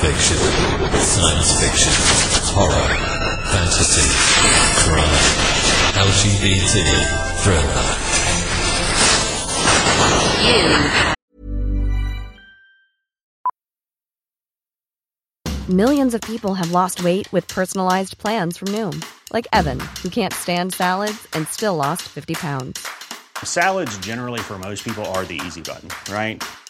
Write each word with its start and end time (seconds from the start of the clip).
Fiction, 0.00 0.38
science 0.98 1.60
fiction, 1.60 1.92
horror, 2.54 2.88
fantasy, 3.52 4.08
crime, 4.80 5.20
LGBT, 5.92 6.74
thriller. 7.42 7.84
You. 15.68 15.74
Millions 15.74 16.14
of 16.14 16.22
people 16.22 16.54
have 16.54 16.70
lost 16.70 17.04
weight 17.04 17.30
with 17.30 17.46
personalized 17.48 18.16
plans 18.16 18.56
from 18.56 18.68
Noom, 18.68 19.04
like 19.34 19.46
Evan, 19.52 19.80
who 20.02 20.08
can't 20.08 20.32
stand 20.32 20.72
salads 20.72 21.28
and 21.34 21.46
still 21.48 21.76
lost 21.76 22.02
50 22.08 22.34
pounds. 22.36 22.88
Salads, 23.44 23.98
generally, 23.98 24.40
for 24.40 24.58
most 24.58 24.82
people, 24.82 25.04
are 25.12 25.26
the 25.26 25.38
easy 25.44 25.60
button, 25.60 25.90
right? 26.10 26.42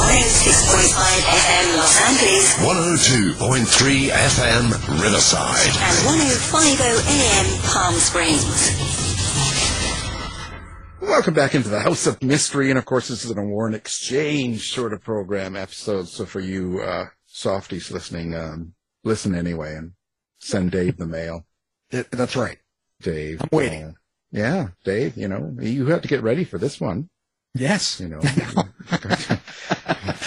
on 0.00 0.08
KCS 0.08 0.48
6.5 0.48 0.96
FM 1.28 1.76
Los 1.76 2.00
Angeles 2.00 2.54
102.3 2.56 4.08
FM 4.08 4.64
Riverside. 5.02 5.76
and 5.76 5.96
1050 6.06 6.82
AM 7.10 7.46
Palm 7.62 7.94
Springs. 7.94 8.44
Welcome 11.02 11.34
back 11.34 11.54
into 11.54 11.68
the 11.68 11.80
House 11.80 12.06
of 12.06 12.22
Mystery, 12.22 12.70
and 12.70 12.78
of 12.78 12.84
course, 12.86 13.08
this 13.08 13.24
is 13.24 13.30
an 13.30 13.50
Warren 13.50 13.74
Exchange 13.74 14.72
sort 14.72 14.92
of 14.92 15.02
program 15.02 15.56
episode. 15.56 16.08
So 16.08 16.24
for 16.24 16.40
you 16.40 16.80
uh, 16.80 17.06
softies 17.26 17.90
listening, 17.90 18.34
um, 18.34 18.74
listen 19.04 19.34
anyway, 19.34 19.74
and 19.74 19.92
send 20.38 20.70
Dave 20.70 20.96
the 20.96 21.06
mail. 21.06 21.44
That's 21.90 22.36
right. 22.36 22.58
Dave, 23.02 23.42
I'm 23.42 23.48
waiting. 23.52 23.84
uh, 23.84 23.92
yeah, 24.32 24.68
Dave. 24.84 25.16
You 25.16 25.28
know, 25.28 25.54
you 25.60 25.86
have 25.86 26.02
to 26.02 26.08
get 26.08 26.22
ready 26.22 26.44
for 26.44 26.56
this 26.58 26.80
one. 26.80 27.08
Yes. 27.54 27.98
You 27.98 28.08
know, 28.10 28.20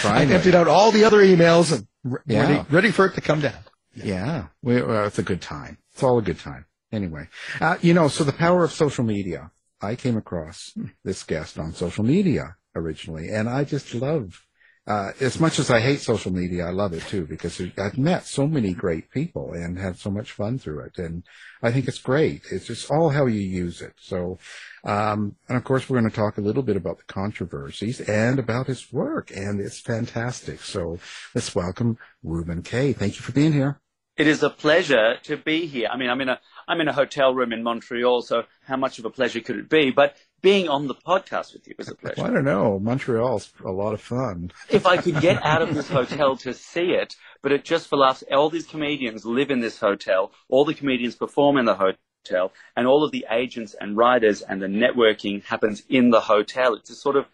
I 0.04 0.24
emptied 0.24 0.54
out 0.54 0.68
all 0.68 0.90
the 0.90 1.04
other 1.04 1.18
emails 1.18 1.72
and 1.72 1.86
re- 2.04 2.18
Yeah. 2.26 2.42
ready, 2.42 2.66
ready 2.70 2.90
for 2.90 3.06
it 3.06 3.14
to 3.14 3.20
come 3.20 3.40
down. 3.40 3.54
Yeah, 3.94 4.46
we, 4.62 4.80
uh, 4.80 5.06
it's 5.06 5.18
a 5.18 5.22
good 5.22 5.40
time. 5.40 5.78
It's 5.92 6.02
all 6.02 6.18
a 6.18 6.22
good 6.22 6.38
time. 6.38 6.66
Anyway, 6.92 7.28
uh, 7.60 7.76
you 7.80 7.94
know, 7.94 8.08
so 8.08 8.24
the 8.24 8.32
power 8.32 8.64
of 8.64 8.72
social 8.72 9.04
media. 9.04 9.50
I 9.80 9.96
came 9.96 10.16
across 10.16 10.72
this 11.04 11.22
guest 11.24 11.58
on 11.58 11.74
social 11.74 12.04
media 12.04 12.56
originally, 12.74 13.28
and 13.28 13.48
I 13.48 13.64
just 13.64 13.94
love, 13.94 14.46
uh, 14.86 15.12
as 15.20 15.40
much 15.40 15.58
as 15.58 15.70
I 15.70 15.80
hate 15.80 16.00
social 16.00 16.30
media, 16.30 16.66
I 16.66 16.70
love 16.70 16.92
it 16.92 17.02
too 17.02 17.26
because 17.26 17.60
I've 17.78 17.96
met 17.96 18.26
so 18.26 18.46
many 18.46 18.74
great 18.74 19.10
people 19.10 19.52
and 19.52 19.78
had 19.78 19.98
so 19.98 20.10
much 20.10 20.32
fun 20.32 20.58
through 20.58 20.80
it. 20.80 20.98
And 20.98 21.22
I 21.62 21.72
think 21.72 21.88
it's 21.88 21.98
great. 21.98 22.42
It's 22.50 22.66
just 22.66 22.90
all 22.90 23.08
how 23.08 23.24
you 23.24 23.40
use 23.40 23.80
it. 23.80 23.94
So, 23.98 24.38
um, 24.84 25.36
and 25.48 25.56
of 25.56 25.64
course, 25.64 25.88
we're 25.88 25.98
going 25.98 26.10
to 26.10 26.16
talk 26.16 26.36
a 26.36 26.42
little 26.42 26.62
bit 26.62 26.76
about 26.76 26.98
the 26.98 27.04
controversies 27.04 28.00
and 28.00 28.38
about 28.38 28.66
his 28.66 28.92
work, 28.92 29.30
and 29.34 29.58
it's 29.58 29.80
fantastic. 29.80 30.60
So 30.60 30.98
let's 31.34 31.54
welcome 31.54 31.96
Reuben 32.22 32.62
Kaye. 32.62 32.92
Thank 32.92 33.16
you 33.16 33.22
for 33.22 33.32
being 33.32 33.54
here. 33.54 33.80
It 34.18 34.26
is 34.26 34.42
a 34.42 34.50
pleasure 34.50 35.16
to 35.24 35.36
be 35.38 35.66
here. 35.66 35.88
I 35.90 35.96
mean, 35.96 36.10
I'm 36.10 36.20
in 36.20 36.28
a 36.28 36.38
I'm 36.68 36.80
in 36.80 36.88
a 36.88 36.92
hotel 36.92 37.34
room 37.34 37.52
in 37.52 37.62
Montreal, 37.62 38.22
so 38.22 38.44
how 38.64 38.76
much 38.76 38.98
of 38.98 39.04
a 39.04 39.10
pleasure 39.10 39.40
could 39.40 39.56
it 39.56 39.68
be? 39.68 39.90
But 39.90 40.16
being 40.44 40.68
on 40.68 40.86
the 40.86 40.94
podcast 40.94 41.54
with 41.54 41.66
you 41.66 41.74
is 41.78 41.88
a 41.88 41.94
pleasure. 41.94 42.20
Well, 42.20 42.30
I 42.30 42.34
don't 42.34 42.44
know. 42.44 42.78
Montreal's 42.78 43.50
a 43.64 43.72
lot 43.72 43.94
of 43.94 44.02
fun. 44.02 44.52
if 44.68 44.84
I 44.84 44.98
could 44.98 45.18
get 45.22 45.42
out 45.42 45.62
of 45.62 45.74
this 45.74 45.88
hotel 45.88 46.36
to 46.36 46.52
see 46.52 46.90
it, 46.90 47.16
but 47.40 47.50
it 47.50 47.64
just 47.64 47.88
for 47.88 47.96
laughs, 47.96 48.22
all 48.30 48.50
these 48.50 48.66
comedians 48.66 49.24
live 49.24 49.50
in 49.50 49.60
this 49.60 49.80
hotel, 49.80 50.32
all 50.50 50.66
the 50.66 50.74
comedians 50.74 51.16
perform 51.16 51.56
in 51.56 51.64
the 51.64 51.74
hotel, 51.74 52.52
and 52.76 52.86
all 52.86 53.04
of 53.04 53.10
the 53.10 53.24
agents 53.30 53.74
and 53.80 53.96
writers 53.96 54.42
and 54.42 54.60
the 54.60 54.66
networking 54.66 55.42
happens 55.44 55.82
in 55.88 56.10
the 56.10 56.20
hotel. 56.20 56.74
It's 56.74 56.90
a 56.90 56.94
sort 56.94 57.16
of 57.16 57.24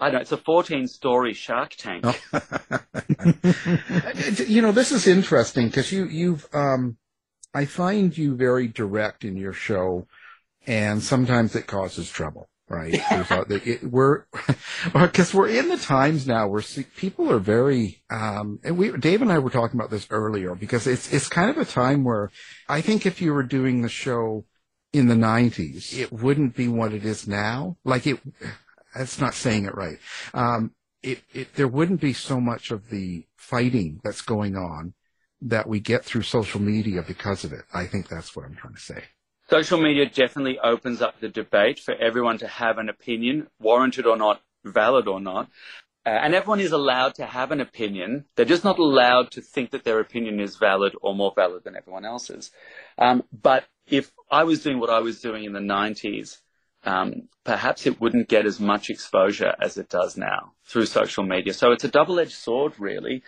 I 0.00 0.06
don't 0.06 0.14
know, 0.14 0.20
it's 0.20 0.32
a 0.32 0.36
14 0.36 0.86
story 0.86 1.34
shark 1.34 1.74
tank. 1.76 2.04
you 4.48 4.62
know, 4.62 4.72
this 4.72 4.90
is 4.90 5.06
interesting 5.06 5.66
because 5.66 5.92
you, 5.92 6.06
you've, 6.06 6.48
um, 6.52 6.96
I 7.54 7.66
find 7.66 8.16
you 8.16 8.34
very 8.34 8.66
direct 8.66 9.24
in 9.24 9.36
your 9.36 9.52
show 9.52 10.08
and 10.66 11.02
sometimes 11.02 11.56
it 11.56 11.66
causes 11.66 12.10
trouble, 12.10 12.48
right? 12.72 12.94
it, 13.50 13.84
we're, 13.84 14.24
because 14.92 15.34
we're 15.34 15.48
in 15.48 15.68
the 15.68 15.76
times 15.76 16.26
now 16.26 16.48
where 16.48 16.62
people 16.96 17.30
are 17.30 17.38
very, 17.38 18.02
um, 18.10 18.58
and 18.64 18.78
we, 18.78 18.90
Dave 18.92 19.22
and 19.22 19.30
I 19.30 19.38
were 19.38 19.50
talking 19.50 19.78
about 19.78 19.90
this 19.90 20.06
earlier 20.10 20.54
because 20.54 20.86
it's, 20.86 21.12
it's 21.12 21.28
kind 21.28 21.50
of 21.50 21.58
a 21.58 21.64
time 21.64 22.02
where 22.02 22.30
I 22.68 22.80
think 22.80 23.04
if 23.04 23.20
you 23.20 23.34
were 23.34 23.42
doing 23.42 23.82
the 23.82 23.88
show 23.88 24.46
in 24.92 25.08
the 25.08 25.14
90s, 25.14 25.96
it 25.96 26.12
wouldn't 26.12 26.56
be 26.56 26.68
what 26.68 26.92
it 26.92 27.04
is 27.04 27.28
now. 27.28 27.76
Like 27.84 28.06
it, 28.06 28.20
that's 28.94 29.20
not 29.20 29.34
saying 29.34 29.66
it 29.66 29.74
right. 29.74 29.98
Um, 30.34 30.72
it, 31.02 31.22
it, 31.32 31.54
there 31.54 31.68
wouldn't 31.68 32.00
be 32.00 32.12
so 32.12 32.40
much 32.40 32.70
of 32.70 32.88
the 32.88 33.26
fighting 33.36 34.00
that's 34.02 34.22
going 34.22 34.56
on 34.56 34.94
that 35.42 35.68
we 35.68 35.80
get 35.80 36.04
through 36.04 36.22
social 36.22 36.60
media 36.60 37.02
because 37.06 37.44
of 37.44 37.52
it. 37.52 37.64
I 37.74 37.86
think 37.86 38.08
that's 38.08 38.34
what 38.34 38.44
I'm 38.44 38.54
trying 38.54 38.74
to 38.74 38.80
say. 38.80 39.02
Social 39.50 39.80
media 39.80 40.06
definitely 40.06 40.58
opens 40.58 41.02
up 41.02 41.20
the 41.20 41.28
debate 41.28 41.78
for 41.78 41.94
everyone 41.94 42.38
to 42.38 42.46
have 42.46 42.78
an 42.78 42.88
opinion, 42.88 43.48
warranted 43.58 44.06
or 44.06 44.16
not, 44.16 44.40
valid 44.64 45.08
or 45.08 45.20
not. 45.20 45.48
Uh, 46.04 46.10
and 46.10 46.34
everyone 46.34 46.60
is 46.60 46.72
allowed 46.72 47.14
to 47.14 47.24
have 47.24 47.52
an 47.52 47.60
opinion. 47.60 48.24
They're 48.34 48.44
just 48.44 48.64
not 48.64 48.78
allowed 48.78 49.30
to 49.32 49.40
think 49.40 49.70
that 49.70 49.84
their 49.84 50.00
opinion 50.00 50.40
is 50.40 50.56
valid 50.56 50.94
or 51.00 51.14
more 51.14 51.32
valid 51.34 51.62
than 51.64 51.76
everyone 51.76 52.04
else's. 52.04 52.50
Um, 52.98 53.22
but 53.32 53.64
if 53.86 54.10
I 54.30 54.44
was 54.44 54.62
doing 54.62 54.80
what 54.80 54.90
I 54.90 55.00
was 55.00 55.20
doing 55.20 55.44
in 55.44 55.52
the 55.52 55.60
90s, 55.60 56.38
um, 56.84 57.28
perhaps 57.44 57.86
it 57.86 58.00
wouldn't 58.00 58.28
get 58.28 58.46
as 58.46 58.58
much 58.58 58.90
exposure 58.90 59.54
as 59.60 59.76
it 59.76 59.88
does 59.88 60.16
now 60.16 60.54
through 60.64 60.86
social 60.86 61.22
media. 61.22 61.52
So 61.54 61.70
it's 61.70 61.84
a 61.84 61.88
double-edged 61.88 62.32
sword, 62.32 62.74
really, 62.78 63.22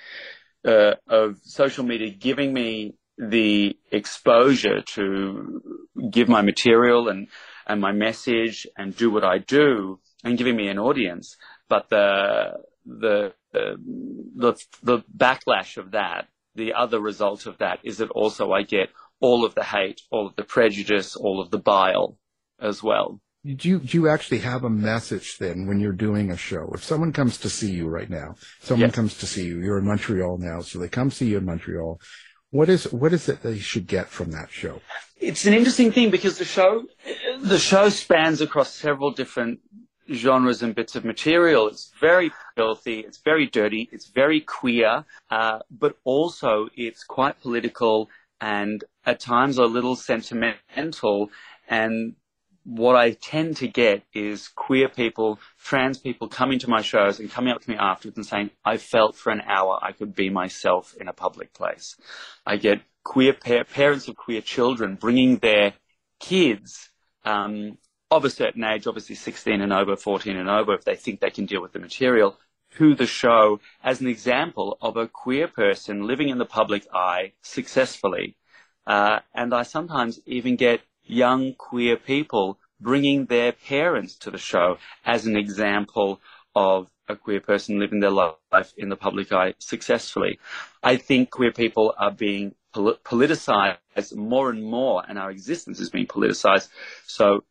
uh, 0.64 0.94
of 1.06 1.38
social 1.42 1.84
media 1.84 2.10
giving 2.10 2.52
me 2.52 2.94
the 3.16 3.76
exposure 3.92 4.82
to 4.82 5.62
give 6.10 6.28
my 6.28 6.42
material 6.42 7.08
and, 7.08 7.28
and 7.66 7.80
my 7.80 7.92
message 7.92 8.66
and 8.76 8.96
do 8.96 9.10
what 9.10 9.24
I 9.24 9.38
do 9.38 10.00
and 10.24 10.38
giving 10.38 10.56
me 10.56 10.68
an 10.68 10.78
audience. 10.78 11.36
But 11.68 11.88
the, 11.90 12.54
the, 12.84 13.32
the, 13.52 14.56
the 14.82 14.98
backlash 15.16 15.76
of 15.76 15.92
that, 15.92 16.28
the 16.54 16.74
other 16.74 17.00
result 17.00 17.46
of 17.46 17.58
that 17.58 17.80
is 17.82 17.98
that 17.98 18.10
also 18.10 18.52
I 18.52 18.62
get 18.62 18.88
all 19.20 19.44
of 19.44 19.54
the 19.54 19.64
hate, 19.64 20.00
all 20.10 20.26
of 20.26 20.36
the 20.36 20.44
prejudice, 20.44 21.16
all 21.16 21.40
of 21.40 21.50
the 21.50 21.58
bile 21.58 22.18
as 22.60 22.82
well 22.82 23.20
do 23.44 23.68
you, 23.68 23.78
do 23.78 23.98
you 23.98 24.08
actually 24.08 24.38
have 24.38 24.64
a 24.64 24.70
message 24.70 25.36
then 25.36 25.66
when 25.66 25.78
you're 25.78 25.92
doing 25.92 26.30
a 26.30 26.36
show? 26.36 26.70
If 26.72 26.82
someone 26.82 27.12
comes 27.12 27.36
to 27.38 27.50
see 27.50 27.70
you 27.70 27.88
right 27.88 28.08
now, 28.08 28.36
someone 28.60 28.88
yes. 28.88 28.94
comes 28.94 29.18
to 29.18 29.26
see 29.26 29.44
you, 29.44 29.60
you're 29.60 29.78
in 29.78 29.84
Montreal 29.84 30.38
now, 30.38 30.60
so 30.60 30.78
they 30.78 30.88
come 30.88 31.10
see 31.10 31.26
you 31.26 31.38
in 31.38 31.44
Montreal. 31.44 32.00
What 32.54 32.68
is, 32.68 32.92
what 32.92 33.12
is 33.12 33.28
it 33.28 33.42
they 33.42 33.58
should 33.58 33.88
get 33.88 34.06
from 34.06 34.30
that 34.30 34.48
show? 34.48 34.80
It's 35.20 35.44
an 35.44 35.54
interesting 35.54 35.90
thing 35.90 36.10
because 36.10 36.38
the 36.38 36.44
show, 36.44 36.84
the 37.40 37.58
show 37.58 37.88
spans 37.88 38.40
across 38.40 38.72
several 38.72 39.10
different 39.10 39.58
genres 40.12 40.62
and 40.62 40.72
bits 40.72 40.94
of 40.94 41.04
material. 41.04 41.66
It's 41.66 41.90
very 42.00 42.30
filthy, 42.54 43.00
it's 43.00 43.18
very 43.18 43.46
dirty, 43.48 43.88
it's 43.90 44.06
very 44.06 44.40
queer, 44.40 45.04
uh, 45.32 45.58
but 45.68 45.96
also 46.04 46.68
it's 46.76 47.02
quite 47.02 47.40
political 47.40 48.08
and 48.40 48.84
at 49.04 49.18
times 49.18 49.58
a 49.58 49.64
little 49.64 49.96
sentimental 49.96 51.30
and 51.68 52.14
what 52.64 52.96
I 52.96 53.12
tend 53.12 53.58
to 53.58 53.68
get 53.68 54.04
is 54.14 54.48
queer 54.48 54.88
people, 54.88 55.38
trans 55.62 55.98
people 55.98 56.28
coming 56.28 56.58
to 56.60 56.70
my 56.70 56.80
shows 56.80 57.20
and 57.20 57.30
coming 57.30 57.52
up 57.52 57.60
to 57.62 57.70
me 57.70 57.76
afterwards 57.76 58.16
and 58.16 58.26
saying, 58.26 58.50
I 58.64 58.78
felt 58.78 59.16
for 59.16 59.30
an 59.30 59.42
hour 59.42 59.78
I 59.82 59.92
could 59.92 60.14
be 60.14 60.30
myself 60.30 60.94
in 60.98 61.08
a 61.08 61.12
public 61.12 61.52
place. 61.52 61.96
I 62.46 62.56
get 62.56 62.80
queer 63.04 63.34
pa- 63.34 63.64
parents 63.64 64.08
of 64.08 64.16
queer 64.16 64.40
children 64.40 64.96
bringing 64.96 65.36
their 65.38 65.74
kids 66.20 66.90
um, 67.24 67.76
of 68.10 68.24
a 68.24 68.30
certain 68.30 68.64
age, 68.64 68.86
obviously 68.86 69.14
16 69.14 69.60
and 69.60 69.72
over, 69.72 69.94
14 69.96 70.36
and 70.36 70.48
over, 70.48 70.74
if 70.74 70.84
they 70.84 70.96
think 70.96 71.20
they 71.20 71.30
can 71.30 71.46
deal 71.46 71.60
with 71.60 71.72
the 71.72 71.78
material, 71.78 72.38
to 72.78 72.94
the 72.94 73.06
show 73.06 73.60
as 73.82 74.00
an 74.00 74.06
example 74.06 74.78
of 74.80 74.96
a 74.96 75.06
queer 75.06 75.48
person 75.48 76.06
living 76.06 76.28
in 76.28 76.38
the 76.38 76.46
public 76.46 76.86
eye 76.92 77.32
successfully. 77.42 78.36
Uh, 78.86 79.20
and 79.34 79.54
I 79.54 79.62
sometimes 79.62 80.18
even 80.26 80.56
get 80.56 80.80
young 81.04 81.54
queer 81.54 81.96
people 81.96 82.58
bringing 82.80 83.26
their 83.26 83.52
parents 83.52 84.16
to 84.16 84.30
the 84.30 84.38
show 84.38 84.78
as 85.04 85.26
an 85.26 85.36
example 85.36 86.20
of 86.54 86.88
a 87.08 87.16
queer 87.16 87.40
person 87.40 87.78
living 87.78 88.00
their 88.00 88.10
life 88.10 88.72
in 88.76 88.88
the 88.88 88.96
public 88.96 89.32
eye 89.32 89.54
successfully. 89.58 90.38
I 90.82 90.96
think 90.96 91.30
queer 91.30 91.52
people 91.52 91.94
are 91.98 92.10
being 92.10 92.54
politicized 92.74 94.14
more 94.14 94.50
and 94.50 94.64
more, 94.64 95.02
and 95.08 95.18
our 95.18 95.30
existence 95.30 95.80
is 95.80 95.90
being 95.90 96.06
politicized. 96.06 96.68
So, 97.06 97.44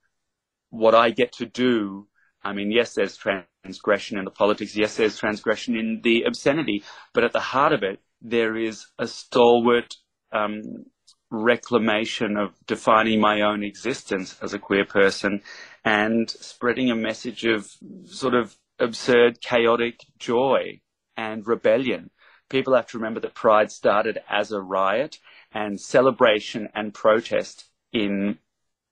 what 0.70 0.96
I 0.96 1.12
get 1.12 1.34
to 1.34 1.46
do, 1.46 2.08
I 2.44 2.54
mean, 2.54 2.72
yes, 2.72 2.94
there's 2.94 3.16
transgression 3.16 4.18
in 4.18 4.26
the 4.26 4.32
politics, 4.32 4.76
yes, 4.76 4.98
there's 4.98 5.18
transgression 5.18 5.76
in 5.78 6.02
the 6.04 6.24
obscenity, 6.24 6.84
but 7.14 7.24
at 7.24 7.32
the 7.32 7.40
heart 7.40 7.74
of 7.74 7.84
it, 7.84 8.00
there 8.22 8.58
is 8.58 8.88
a 8.98 9.08
stalwart 9.08 9.96
um, 10.32 10.86
reclamation 11.34 12.38
of 12.38 12.54
defining 12.68 13.20
my 13.20 13.42
own 13.42 13.64
existence 13.64 14.38
as 14.42 14.54
a 14.54 14.60
queer 14.60 14.86
person 14.86 15.42
and 15.84 16.30
spreading 16.30 16.92
a 16.92 16.96
message 16.96 17.44
of 17.44 17.70
sort 18.06 18.36
of 18.36 18.56
absurd, 18.80 19.42
chaotic 19.42 20.00
joy 20.20 20.80
and 21.18 21.46
rebellion. 21.48 22.12
People 22.50 22.76
have 22.76 22.86
to 22.88 22.98
remember 22.98 23.20
that 23.20 23.34
Pride 23.34 23.72
started 23.72 24.20
as 24.30 24.52
a 24.52 24.62
riot 24.62 25.18
and 25.52 25.82
celebration 25.82 26.70
and 26.76 26.94
protest 26.94 27.66
in 27.92 28.38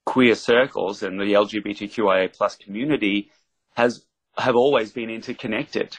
queer 0.08 0.34
circles 0.34 1.04
and 1.04 1.20
the 1.20 1.26
LGBTQIA 1.26 2.34
plus 2.36 2.56
community 2.56 3.30
has 3.76 4.04
have 4.38 4.56
always 4.56 4.92
been 4.92 5.10
interconnected. 5.10 5.98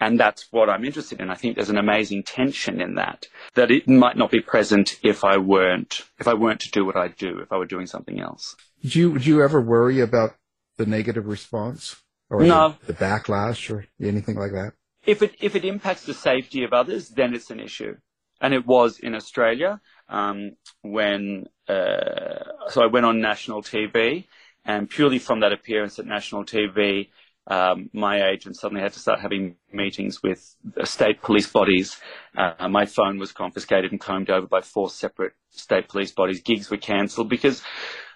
And 0.00 0.18
that's 0.18 0.48
what 0.50 0.68
I'm 0.68 0.84
interested 0.84 1.20
in. 1.20 1.30
I 1.30 1.34
think 1.34 1.54
there's 1.54 1.70
an 1.70 1.78
amazing 1.78 2.24
tension 2.24 2.80
in 2.80 2.96
that, 2.96 3.26
that 3.54 3.70
it 3.70 3.88
might 3.88 4.16
not 4.16 4.30
be 4.30 4.40
present 4.40 4.98
if 5.02 5.24
I 5.24 5.36
weren't, 5.36 6.02
if 6.18 6.26
I 6.26 6.34
weren't 6.34 6.60
to 6.60 6.70
do 6.70 6.84
what 6.84 6.96
I 6.96 7.08
do, 7.08 7.38
if 7.38 7.52
I 7.52 7.56
were 7.56 7.66
doing 7.66 7.86
something 7.86 8.20
else. 8.20 8.56
Do 8.82 8.98
you, 8.98 9.18
do 9.18 9.28
you 9.28 9.42
ever 9.42 9.60
worry 9.60 10.00
about 10.00 10.34
the 10.76 10.86
negative 10.86 11.26
response 11.26 11.96
or 12.28 12.42
no. 12.42 12.76
the, 12.86 12.92
the 12.92 12.98
backlash 12.98 13.72
or 13.72 13.86
anything 14.00 14.36
like 14.36 14.52
that? 14.52 14.72
If 15.06 15.22
it, 15.22 15.36
if 15.40 15.54
it 15.54 15.64
impacts 15.64 16.04
the 16.04 16.14
safety 16.14 16.64
of 16.64 16.72
others, 16.72 17.10
then 17.10 17.34
it's 17.34 17.50
an 17.50 17.60
issue. 17.60 17.96
And 18.40 18.52
it 18.52 18.66
was 18.66 18.98
in 18.98 19.14
Australia, 19.14 19.80
um, 20.08 20.56
when, 20.82 21.46
uh, 21.68 22.68
so 22.68 22.82
I 22.82 22.86
went 22.86 23.06
on 23.06 23.20
national 23.20 23.62
TV 23.62 24.26
and 24.64 24.88
purely 24.88 25.18
from 25.18 25.40
that 25.40 25.52
appearance 25.52 25.98
at 25.98 26.06
national 26.06 26.44
TV, 26.44 27.10
um, 27.46 27.90
my 27.92 28.30
agent 28.30 28.56
suddenly 28.56 28.82
had 28.82 28.92
to 28.94 28.98
start 28.98 29.20
having 29.20 29.56
meetings 29.72 30.22
with 30.22 30.56
state 30.84 31.20
police 31.20 31.50
bodies. 31.50 32.00
Uh, 32.36 32.68
my 32.68 32.86
phone 32.86 33.18
was 33.18 33.32
confiscated 33.32 33.90
and 33.90 34.00
combed 34.00 34.30
over 34.30 34.46
by 34.46 34.62
four 34.62 34.88
separate 34.88 35.34
state 35.50 35.88
police 35.88 36.10
bodies. 36.10 36.40
Gigs 36.40 36.70
were 36.70 36.78
cancelled 36.78 37.28
because 37.28 37.62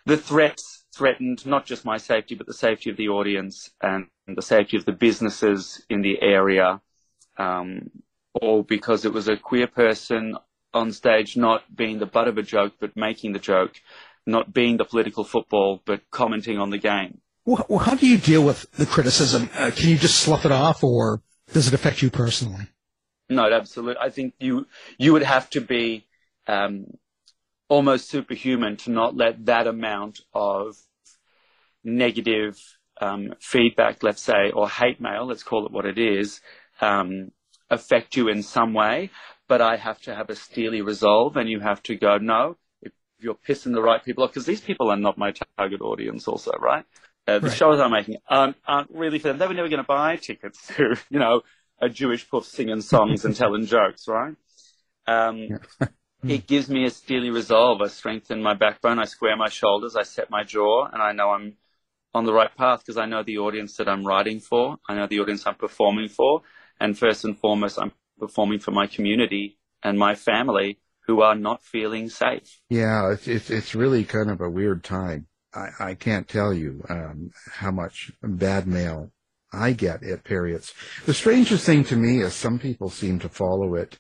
the 0.07 0.17
threats 0.17 0.85
threatened 0.95 1.45
not 1.45 1.67
just 1.67 1.85
my 1.85 1.99
safety, 1.99 2.35
but 2.35 2.47
the 2.47 2.55
safety 2.55 2.91
of 2.91 2.97
the 2.97 3.09
audience 3.09 3.71
and 3.83 4.07
the 4.27 4.43
safety 4.43 4.77
of 4.77 4.87
the 4.87 4.93
businesses 4.93 5.85
in 5.91 6.01
the 6.01 6.21
area, 6.23 6.81
um, 7.37 7.91
all 8.41 8.63
because 8.63 9.05
it 9.05 9.13
was 9.13 9.29
a 9.29 9.37
queer 9.37 9.67
person 9.67 10.37
on 10.73 10.91
stage 10.93 11.37
not 11.37 11.63
being 11.75 11.99
the 11.99 12.07
butt 12.07 12.29
of 12.29 12.39
a 12.39 12.43
joke, 12.43 12.75
but 12.81 12.97
making 12.97 13.33
the 13.33 13.39
joke 13.39 13.75
not 14.27 14.53
being 14.53 14.77
the 14.77 14.85
political 14.85 15.25
football, 15.25 15.81
but 15.87 16.03
commenting 16.11 16.59
on 16.59 16.69
the 16.71 16.79
game. 16.79 17.19
Well, 17.49 17.79
how 17.79 17.95
do 17.95 18.07
you 18.07 18.19
deal 18.19 18.45
with 18.45 18.71
the 18.73 18.85
criticism? 18.85 19.49
Uh, 19.55 19.71
can 19.75 19.89
you 19.89 19.97
just 19.97 20.19
slough 20.19 20.45
it 20.45 20.53
off, 20.53 20.85
or 20.85 21.23
does 21.55 21.67
it 21.67 21.73
affect 21.73 22.03
you 22.03 22.11
personally? 22.11 22.67
No, 23.31 23.51
absolutely. 23.51 23.97
I 23.99 24.11
think 24.11 24.35
you 24.39 24.67
you 24.99 25.15
would 25.15 25.23
have 25.23 25.49
to 25.51 25.63
be 25.63 26.07
um, 26.47 26.89
almost 27.71 28.11
superhuman 28.11 28.77
to 28.79 28.91
not 28.91 29.17
let 29.17 29.47
that 29.47 29.67
amount 29.67 30.21
of 30.35 30.77
negative 31.83 32.59
um, 33.01 33.33
feedback, 33.41 34.03
let's 34.03 34.21
say, 34.21 34.51
or 34.51 34.69
hate 34.69 35.01
mail, 35.01 35.25
let's 35.25 35.43
call 35.43 35.65
it 35.65 35.73
what 35.73 35.87
it 35.87 35.97
is, 35.97 36.43
um, 36.83 37.31
affect 37.71 38.15
you 38.15 38.29
in 38.29 38.43
some 38.43 38.75
way. 38.75 39.11
But 39.49 39.63
I 39.63 39.77
have 39.77 40.03
to 40.03 40.15
have 40.15 40.29
a 40.29 40.37
steely 40.37 40.83
resolve, 40.83 41.39
and 41.39 41.49
you 41.49 41.61
have 41.61 41.83
to 41.85 41.97
go, 41.97 42.19
no, 42.19 42.59
if 42.83 42.93
you're 43.19 43.37
pissing 43.49 43.73
the 43.73 43.81
right 43.81 44.05
people 44.05 44.25
off, 44.25 44.33
because 44.33 44.45
these 44.45 44.61
people 44.61 44.91
are 44.91 44.99
not 44.99 45.17
my 45.17 45.33
target 45.57 45.81
audience, 45.81 46.29
also, 46.29 46.51
right? 46.61 46.85
Uh, 47.29 47.41
the 47.41 47.51
Right. 47.51 47.59
shows 47.59 47.81
I'm 47.81 47.93
making 47.93 48.17
aren't, 48.29 48.57
aren't 48.67 48.91
really 48.93 49.21
for 49.21 49.29
them. 49.29 49.39
They 49.39 49.47
were 49.49 49.55
never 49.55 49.69
going 49.69 49.85
to 49.85 49.87
buy 49.87 50.17
tickets 50.17 50.67
to, 50.77 50.97
you 51.11 51.21
know, 51.21 51.43
a 51.81 51.91
Jewish 51.91 52.29
poof 52.31 52.47
singing 52.47 52.83
songs 52.83 53.27
and 53.27 53.37
telling 53.37 53.67
jokes, 53.77 54.09
right? 54.09 54.37
Um, 55.07 55.55
it 56.29 56.47
gives 56.49 56.69
me 56.71 56.85
a 56.87 56.91
steely 56.91 57.31
resolve. 57.31 57.83
I 57.83 57.89
strengthen 57.89 58.43
my 58.43 58.55
backbone. 58.55 59.01
I 59.01 59.07
square 59.07 59.37
my 59.37 59.51
shoulders. 59.51 59.97
I 59.97 60.05
set 60.05 60.31
my 60.31 60.45
jaw, 60.45 60.87
and 60.93 61.03
I 61.03 61.13
know 61.13 61.31
I'm 61.33 61.57
on 62.15 62.27
the 62.27 62.35
right 62.35 62.55
path 62.57 62.81
because 62.81 62.99
I 62.99 63.07
know 63.07 63.23
the 63.25 63.39
audience 63.39 63.77
that 63.79 63.89
I'm 63.89 64.07
writing 64.07 64.41
for. 64.41 64.79
I 64.89 64.97
know 64.97 65.07
the 65.09 65.21
audience 65.21 65.47
I'm 65.47 65.57
performing 65.57 66.09
for, 66.11 66.43
and 66.81 66.99
first 66.99 67.25
and 67.25 67.39
foremost, 67.39 67.79
I'm 67.81 67.93
performing 68.19 68.61
for 68.61 68.73
my 68.73 68.89
community 68.89 69.59
and 69.85 69.99
my 69.99 70.17
family 70.17 70.81
who 71.07 71.23
are 71.23 71.37
not 71.37 71.65
feeling 71.65 72.11
safe. 72.11 72.61
Yeah, 72.71 73.13
it's 73.13 73.29
it's, 73.29 73.51
it's 73.51 73.75
really 73.77 74.05
kind 74.05 74.31
of 74.31 74.41
a 74.41 74.51
weird 74.51 74.85
time. 74.85 75.28
I, 75.55 75.69
I 75.81 75.95
can't 75.95 76.29
tell 76.29 76.53
you 76.53 76.85
um, 76.89 77.31
how 77.53 77.71
much 77.71 78.13
bad 78.23 78.67
mail 78.67 79.13
I 79.53 79.73
get 79.73 80.03
at 80.03 80.25
periods. 80.25 80.75
The 81.07 81.15
strangest 81.15 81.65
thing 81.65 81.85
to 81.85 81.97
me 81.97 82.21
is 82.21 82.35
some 82.35 82.59
people 82.59 82.91
seem 82.91 83.19
to 83.21 83.29
follow 83.29 83.75
it. 83.75 83.99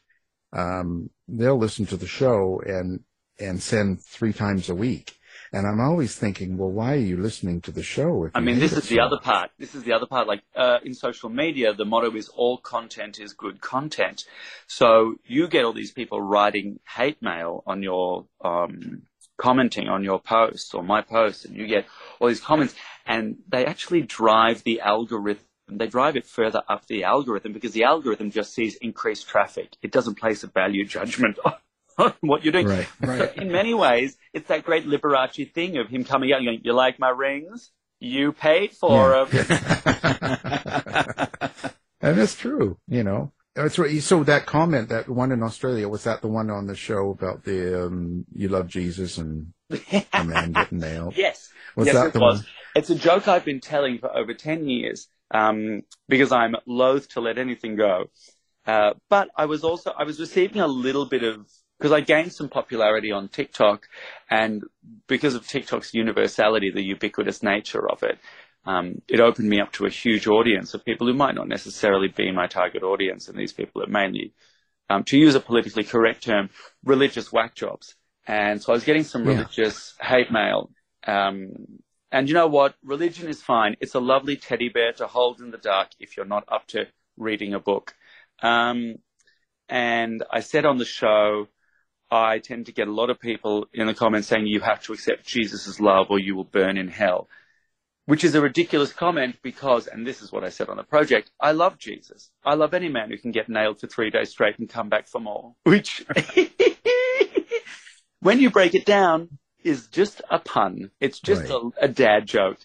Um, 0.52 1.10
they'll 1.26 1.58
listen 1.58 1.86
to 1.86 1.96
the 1.96 2.06
show 2.06 2.60
and 2.64 3.00
and 3.40 3.62
send 3.62 4.02
three 4.02 4.32
times 4.32 4.68
a 4.68 4.74
week, 4.74 5.16
and 5.52 5.66
I'm 5.66 5.80
always 5.80 6.14
thinking, 6.16 6.56
well, 6.56 6.70
why 6.70 6.94
are 6.94 6.96
you 6.96 7.16
listening 7.16 7.60
to 7.62 7.70
the 7.70 7.82
show? 7.82 8.24
If 8.24 8.32
I 8.34 8.40
mean, 8.40 8.58
this 8.58 8.72
is 8.72 8.88
the 8.88 9.00
other 9.00 9.18
part. 9.18 9.50
This 9.58 9.74
is 9.74 9.82
the 9.84 9.92
other 9.92 10.06
part. 10.06 10.26
Like 10.26 10.42
uh, 10.54 10.78
in 10.84 10.94
social 10.94 11.30
media, 11.30 11.72
the 11.72 11.84
motto 11.84 12.14
is 12.16 12.28
all 12.28 12.58
content 12.58 13.18
is 13.18 13.32
good 13.32 13.60
content. 13.60 14.24
So 14.66 15.16
you 15.24 15.48
get 15.48 15.64
all 15.64 15.72
these 15.72 15.92
people 15.92 16.20
writing 16.20 16.80
hate 16.86 17.22
mail 17.22 17.62
on 17.66 17.82
your, 17.82 18.26
um, 18.44 19.02
commenting 19.38 19.88
on 19.88 20.04
your 20.04 20.20
posts 20.20 20.74
or 20.74 20.82
my 20.82 21.00
posts, 21.00 21.46
and 21.46 21.56
you 21.56 21.66
get 21.66 21.86
all 22.20 22.28
these 22.28 22.40
comments, 22.40 22.74
and 23.06 23.38
they 23.48 23.64
actually 23.64 24.02
drive 24.02 24.62
the 24.64 24.80
algorithm. 24.80 25.44
They 25.70 25.86
drive 25.86 26.16
it 26.16 26.26
further 26.26 26.62
up 26.68 26.86
the 26.86 27.04
algorithm 27.04 27.52
because 27.52 27.72
the 27.72 27.84
algorithm 27.84 28.30
just 28.30 28.54
sees 28.54 28.76
increased 28.76 29.28
traffic. 29.28 29.76
It 29.82 29.92
doesn't 29.92 30.16
place 30.16 30.42
a 30.42 30.46
value 30.46 30.84
judgment 30.84 31.38
on 31.98 32.14
what 32.20 32.44
you're 32.44 32.52
doing. 32.52 32.66
Right, 32.66 32.88
right. 33.00 33.36
In 33.42 33.52
many 33.52 33.74
ways, 33.74 34.16
it's 34.32 34.48
that 34.48 34.64
great 34.64 34.86
Liberace 34.86 35.52
thing 35.52 35.78
of 35.78 35.88
him 35.88 36.04
coming 36.04 36.32
out 36.32 36.38
and 36.38 36.46
going, 36.46 36.60
"You 36.64 36.72
like 36.72 36.98
my 36.98 37.10
rings? 37.10 37.70
You 38.00 38.32
paid 38.32 38.72
for 38.72 39.26
them." 39.26 39.28
and 42.00 42.18
it's 42.18 42.34
true, 42.34 42.78
you 42.86 43.04
know. 43.04 43.32
That's 43.58 43.76
right. 43.76 44.00
So 44.00 44.22
that 44.22 44.46
comment, 44.46 44.88
that 44.90 45.08
one 45.08 45.32
in 45.32 45.42
Australia, 45.42 45.88
was 45.88 46.04
that 46.04 46.22
the 46.22 46.28
one 46.28 46.48
on 46.48 46.68
the 46.68 46.76
show 46.76 47.10
about 47.10 47.42
the 47.42 47.86
um, 47.86 48.24
you 48.32 48.48
love 48.48 48.68
Jesus 48.68 49.18
and 49.18 49.52
a 50.12 50.24
man 50.24 50.52
getting 50.52 50.78
nailed? 50.78 51.16
Yes. 51.16 51.50
Was 51.74 51.86
yes, 51.86 51.96
that 51.96 52.06
it 52.08 52.12
the 52.12 52.20
was. 52.20 52.38
one? 52.38 52.46
It's 52.76 52.90
a 52.90 52.94
joke 52.94 53.26
I've 53.26 53.44
been 53.44 53.60
telling 53.60 53.98
for 53.98 54.16
over 54.16 54.32
10 54.32 54.68
years 54.68 55.08
um, 55.32 55.82
because 56.08 56.30
I'm 56.30 56.54
loath 56.66 57.08
to 57.10 57.20
let 57.20 57.36
anything 57.36 57.74
go. 57.74 58.04
Uh, 58.64 58.92
but 59.08 59.28
I 59.36 59.46
was 59.46 59.64
also, 59.64 59.92
I 59.96 60.04
was 60.04 60.20
receiving 60.20 60.60
a 60.60 60.68
little 60.68 61.06
bit 61.06 61.24
of, 61.24 61.48
because 61.78 61.90
I 61.90 62.00
gained 62.00 62.32
some 62.32 62.48
popularity 62.48 63.10
on 63.10 63.28
TikTok 63.28 63.88
and 64.30 64.62
because 65.08 65.34
of 65.34 65.48
TikTok's 65.48 65.94
universality, 65.94 66.70
the 66.70 66.82
ubiquitous 66.82 67.42
nature 67.42 67.90
of 67.90 68.04
it, 68.04 68.18
um, 68.68 69.00
it 69.08 69.18
opened 69.18 69.48
me 69.48 69.60
up 69.60 69.72
to 69.72 69.86
a 69.86 69.90
huge 69.90 70.26
audience 70.26 70.74
of 70.74 70.84
people 70.84 71.06
who 71.06 71.14
might 71.14 71.34
not 71.34 71.48
necessarily 71.48 72.08
be 72.08 72.30
my 72.30 72.46
target 72.46 72.82
audience. 72.82 73.28
And 73.28 73.38
these 73.38 73.52
people 73.52 73.82
are 73.82 73.86
mainly, 73.88 74.34
um, 74.90 75.04
to 75.04 75.16
use 75.16 75.34
a 75.34 75.40
politically 75.40 75.84
correct 75.84 76.24
term, 76.24 76.50
religious 76.84 77.32
whack 77.32 77.54
jobs. 77.54 77.94
And 78.26 78.62
so 78.62 78.72
I 78.72 78.76
was 78.76 78.84
getting 78.84 79.04
some 79.04 79.24
Yeah. 79.24 79.32
religious 79.32 79.94
hate 80.00 80.30
mail. 80.30 80.70
Um, 81.06 81.80
and 82.12 82.28
you 82.28 82.34
know 82.34 82.46
what? 82.46 82.74
Religion 82.84 83.26
is 83.28 83.40
fine. 83.42 83.76
It's 83.80 83.94
a 83.94 84.00
lovely 84.00 84.36
teddy 84.36 84.68
bear 84.68 84.92
to 84.94 85.06
hold 85.06 85.40
in 85.40 85.50
the 85.50 85.58
dark 85.58 85.88
if 85.98 86.16
you're 86.16 86.26
not 86.26 86.44
up 86.48 86.66
to 86.68 86.88
reading 87.16 87.54
a 87.54 87.60
book. 87.60 87.94
Um, 88.42 88.96
and 89.68 90.22
I 90.30 90.40
said 90.40 90.66
on 90.66 90.76
the 90.76 90.84
show, 90.84 91.48
I 92.10 92.38
tend 92.38 92.66
to 92.66 92.72
get 92.72 92.88
a 92.88 92.92
lot 92.92 93.10
of 93.10 93.18
people 93.20 93.66
in 93.72 93.86
the 93.86 93.94
comments 93.94 94.28
saying 94.28 94.46
you 94.46 94.60
have 94.60 94.82
to 94.84 94.92
accept 94.92 95.26
Jesus' 95.26 95.80
love 95.80 96.06
or 96.10 96.18
you 96.18 96.34
will 96.36 96.44
burn 96.44 96.76
in 96.78 96.88
hell, 96.88 97.28
which 98.08 98.24
is 98.24 98.34
a 98.34 98.40
ridiculous 98.40 98.90
comment 98.90 99.36
because, 99.42 99.86
and 99.86 100.06
this 100.06 100.22
is 100.22 100.32
what 100.32 100.42
I 100.42 100.48
said 100.48 100.70
on 100.70 100.78
the 100.78 100.82
project, 100.82 101.30
I 101.38 101.52
love 101.52 101.76
Jesus. 101.76 102.30
I 102.42 102.54
love 102.54 102.72
any 102.72 102.88
man 102.88 103.10
who 103.10 103.18
can 103.18 103.32
get 103.32 103.50
nailed 103.50 103.80
for 103.80 103.86
three 103.86 104.08
days 104.08 104.30
straight 104.30 104.58
and 104.58 104.66
come 104.66 104.88
back 104.88 105.08
for 105.08 105.20
more, 105.20 105.54
which, 105.64 106.06
when 108.20 108.40
you 108.40 108.48
break 108.48 108.74
it 108.74 108.86
down, 108.86 109.28
is 109.62 109.88
just 109.88 110.22
a 110.30 110.38
pun. 110.38 110.90
It's 111.00 111.20
just 111.20 111.50
a, 111.50 111.70
a 111.82 111.88
dad 111.88 112.26
joke. 112.26 112.56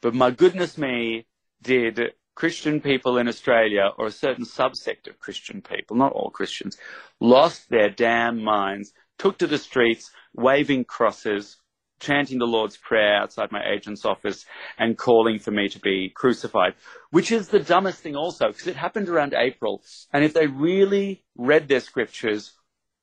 But 0.00 0.14
my 0.14 0.30
goodness 0.30 0.78
me, 0.78 1.26
did 1.60 2.00
Christian 2.34 2.80
people 2.80 3.18
in 3.18 3.28
Australia, 3.28 3.90
or 3.98 4.06
a 4.06 4.10
certain 4.10 4.46
subsect 4.46 5.08
of 5.08 5.18
Christian 5.18 5.60
people, 5.60 5.98
not 5.98 6.12
all 6.12 6.30
Christians, 6.30 6.78
lost 7.20 7.68
their 7.68 7.90
damn 7.90 8.42
minds, 8.42 8.94
took 9.18 9.36
to 9.38 9.46
the 9.46 9.58
streets, 9.58 10.10
waving 10.32 10.86
crosses, 10.86 11.58
chanting 12.00 12.38
the 12.38 12.46
Lord's 12.46 12.76
Prayer 12.76 13.16
outside 13.16 13.52
my 13.52 13.62
agent's 13.66 14.04
office, 14.04 14.44
and 14.78 14.98
calling 14.98 15.38
for 15.38 15.50
me 15.50 15.68
to 15.68 15.78
be 15.78 16.10
crucified, 16.14 16.74
which 17.10 17.32
is 17.32 17.48
the 17.48 17.60
dumbest 17.60 18.00
thing 18.00 18.16
also, 18.16 18.48
because 18.48 18.66
it 18.66 18.76
happened 18.76 19.08
around 19.08 19.34
April. 19.34 19.82
And 20.12 20.24
if 20.24 20.34
they 20.34 20.46
really 20.46 21.24
read 21.36 21.68
their 21.68 21.80
scriptures 21.80 22.52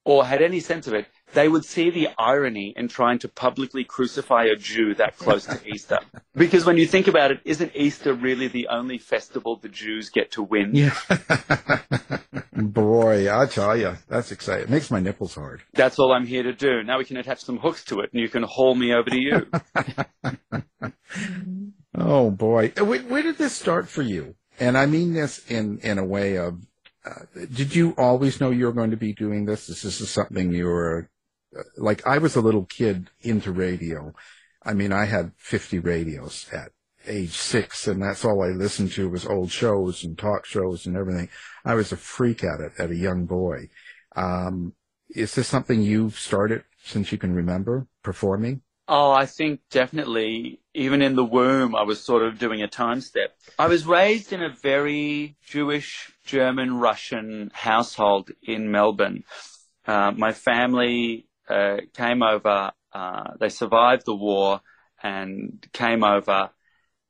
or 0.06 0.26
had 0.26 0.42
any 0.42 0.60
sense 0.60 0.88
of 0.88 0.94
it, 0.94 1.08
they 1.34 1.48
would 1.48 1.66
see 1.66 1.90
the 1.90 2.10
irony 2.18 2.74
in 2.76 2.88
trying 2.88 3.20
to 3.20 3.28
publicly 3.28 3.84
crucify 3.84 4.44
a 4.44 4.56
Jew 4.56 4.94
that 4.96 5.18
close 5.18 5.46
to 5.46 5.60
Easter. 5.68 6.00
Because 6.36 6.66
when 6.66 6.78
you 6.78 6.88
think 6.88 7.08
about 7.08 7.30
it, 7.30 7.42
isn't 7.46 7.76
Easter 7.76 8.12
really 8.12 8.48
the 8.48 8.68
only 8.70 8.98
festival 8.98 9.56
the 9.56 9.70
Jews 9.70 10.10
get 10.10 10.32
to 10.32 10.42
win? 10.42 10.72
Yeah. 10.74 10.98
Boy, 12.56 13.32
I 13.32 13.46
tell 13.46 13.78
you, 13.78 13.98
that's 14.08 14.32
exciting. 14.32 14.64
It 14.64 14.70
makes 14.72 14.90
my 14.90 15.00
nipples 15.00 15.36
hard. 15.36 15.62
That's 15.74 16.00
all 16.00 16.12
I'm 16.12 16.26
here 16.26 16.42
to 16.42 16.54
do. 16.54 16.82
Now 16.82 16.98
we 16.98 17.06
can 17.06 17.18
attach 17.18 17.44
some 17.44 17.60
hooks 17.60 17.84
to 17.86 18.00
it 18.00 18.12
and 18.14 18.20
you 18.20 18.30
can 18.30 18.42
haul 18.42 18.74
me 18.74 18.96
over 18.96 19.12
to 19.12 19.20
you. 19.20 19.46
Oh 21.96 22.32
boy, 22.32 22.74
where, 22.78 23.02
where 23.02 23.22
did 23.22 23.38
this 23.38 23.54
start 23.54 23.88
for 23.88 24.02
you? 24.02 24.36
And 24.60 24.78
I 24.78 24.86
mean 24.88 25.14
this 25.14 25.40
in 25.50 25.80
in 25.80 25.98
a 25.98 26.06
way 26.06 26.38
of, 26.38 26.60
did 27.54 27.76
you 27.76 27.94
always 27.98 28.40
know 28.40 28.50
you 28.50 28.66
were 28.66 28.74
going 28.74 28.92
to 28.92 28.98
be 28.98 29.14
doing 29.14 29.46
this? 29.46 29.70
Is 29.70 29.82
this 29.82 30.02
is 30.02 30.10
something 30.10 30.52
you 30.52 30.66
were 30.66 31.10
like? 31.78 32.06
I 32.08 32.18
was 32.18 32.36
a 32.36 32.42
little 32.42 32.66
kid 32.66 33.10
into 33.22 33.52
radio. 33.52 34.14
I 34.64 34.74
mean, 34.74 34.94
I 34.94 35.06
had 35.06 35.34
50 35.38 35.80
radios 35.80 36.48
at 36.54 36.72
age 37.06 37.34
six, 37.34 37.88
and 37.88 38.02
that's 38.02 38.24
all 38.24 38.42
I 38.42 38.50
listened 38.50 38.92
to 38.94 39.10
was 39.10 39.26
old 39.26 39.52
shows 39.52 40.04
and 40.04 40.18
talk 40.18 40.46
shows 40.46 40.86
and 40.86 40.96
everything. 40.96 41.30
I 41.66 41.76
was 41.76 41.92
a 41.92 41.98
freak 41.98 42.44
at 42.44 42.62
it 42.62 42.72
at 42.78 42.92
a 42.92 42.96
young 42.96 43.26
boy. 43.26 43.70
Um, 44.16 44.74
is 45.10 45.36
this 45.36 45.48
something 45.48 45.82
you've 45.82 46.18
started 46.18 46.64
since 46.84 47.12
you 47.12 47.18
can 47.18 47.34
remember 47.34 47.88
performing? 48.04 48.62
Oh, 48.88 49.12
I 49.12 49.26
think 49.26 49.62
definitely, 49.70 50.60
even 50.74 51.02
in 51.02 51.16
the 51.16 51.24
womb, 51.24 51.74
I 51.74 51.84
was 51.84 52.04
sort 52.04 52.24
of 52.24 52.38
doing 52.38 52.62
a 52.62 52.68
time 52.68 53.00
step. 53.00 53.34
I 53.58 53.68
was 53.68 53.86
raised 53.86 54.34
in 54.34 54.44
a 54.44 54.50
very 54.50 55.38
Jewish, 55.42 56.12
German, 56.26 56.80
Russian 56.80 57.50
household 57.54 58.32
in 58.42 58.72
Melbourne. 58.72 59.24
Uh, 59.88 60.12
my 60.12 60.34
family 60.34 61.28
uh, 61.48 61.78
came 61.94 62.22
over, 62.22 62.72
uh, 62.92 63.24
they 63.40 63.50
survived 63.50 64.06
the 64.06 64.16
war 64.16 64.60
and 65.02 65.66
came 65.72 66.04
over, 66.04 66.50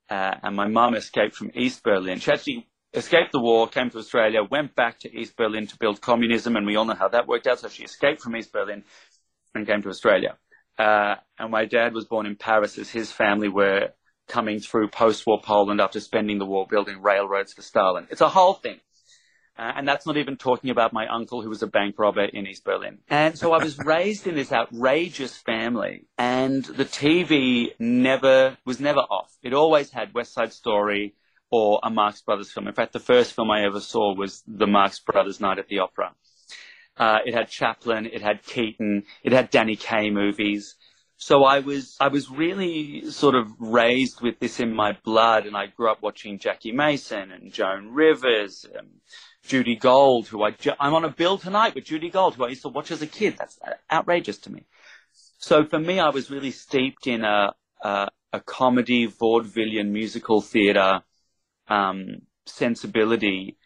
uh, 0.10 0.36
and 0.44 0.56
my 0.56 0.68
mum 0.68 0.94
escaped 0.94 1.36
from 1.36 1.52
East 1.56 1.84
Berlin. 1.84 2.20
She 2.20 2.32
actually 2.32 2.68
escaped 2.94 3.32
the 3.32 3.40
war, 3.40 3.68
came 3.68 3.90
to 3.90 3.98
Australia, 3.98 4.44
went 4.44 4.76
back 4.76 5.00
to 5.00 5.12
East 5.12 5.36
Berlin 5.36 5.66
to 5.68 5.78
build 5.78 6.02
communism, 6.02 6.56
and 6.56 6.68
we 6.68 6.76
all 6.76 6.86
know 6.86 6.94
how 6.94 7.08
that 7.10 7.28
worked 7.28 7.48
out. 7.48 7.60
So 7.60 7.68
she 7.68 7.84
escaped 7.84 8.22
from 8.22 8.36
East 8.36 8.54
Berlin 8.54 8.84
and 9.56 9.66
came 9.66 9.82
to 9.82 9.90
Australia. 9.90 10.38
Uh, 10.78 11.16
and 11.38 11.52
my 11.52 11.66
dad 11.66 11.94
was 11.94 12.06
born 12.06 12.26
in 12.26 12.36
Paris 12.36 12.78
as 12.78 12.90
his 12.90 13.12
family 13.12 13.50
were 13.50 13.90
coming 14.28 14.60
through 14.60 14.88
post-war 14.88 15.42
Poland 15.44 15.82
after 15.82 16.00
spending 16.00 16.40
the 16.40 16.46
war 16.46 16.66
building 16.68 17.02
railroads 17.02 17.54
for 17.54 17.62
Stalin. 17.62 18.08
It's 18.10 18.22
a 18.22 18.30
whole 18.30 18.54
thing. 18.54 18.80
Uh, 19.58 19.72
and 19.76 19.88
that's 19.88 20.08
not 20.08 20.18
even 20.18 20.36
talking 20.36 20.72
about 20.72 20.94
my 20.94 21.08
uncle 21.08 21.44
who 21.44 21.50
was 21.50 21.62
a 21.62 21.68
bank 21.68 21.96
robber 22.00 22.24
in 22.24 22.48
East 22.48 22.64
Berlin. 22.64 22.98
And 23.08 23.38
so 23.38 23.54
I 23.54 23.64
was 23.64 23.78
raised 23.86 24.26
in 24.26 24.34
this 24.34 24.52
outrageous 24.52 25.38
family 25.38 26.08
and 26.18 26.66
the 26.66 26.86
TV 26.86 27.74
never, 27.78 28.58
was 28.66 28.80
never 28.80 29.02
off. 29.02 29.32
It 29.44 29.54
always 29.54 29.92
had 29.92 30.14
West 30.14 30.34
Side 30.34 30.54
Story 30.54 31.14
or 31.52 31.80
a 31.84 31.92
Marx 31.92 32.22
Brothers 32.22 32.52
film. 32.52 32.68
In 32.68 32.74
fact, 32.74 32.94
the 32.94 33.00
first 33.00 33.34
film 33.34 33.52
I 33.52 33.64
ever 33.66 33.80
saw 33.80 34.16
was 34.16 34.42
the 34.48 34.66
Marx 34.66 35.00
Brothers 35.00 35.40
Night 35.40 35.60
at 35.60 35.68
the 35.68 35.80
Opera. 35.80 36.16
Uh, 36.96 37.20
it 37.26 37.34
had 37.34 37.50
Chaplin, 37.50 38.06
it 38.06 38.22
had 38.22 38.44
Keaton, 38.44 39.04
it 39.24 39.32
had 39.32 39.50
Danny 39.50 39.76
Kaye 39.76 40.12
movies. 40.12 40.76
So 41.18 41.44
I 41.44 41.60
was, 41.60 41.96
I 42.00 42.10
was 42.10 42.30
really 42.30 43.10
sort 43.10 43.36
of 43.36 43.48
raised 43.60 44.22
with 44.22 44.40
this 44.40 44.60
in 44.60 44.76
my 44.76 44.98
blood 45.04 45.46
and 45.46 45.56
I 45.56 45.68
grew 45.68 45.90
up 45.90 46.02
watching 46.02 46.38
Jackie 46.38 46.72
Mason 46.72 47.32
and 47.32 47.52
Joan 47.52 47.94
Rivers, 47.94 48.66
and 48.78 48.90
Judy 49.44 49.76
Gold, 49.76 50.28
who 50.28 50.44
I, 50.44 50.52
ju- 50.52 50.74
I'm 50.80 50.94
on 50.94 51.06
a 51.06 51.10
bill 51.10 51.38
tonight 51.38 51.76
with 51.76 51.86
Judy 51.86 52.10
Gold, 52.10 52.36
who 52.36 52.46
I 52.46 52.50
used 52.50 52.62
to 52.64 52.70
watch 52.70 52.92
as 52.92 53.02
a 53.02 53.08
kid. 53.08 53.38
That's 53.38 53.60
outrageous 53.92 54.38
to 54.40 54.52
me. 54.52 54.66
So 55.38 55.66
for 55.66 55.80
me, 55.80 56.00
I 56.00 56.10
was 56.10 56.32
really 56.32 56.52
steeped 56.52 57.08
in 57.08 57.24
a, 57.24 57.54
a, 57.82 58.08
a 58.32 58.40
comedy, 58.40 59.08
vaudevillian 59.08 59.90
musical 59.90 60.42
theater, 60.42 61.02
um, 61.68 62.22
sensibility. 62.46 63.58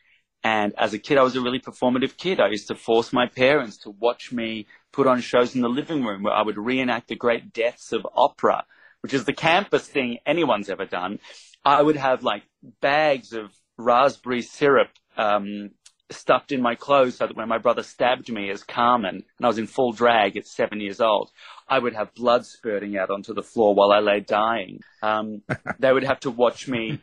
And 0.48 0.74
as 0.78 0.94
a 0.94 0.98
kid, 0.98 1.18
I 1.18 1.24
was 1.24 1.36
a 1.36 1.42
really 1.42 1.60
performative 1.60 2.16
kid. 2.16 2.40
I 2.40 2.48
used 2.48 2.70
to 2.70 2.76
force 2.76 3.12
my 3.12 3.28
parents 3.28 3.76
to 3.80 3.90
watch 3.90 4.32
me 4.32 4.66
put 4.94 5.06
on 5.06 5.20
shows 5.20 5.54
in 5.56 5.62
the 5.62 5.68
living 5.68 6.06
room 6.06 6.24
where 6.24 6.34
I 6.34 6.42
would 6.42 6.58
reenact 6.58 7.10
the 7.10 7.18
great 7.18 7.52
deaths 7.52 7.92
of 7.92 8.08
opera, 8.16 8.64
which 9.02 9.14
is 9.14 9.26
the 9.26 9.34
campus 9.34 9.86
thing 9.90 10.20
anyone's 10.26 10.70
ever 10.70 10.86
done. 10.86 11.20
I 11.66 11.82
would 11.82 11.98
have 11.98 12.24
like 12.24 12.44
bags 12.80 13.34
of 13.34 13.52
raspberry 13.78 14.42
syrup 14.42 14.88
um, 15.18 15.72
stuffed 16.12 16.54
in 16.54 16.62
my 16.62 16.76
clothes 16.76 17.18
so 17.18 17.28
that 17.28 17.36
when 17.36 17.50
my 17.50 17.58
brother 17.58 17.84
stabbed 17.84 18.32
me 18.32 18.50
as 18.50 18.64
Carmen, 18.64 19.16
and 19.16 19.46
I 19.46 19.48
was 19.48 19.58
in 19.58 19.68
full 19.68 19.92
drag 19.92 20.38
at 20.38 20.48
seven 20.48 20.80
years 20.80 21.02
old, 21.02 21.30
I 21.68 21.78
would 21.78 21.94
have 21.94 22.16
blood 22.16 22.46
spurting 22.46 22.96
out 22.96 23.10
onto 23.10 23.34
the 23.34 23.44
floor 23.44 23.76
while 23.76 23.92
I 23.92 24.00
lay 24.00 24.22
dying. 24.22 24.80
Um, 25.04 25.42
they 25.80 25.92
would 25.92 26.06
have 26.06 26.22
to 26.22 26.32
watch 26.32 26.70
me. 26.70 27.02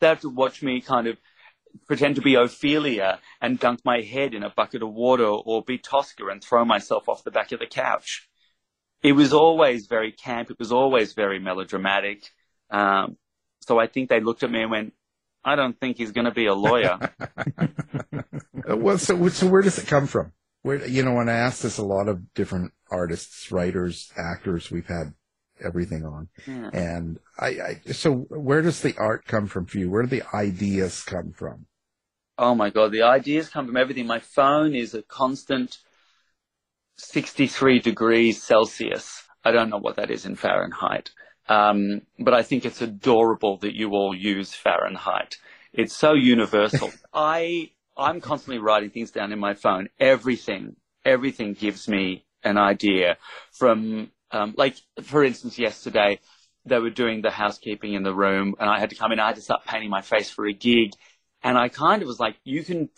They 0.00 0.06
have 0.06 0.20
to 0.20 0.28
watch 0.28 0.62
me 0.62 0.80
kind 0.80 1.08
of 1.08 1.16
pretend 1.86 2.16
to 2.16 2.22
be 2.22 2.34
Ophelia 2.34 3.20
and 3.40 3.58
dunk 3.58 3.80
my 3.84 4.00
head 4.00 4.34
in 4.34 4.42
a 4.42 4.50
bucket 4.50 4.82
of 4.82 4.92
water, 4.92 5.26
or 5.26 5.62
be 5.62 5.78
Tosca 5.78 6.26
and 6.26 6.42
throw 6.42 6.64
myself 6.64 7.08
off 7.08 7.24
the 7.24 7.30
back 7.30 7.52
of 7.52 7.60
the 7.60 7.66
couch. 7.66 8.28
It 9.02 9.12
was 9.12 9.32
always 9.32 9.86
very 9.86 10.12
camp. 10.12 10.50
It 10.50 10.58
was 10.58 10.72
always 10.72 11.12
very 11.12 11.38
melodramatic. 11.38 12.30
Um, 12.70 13.16
so 13.60 13.78
I 13.78 13.86
think 13.86 14.08
they 14.08 14.20
looked 14.20 14.42
at 14.42 14.50
me 14.50 14.62
and 14.62 14.70
went, 14.70 14.92
I 15.44 15.54
don't 15.54 15.78
think 15.78 15.96
he's 15.96 16.12
going 16.12 16.24
to 16.24 16.32
be 16.32 16.46
a 16.46 16.54
lawyer. 16.54 16.98
well, 18.68 18.98
so 18.98 19.28
so 19.28 19.46
where 19.46 19.62
does 19.62 19.78
it 19.78 19.86
come 19.86 20.06
from? 20.06 20.32
Where 20.62 20.84
you 20.86 21.04
know, 21.04 21.14
when 21.14 21.28
I 21.28 21.34
ask 21.34 21.62
this, 21.62 21.78
a 21.78 21.84
lot 21.84 22.08
of 22.08 22.34
different 22.34 22.72
artists, 22.90 23.52
writers, 23.52 24.12
actors, 24.16 24.70
we've 24.72 24.88
had 24.88 25.14
everything 25.64 26.04
on, 26.04 26.28
Yeah. 26.46 26.70
and 26.72 27.18
I, 27.38 27.46
I 27.46 27.92
so 27.92 28.12
where 28.30 28.62
does 28.62 28.80
the 28.82 28.96
art 28.98 29.24
come 29.26 29.46
from 29.46 29.66
for 29.66 29.78
you? 29.78 29.90
Where 29.90 30.02
do 30.02 30.08
the 30.08 30.22
ideas 30.34 31.02
come 31.02 31.32
from? 31.32 31.66
Oh 32.38 32.54
my 32.54 32.70
God, 32.70 32.92
the 32.92 33.02
ideas 33.02 33.48
come 33.48 33.66
from 33.66 33.76
everything. 33.76 34.06
My 34.06 34.18
phone 34.18 34.74
is 34.74 34.94
a 34.94 35.02
constant 35.02 35.78
63 36.98 37.80
degrees 37.80 38.42
Celsius. 38.42 39.22
I 39.44 39.52
don't 39.52 39.70
know 39.70 39.78
what 39.78 39.96
that 39.96 40.10
is 40.10 40.26
in 40.26 40.36
Fahrenheit. 40.36 41.10
Um, 41.48 42.02
but 42.18 42.34
I 42.34 42.42
think 42.42 42.64
it's 42.64 42.82
adorable 42.82 43.58
that 43.58 43.74
you 43.74 43.90
all 43.90 44.14
use 44.14 44.52
Fahrenheit. 44.54 45.36
It's 45.72 45.94
so 45.94 46.14
universal. 46.14 46.92
I, 47.14 47.70
I'm 47.96 48.20
constantly 48.20 48.58
writing 48.58 48.90
things 48.90 49.10
down 49.12 49.32
in 49.32 49.38
my 49.38 49.54
phone. 49.54 49.88
Everything, 50.00 50.76
everything 51.04 51.52
gives 51.52 51.88
me 51.88 52.24
an 52.42 52.58
idea 52.58 53.18
from, 53.52 54.10
um, 54.30 54.54
like, 54.56 54.76
for 55.02 55.24
instance, 55.24 55.58
yesterday 55.58 56.20
they 56.64 56.78
were 56.78 56.90
doing 56.90 57.22
the 57.22 57.30
housekeeping 57.30 57.94
in 57.94 58.02
the 58.02 58.14
room 58.14 58.54
and 58.58 58.68
I 58.68 58.80
had 58.80 58.90
to 58.90 58.96
come 58.96 59.12
in. 59.12 59.20
I 59.20 59.28
had 59.28 59.36
to 59.36 59.42
start 59.42 59.64
painting 59.64 59.90
my 59.90 60.02
face 60.02 60.30
for 60.30 60.46
a 60.46 60.52
gig. 60.52 60.92
And 61.42 61.56
I 61.56 61.68
kind 61.68 62.02
of 62.02 62.08
was 62.08 62.18
like, 62.18 62.36
you 62.44 62.64
can, 62.64 62.88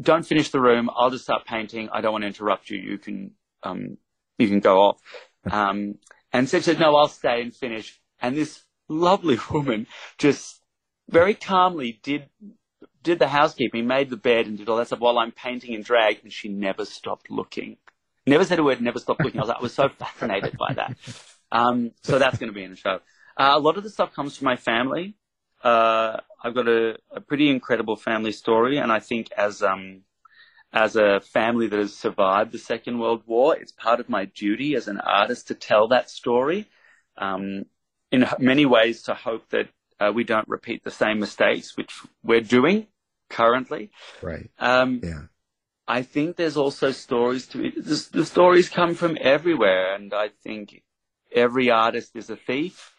don't 0.00 0.24
finish 0.24 0.50
the 0.50 0.60
room. 0.60 0.88
I'll 0.96 1.10
just 1.10 1.24
start 1.24 1.44
painting. 1.44 1.90
I 1.92 2.00
don't 2.00 2.12
want 2.12 2.22
to 2.22 2.28
interrupt 2.28 2.70
you. 2.70 2.78
You 2.78 2.98
can, 2.98 3.32
um, 3.62 3.98
you 4.38 4.48
can 4.48 4.60
go 4.60 4.80
off. 4.80 5.00
Um, 5.50 5.94
and 6.30 6.46
she 6.46 6.60
said, 6.60 6.78
no, 6.78 6.94
I'll 6.96 7.08
stay 7.08 7.40
and 7.40 7.54
finish. 7.54 7.98
And 8.20 8.36
this 8.36 8.64
lovely 8.88 9.38
woman 9.50 9.86
just 10.18 10.60
very 11.08 11.32
calmly 11.32 12.00
did, 12.02 12.28
did 13.02 13.18
the 13.18 13.28
housekeeping, 13.28 13.86
made 13.86 14.10
the 14.10 14.16
bed 14.18 14.46
and 14.46 14.58
did 14.58 14.68
all 14.68 14.76
that 14.76 14.88
stuff 14.88 14.98
while 14.98 15.18
I'm 15.18 15.32
painting 15.32 15.72
in 15.72 15.82
drag. 15.82 16.18
And 16.22 16.32
she 16.32 16.48
never 16.48 16.84
stopped 16.84 17.30
looking. 17.30 17.78
Never 18.28 18.44
said 18.44 18.58
a 18.58 18.62
word, 18.62 18.80
never 18.80 18.98
stopped 18.98 19.22
looking. 19.24 19.40
I 19.40 19.42
was, 19.42 19.48
like, 19.48 19.58
I 19.58 19.62
was 19.62 19.74
so 19.74 19.88
fascinated 19.88 20.56
by 20.58 20.74
that. 20.74 20.96
Um, 21.50 21.92
so 22.02 22.18
that's 22.18 22.38
going 22.38 22.52
to 22.52 22.54
be 22.54 22.64
in 22.64 22.70
the 22.70 22.76
show. 22.76 23.00
Uh, 23.36 23.52
a 23.54 23.58
lot 23.58 23.76
of 23.78 23.84
the 23.84 23.90
stuff 23.90 24.14
comes 24.14 24.36
from 24.36 24.46
my 24.46 24.56
family. 24.56 25.16
Uh, 25.62 26.18
I've 26.42 26.54
got 26.54 26.68
a, 26.68 26.98
a 27.10 27.20
pretty 27.20 27.48
incredible 27.50 27.96
family 27.96 28.32
story, 28.32 28.78
and 28.78 28.92
I 28.92 29.00
think 29.00 29.32
as 29.32 29.62
um, 29.62 30.02
as 30.72 30.96
a 30.96 31.20
family 31.20 31.66
that 31.68 31.78
has 31.78 31.94
survived 31.94 32.52
the 32.52 32.58
Second 32.58 32.98
World 32.98 33.22
War, 33.26 33.56
it's 33.56 33.72
part 33.72 34.00
of 34.00 34.08
my 34.08 34.26
duty 34.26 34.74
as 34.74 34.88
an 34.88 35.00
artist 35.00 35.48
to 35.48 35.54
tell 35.54 35.88
that 35.88 36.10
story. 36.10 36.68
Um, 37.16 37.64
in 38.12 38.26
many 38.38 38.66
ways, 38.66 39.02
to 39.04 39.14
hope 39.14 39.48
that 39.50 39.68
uh, 40.00 40.12
we 40.14 40.24
don't 40.24 40.48
repeat 40.48 40.84
the 40.84 40.90
same 40.90 41.18
mistakes 41.18 41.76
which 41.76 41.92
we're 42.22 42.40
doing 42.40 42.86
currently. 43.28 43.90
Right. 44.22 44.50
Um, 44.58 45.00
yeah. 45.02 45.22
I 45.88 46.02
think 46.02 46.36
there's 46.36 46.58
also 46.58 46.92
stories 46.92 47.46
to 47.48 47.64
it. 47.64 47.74
The, 47.82 48.08
the 48.12 48.26
stories 48.26 48.68
come 48.68 48.94
from 48.94 49.16
everywhere, 49.18 49.94
and 49.94 50.12
I 50.12 50.28
think 50.44 50.82
every 51.34 51.70
artist 51.70 52.14
is 52.14 52.28
a 52.28 52.36
thief, 52.36 52.94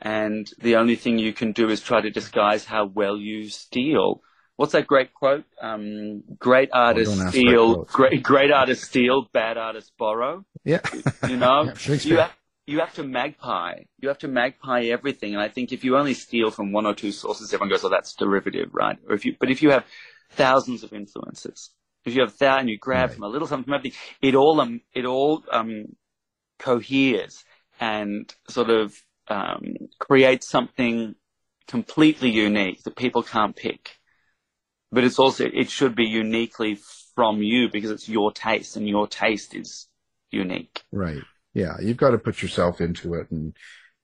and 0.00 0.50
the 0.58 0.76
only 0.76 0.96
thing 0.96 1.18
you 1.18 1.34
can 1.34 1.52
do 1.52 1.68
is 1.68 1.82
try 1.82 2.00
to 2.00 2.10
disguise 2.10 2.64
how 2.64 2.86
well 2.86 3.18
you 3.18 3.50
steal. 3.50 4.22
What's 4.56 4.72
that 4.72 4.86
great 4.86 5.12
quote? 5.12 5.44
Um, 5.60 6.22
great 6.38 6.70
artists 6.72 7.14
Oh, 7.14 7.24
great 7.24 7.32
steal, 7.34 7.84
great 7.92 8.22
great 8.22 8.50
artists 8.50 8.86
steal, 8.86 9.28
bad 9.34 9.58
artists 9.58 9.92
borrow. 9.98 10.42
Yeah. 10.64 10.80
You 11.28 11.36
know, 11.36 11.64
Yeah, 11.66 11.74
Shakespeare. 11.74 12.12
you 12.12 12.18
have, 12.20 12.32
you 12.66 12.78
have 12.80 12.94
to 12.94 13.02
magpie. 13.02 13.82
You 13.98 14.08
have 14.08 14.18
to 14.18 14.28
magpie 14.28 14.84
everything. 14.84 15.34
And 15.34 15.42
I 15.42 15.48
think 15.48 15.72
if 15.72 15.84
you 15.84 15.98
only 15.98 16.14
steal 16.14 16.50
from 16.50 16.72
one 16.72 16.86
or 16.86 16.94
two 16.94 17.12
sources, 17.12 17.52
everyone 17.52 17.68
goes, 17.68 17.84
"Oh, 17.84 17.90
that's 17.90 18.14
derivative, 18.14 18.70
right?" 18.72 18.96
Or 19.06 19.14
if 19.14 19.26
you, 19.26 19.36
but 19.38 19.50
if 19.50 19.62
you 19.62 19.70
have 19.72 19.84
thousands 20.30 20.82
of 20.82 20.94
influences, 20.94 21.70
if 22.04 22.14
you 22.14 22.22
have 22.22 22.36
that 22.38 22.60
and 22.60 22.68
you 22.68 22.78
grab 22.78 23.12
from 23.12 23.24
a 23.24 23.28
little 23.28 23.46
something 23.46 23.64
from 23.64 23.74
everything, 23.74 23.98
it 24.22 24.34
all 24.34 24.60
um, 24.60 24.80
it 24.94 25.04
all 25.04 25.42
um, 25.50 25.84
coheres 26.58 27.44
and 27.80 28.32
sort 28.48 28.70
of 28.70 28.94
um, 29.28 29.62
creates 29.98 30.48
something 30.48 31.14
completely 31.68 32.30
unique 32.30 32.82
that 32.82 32.96
people 32.96 33.22
can't 33.22 33.54
pick. 33.56 33.96
But 34.92 35.04
it's 35.04 35.18
also 35.18 35.44
it 35.44 35.70
should 35.70 35.94
be 35.94 36.06
uniquely 36.06 36.78
from 37.14 37.42
you 37.42 37.68
because 37.70 37.90
it's 37.90 38.08
your 38.08 38.32
taste, 38.32 38.76
and 38.76 38.88
your 38.88 39.06
taste 39.06 39.54
is 39.54 39.88
unique. 40.30 40.82
Right. 40.92 41.22
Yeah. 41.54 41.76
You've 41.80 41.96
got 41.96 42.10
to 42.10 42.18
put 42.18 42.42
yourself 42.42 42.80
into 42.80 43.14
it 43.14 43.30
and, 43.30 43.54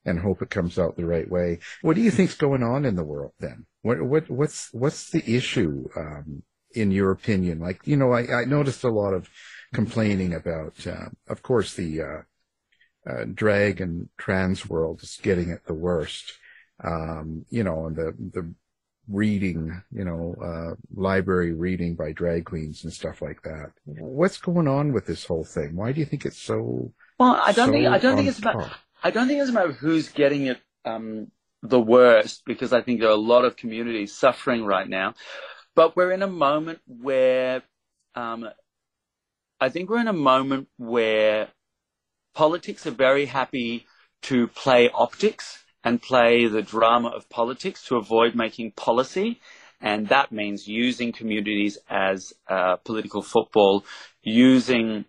and 0.04 0.18
hope 0.18 0.42
it 0.42 0.50
comes 0.50 0.78
out 0.78 0.96
the 0.96 1.06
right 1.06 1.28
way. 1.28 1.60
What 1.82 1.96
do 1.96 2.02
you 2.02 2.10
think's 2.10 2.34
going 2.34 2.62
on 2.62 2.84
in 2.84 2.96
the 2.96 3.04
world 3.04 3.32
then? 3.38 3.66
What, 3.82 4.02
what, 4.02 4.30
what's, 4.30 4.68
what's 4.72 5.10
the 5.10 5.22
issue, 5.36 5.88
um, 5.96 6.42
in 6.76 6.90
your 6.90 7.10
opinion? 7.10 7.58
Like, 7.58 7.80
you 7.84 7.96
know, 7.96 8.12
I, 8.12 8.42
I 8.42 8.44
noticed 8.44 8.84
a 8.84 8.90
lot 8.90 9.14
of 9.14 9.28
complaining 9.72 10.34
about, 10.34 10.86
uh, 10.86 11.08
of 11.28 11.42
course, 11.42 11.74
the, 11.74 12.02
uh, 12.02 13.10
uh, 13.10 13.24
drag 13.32 13.80
and 13.80 14.08
trans 14.18 14.68
world 14.68 15.02
is 15.02 15.18
getting 15.22 15.50
it 15.50 15.64
the 15.66 15.74
worst. 15.74 16.32
Um, 16.84 17.46
you 17.48 17.64
know, 17.64 17.86
and 17.86 17.96
the, 17.96 18.12
the 18.32 18.54
reading, 19.08 19.82
you 19.92 20.04
know, 20.04 20.34
uh, 20.42 20.74
library 20.94 21.52
reading 21.52 21.94
by 21.94 22.12
drag 22.12 22.44
queens 22.44 22.84
and 22.84 22.92
stuff 22.92 23.22
like 23.22 23.42
that. 23.42 23.70
What's 23.84 24.38
going 24.38 24.68
on 24.68 24.92
with 24.92 25.06
this 25.06 25.24
whole 25.24 25.44
thing? 25.44 25.76
Why 25.76 25.92
do 25.92 26.00
you 26.00 26.06
think 26.06 26.26
it's 26.26 26.42
so? 26.42 26.92
Well, 27.18 27.40
I 27.42 27.52
don't 27.52 27.68
so 27.68 27.72
think 27.72 27.86
I 27.86 27.98
don't 27.98 28.16
think 28.16 28.28
it's 28.28 28.38
about? 28.38 28.70
I 29.02 29.10
don't 29.10 29.28
think 29.28 29.40
it's 29.40 29.50
about 29.50 29.74
who's 29.74 30.08
getting 30.08 30.46
it 30.46 30.58
um, 30.84 31.30
the 31.62 31.80
worst 31.80 32.42
because 32.44 32.72
I 32.72 32.82
think 32.82 33.00
there 33.00 33.08
are 33.08 33.12
a 33.12 33.16
lot 33.16 33.44
of 33.44 33.56
communities 33.56 34.16
suffering 34.16 34.64
right 34.64 34.88
now. 34.88 35.14
But 35.76 35.94
we're 35.94 36.10
in 36.10 36.22
a 36.22 36.26
moment 36.26 36.80
where 36.86 37.62
um, 38.14 38.48
I 39.60 39.68
think 39.68 39.90
we're 39.90 40.00
in 40.00 40.08
a 40.08 40.12
moment 40.12 40.68
where 40.78 41.48
politics 42.34 42.86
are 42.86 42.92
very 42.92 43.26
happy 43.26 43.86
to 44.22 44.48
play 44.48 44.88
optics 44.92 45.62
and 45.84 46.00
play 46.00 46.46
the 46.46 46.62
drama 46.62 47.08
of 47.08 47.28
politics 47.28 47.84
to 47.86 47.96
avoid 47.96 48.34
making 48.34 48.72
policy. 48.72 49.38
And 49.80 50.08
that 50.08 50.32
means 50.32 50.66
using 50.66 51.12
communities 51.12 51.76
as 51.90 52.32
uh, 52.48 52.76
political 52.76 53.20
football, 53.20 53.84
using 54.22 55.04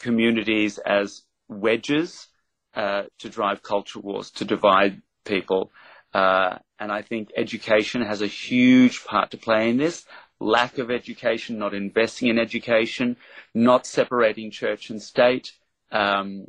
communities 0.00 0.78
as 0.78 1.22
wedges 1.48 2.26
uh, 2.74 3.04
to 3.20 3.28
drive 3.28 3.62
culture 3.62 4.00
wars, 4.00 4.32
to 4.32 4.44
divide 4.44 5.00
people. 5.24 5.70
Uh, 6.14 6.58
and 6.78 6.90
I 6.92 7.02
think 7.02 7.30
education 7.36 8.02
has 8.02 8.22
a 8.22 8.26
huge 8.26 9.04
part 9.04 9.30
to 9.32 9.36
play 9.38 9.70
in 9.70 9.76
this. 9.76 10.04
lack 10.40 10.78
of 10.78 10.90
education, 10.90 11.58
not 11.58 11.74
investing 11.74 12.28
in 12.28 12.38
education, 12.38 13.16
not 13.54 13.86
separating 13.86 14.50
church 14.50 14.90
and 14.90 15.02
state, 15.02 15.52
um, 15.90 16.46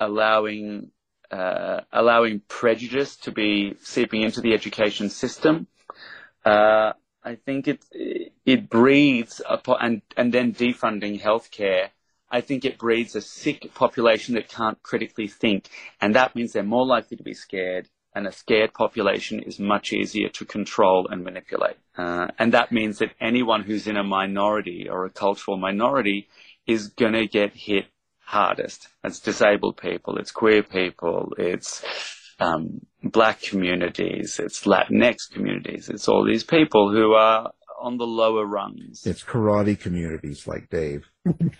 allowing 0.00 0.90
uh, 1.30 1.80
allowing 1.92 2.40
prejudice 2.48 3.16
to 3.16 3.32
be 3.32 3.74
seeping 3.82 4.22
into 4.22 4.40
the 4.40 4.54
education 4.54 5.10
system. 5.10 5.66
Uh, 6.44 6.92
I 7.24 7.34
think 7.34 7.66
it 7.68 7.84
it 8.44 8.70
breeds 8.70 9.42
upon, 9.48 9.78
and 9.80 10.02
and 10.16 10.32
then 10.32 10.54
defunding 10.54 11.20
healthcare. 11.20 11.90
I 12.30 12.40
think 12.40 12.64
it 12.64 12.78
breeds 12.78 13.14
a 13.16 13.20
sick 13.20 13.72
population 13.74 14.34
that 14.34 14.48
can't 14.48 14.82
critically 14.82 15.28
think, 15.28 15.68
and 16.00 16.14
that 16.14 16.34
means 16.34 16.52
they're 16.52 16.62
more 16.62 16.86
likely 16.86 17.16
to 17.16 17.22
be 17.22 17.34
scared. 17.34 17.88
And 18.16 18.26
a 18.26 18.32
scared 18.32 18.72
population 18.72 19.40
is 19.40 19.60
much 19.60 19.92
easier 19.92 20.30
to 20.30 20.44
control 20.46 21.06
and 21.10 21.22
manipulate. 21.22 21.76
Uh, 21.98 22.28
and 22.38 22.52
that 22.54 22.72
means 22.72 22.98
that 22.98 23.10
anyone 23.20 23.62
who's 23.62 23.86
in 23.86 23.98
a 23.98 24.02
minority 24.02 24.88
or 24.90 25.04
a 25.04 25.10
cultural 25.10 25.58
minority 25.58 26.26
is 26.66 26.88
going 26.88 27.12
to 27.12 27.26
get 27.26 27.52
hit 27.52 27.84
hardest. 28.26 28.88
It's 29.04 29.20
disabled 29.20 29.76
people, 29.76 30.16
it's 30.16 30.32
queer 30.32 30.62
people, 30.62 31.34
it's 31.36 31.84
um, 32.40 32.80
black 33.02 33.40
communities, 33.42 34.40
it's 34.42 34.64
Latinx 34.64 35.30
communities, 35.30 35.88
it's 35.88 36.08
all 36.08 36.24
these 36.24 36.42
people 36.42 36.90
who 36.92 37.12
are 37.12 37.52
on 37.80 37.98
the 37.98 38.06
lower 38.06 38.46
rungs. 38.46 39.06
It's 39.06 39.22
karate 39.22 39.78
communities 39.78 40.46
like 40.46 40.70
Dave. 40.70 41.04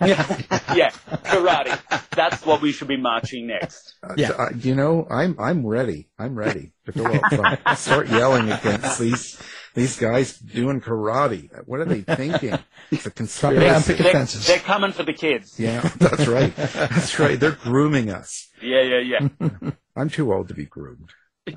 Yeah, 0.00 0.40
yeah, 0.74 0.90
karate. 1.24 1.78
That's 2.10 2.44
what 2.46 2.60
we 2.62 2.72
should 2.72 2.88
be 2.88 2.96
marching 2.96 3.46
next. 3.46 3.94
Yeah. 4.16 4.30
Uh, 4.30 4.50
you 4.56 4.74
know, 4.74 5.06
I'm 5.10 5.36
I'm 5.38 5.66
ready. 5.66 6.08
I'm 6.18 6.34
ready 6.34 6.72
to 6.86 6.92
go 6.92 7.06
out 7.06 7.78
start 7.78 8.08
yelling 8.08 8.50
against 8.50 8.98
these 8.98 9.40
these 9.74 9.98
guys 9.98 10.38
doing 10.38 10.80
karate. 10.80 11.50
What 11.66 11.80
are 11.80 11.84
they 11.84 12.00
thinking? 12.00 12.58
It's 12.90 13.06
a 13.06 13.10
conspiracy. 13.10 13.94
They're, 13.94 14.24
they're 14.24 14.58
coming 14.58 14.92
for 14.92 15.02
the 15.02 15.12
kids. 15.12 15.58
Yeah, 15.60 15.80
that's 15.98 16.26
right. 16.26 16.54
That's 16.56 17.18
right. 17.18 17.38
They're 17.38 17.52
grooming 17.52 18.10
us. 18.10 18.48
Yeah, 18.62 18.82
yeah, 18.82 19.18
yeah. 19.40 19.70
I'm 19.96 20.08
too 20.08 20.32
old 20.32 20.48
to 20.48 20.54
be 20.54 20.64
groomed. 20.64 21.10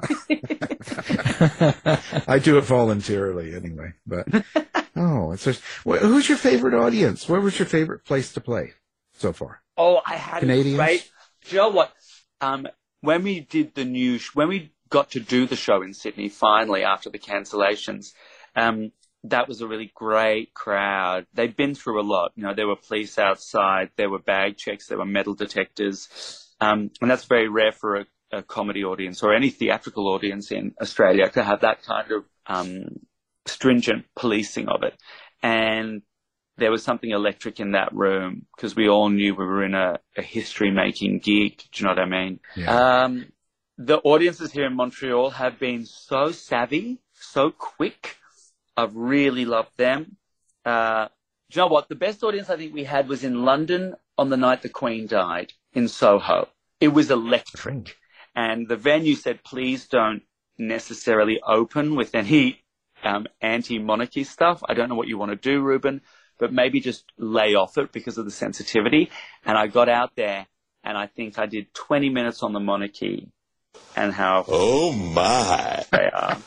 I 2.27 2.39
do 2.43 2.57
it 2.57 2.63
voluntarily 2.63 3.55
anyway, 3.55 3.93
but 4.05 4.27
oh, 4.99 5.31
it's 5.31 5.45
just 5.45 5.61
who's 5.83 6.29
your 6.29 6.37
favorite 6.37 6.73
audience? 6.73 7.27
Where 7.27 7.41
was 7.41 7.57
your 7.57 7.67
favorite 7.67 8.05
place 8.05 8.33
to 8.33 8.41
play 8.41 8.73
so 9.13 9.33
far? 9.33 9.61
Oh, 9.77 10.01
I 10.05 10.15
had 10.15 10.41
Canadians. 10.41 10.77
Right. 10.77 11.09
Do 11.45 11.55
you 11.55 11.61
know 11.61 11.69
what? 11.69 11.93
Um, 12.41 12.67
when 13.01 13.23
we 13.23 13.39
did 13.39 13.75
the 13.75 13.85
new, 13.85 14.17
sh- 14.17 14.35
when 14.35 14.49
we 14.49 14.73
got 14.89 15.11
to 15.11 15.19
do 15.19 15.45
the 15.45 15.55
show 15.55 15.81
in 15.81 15.93
Sydney 15.93 16.29
finally 16.29 16.83
after 16.83 17.09
the 17.09 17.19
cancellations, 17.19 18.13
um, 18.55 18.91
that 19.23 19.47
was 19.47 19.61
a 19.61 19.67
really 19.67 19.91
great 19.93 20.53
crowd. 20.53 21.27
They'd 21.33 21.55
been 21.55 21.75
through 21.75 22.01
a 22.01 22.03
lot. 22.03 22.31
You 22.35 22.43
know, 22.43 22.53
there 22.53 22.67
were 22.67 22.75
police 22.75 23.17
outside, 23.17 23.91
there 23.95 24.09
were 24.09 24.19
bag 24.19 24.57
checks, 24.57 24.87
there 24.87 24.97
were 24.97 25.05
metal 25.05 25.33
detectors. 25.33 26.53
Um, 26.61 26.91
and 27.01 27.09
that's 27.09 27.25
very 27.25 27.47
rare 27.47 27.71
for 27.71 27.95
a, 27.97 28.05
a, 28.31 28.41
comedy 28.41 28.83
audience 28.83 29.23
or 29.23 29.33
any 29.33 29.49
theatrical 29.49 30.07
audience 30.07 30.51
in 30.51 30.73
Australia 30.81 31.29
to 31.29 31.43
have 31.43 31.61
that 31.61 31.83
kind 31.83 32.11
of 32.11 32.25
um, 32.47 32.99
stringent 33.45 34.05
policing 34.15 34.67
of 34.67 34.83
it. 34.83 34.95
And 35.41 36.01
there 36.57 36.71
was 36.71 36.83
something 36.83 37.09
electric 37.11 37.59
in 37.59 37.71
that 37.71 37.93
room 37.93 38.45
because 38.55 38.75
we 38.75 38.89
all 38.89 39.09
knew 39.09 39.33
we 39.33 39.45
were 39.45 39.63
in 39.63 39.73
a, 39.73 39.99
a 40.17 40.21
history 40.21 40.71
making 40.71 41.19
gig. 41.19 41.57
Do 41.57 41.63
you 41.73 41.85
know 41.85 41.91
what 41.91 41.99
I 41.99 42.05
mean? 42.05 42.39
Yeah. 42.55 43.03
Um, 43.03 43.31
the 43.77 43.99
audiences 43.99 44.51
here 44.51 44.65
in 44.65 44.75
Montreal 44.75 45.29
have 45.31 45.57
been 45.57 45.85
so 45.85 46.31
savvy, 46.31 46.99
so 47.13 47.51
quick. 47.51 48.17
I've 48.75 48.95
really 48.95 49.45
loved 49.45 49.77
them. 49.77 50.17
Uh, 50.65 51.07
do 51.49 51.59
you 51.59 51.65
know 51.65 51.67
what? 51.67 51.89
The 51.89 51.95
best 51.95 52.23
audience 52.23 52.49
I 52.49 52.57
think 52.57 52.73
we 52.73 52.83
had 52.83 53.07
was 53.07 53.23
in 53.23 53.43
London 53.43 53.95
on 54.17 54.29
the 54.29 54.37
night 54.37 54.61
the 54.61 54.69
Queen 54.69 55.07
died 55.07 55.53
in 55.73 55.87
Soho. 55.87 56.49
It 56.79 56.89
was 56.89 57.09
electric. 57.09 57.95
And 58.35 58.67
the 58.67 58.75
venue 58.75 59.15
said, 59.15 59.43
please 59.43 59.87
don't 59.87 60.21
necessarily 60.57 61.41
open 61.45 61.95
with 61.95 62.13
any 62.13 62.63
um, 63.03 63.27
anti-monarchy 63.41 64.23
stuff. 64.23 64.61
I 64.67 64.73
don't 64.73 64.89
know 64.89 64.95
what 64.95 65.07
you 65.07 65.17
want 65.17 65.31
to 65.31 65.35
do, 65.35 65.61
Reuben, 65.61 66.01
but 66.37 66.53
maybe 66.53 66.79
just 66.79 67.05
lay 67.17 67.55
off 67.55 67.77
it 67.77 67.91
because 67.91 68.17
of 68.17 68.25
the 68.25 68.31
sensitivity. 68.31 69.09
And 69.45 69.57
I 69.57 69.67
got 69.67 69.89
out 69.89 70.15
there 70.15 70.47
and 70.83 70.97
I 70.97 71.07
think 71.07 71.37
I 71.37 71.45
did 71.45 71.73
20 71.73 72.09
minutes 72.09 72.43
on 72.43 72.53
the 72.53 72.59
monarchy 72.59 73.31
and 73.95 74.13
how 74.13 74.45
oh 74.47 74.91
my 74.91 75.83
they 75.91 76.09
are. 76.11 76.37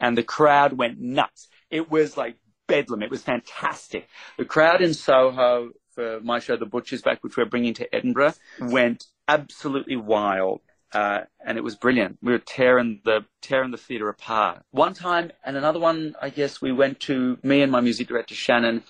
And 0.00 0.16
the 0.16 0.22
crowd 0.22 0.72
went 0.74 1.00
nuts. 1.00 1.48
It 1.70 1.90
was 1.90 2.16
like 2.16 2.36
bedlam. 2.66 3.02
It 3.02 3.10
was 3.10 3.22
fantastic. 3.22 4.08
The 4.38 4.44
crowd 4.44 4.82
in 4.82 4.94
Soho 4.94 5.70
for 5.94 6.20
my 6.20 6.40
show, 6.40 6.56
The 6.56 6.66
Butch 6.66 6.92
is 6.92 7.02
Back, 7.02 7.22
which 7.22 7.36
we're 7.36 7.44
bringing 7.44 7.74
to 7.74 7.94
Edinburgh, 7.94 8.34
went 8.60 9.06
absolutely 9.28 9.96
wild. 9.96 10.60
Uh, 10.94 11.22
and 11.44 11.58
it 11.58 11.64
was 11.64 11.74
brilliant. 11.74 12.18
We 12.22 12.32
were 12.32 12.38
tearing 12.38 13.00
the 13.04 13.24
tearing 13.42 13.72
the 13.72 13.76
theatre 13.76 14.08
apart. 14.08 14.62
One 14.70 14.94
time, 14.94 15.32
and 15.44 15.56
another 15.56 15.80
one, 15.80 16.14
I 16.22 16.30
guess 16.30 16.62
we 16.62 16.72
went 16.72 17.00
to. 17.00 17.38
Me 17.42 17.62
and 17.62 17.72
my 17.72 17.80
music 17.80 18.08
director 18.08 18.34
Shannon 18.34 18.84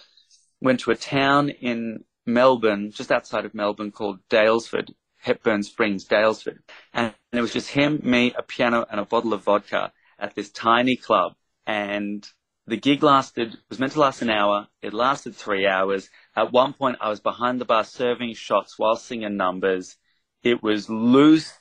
went 0.60 0.80
to 0.80 0.90
a 0.90 0.96
town 0.96 1.48
in 1.48 2.04
Melbourne, 2.26 2.90
just 2.90 3.10
outside 3.10 3.44
of 3.44 3.54
Melbourne, 3.54 3.90
called 3.90 4.18
Daylesford, 4.28 4.90
Hepburn 5.20 5.62
Springs, 5.62 6.06
Daylesford, 6.06 6.58
and 6.92 7.14
it 7.32 7.40
was 7.40 7.52
just 7.52 7.70
him, 7.70 8.00
me, 8.02 8.34
a 8.36 8.42
piano, 8.42 8.84
and 8.90 9.00
a 9.00 9.04
bottle 9.04 9.32
of 9.32 9.44
vodka 9.44 9.92
at 10.18 10.34
this 10.34 10.50
tiny 10.50 10.96
club. 10.96 11.32
And 11.66 12.26
the 12.66 12.76
gig 12.76 13.02
lasted 13.02 13.56
was 13.68 13.78
meant 13.78 13.92
to 13.92 14.00
last 14.00 14.22
an 14.22 14.30
hour. 14.30 14.68
It 14.82 14.94
lasted 14.94 15.34
three 15.34 15.66
hours. 15.66 16.08
At 16.36 16.52
one 16.52 16.72
point, 16.72 16.98
I 17.00 17.08
was 17.08 17.20
behind 17.20 17.60
the 17.60 17.64
bar 17.66 17.84
serving 17.84 18.34
shots 18.34 18.78
while 18.78 18.96
singing 18.96 19.36
numbers. 19.36 19.96
It 20.42 20.62
was 20.62 20.88
loose. 20.88 21.52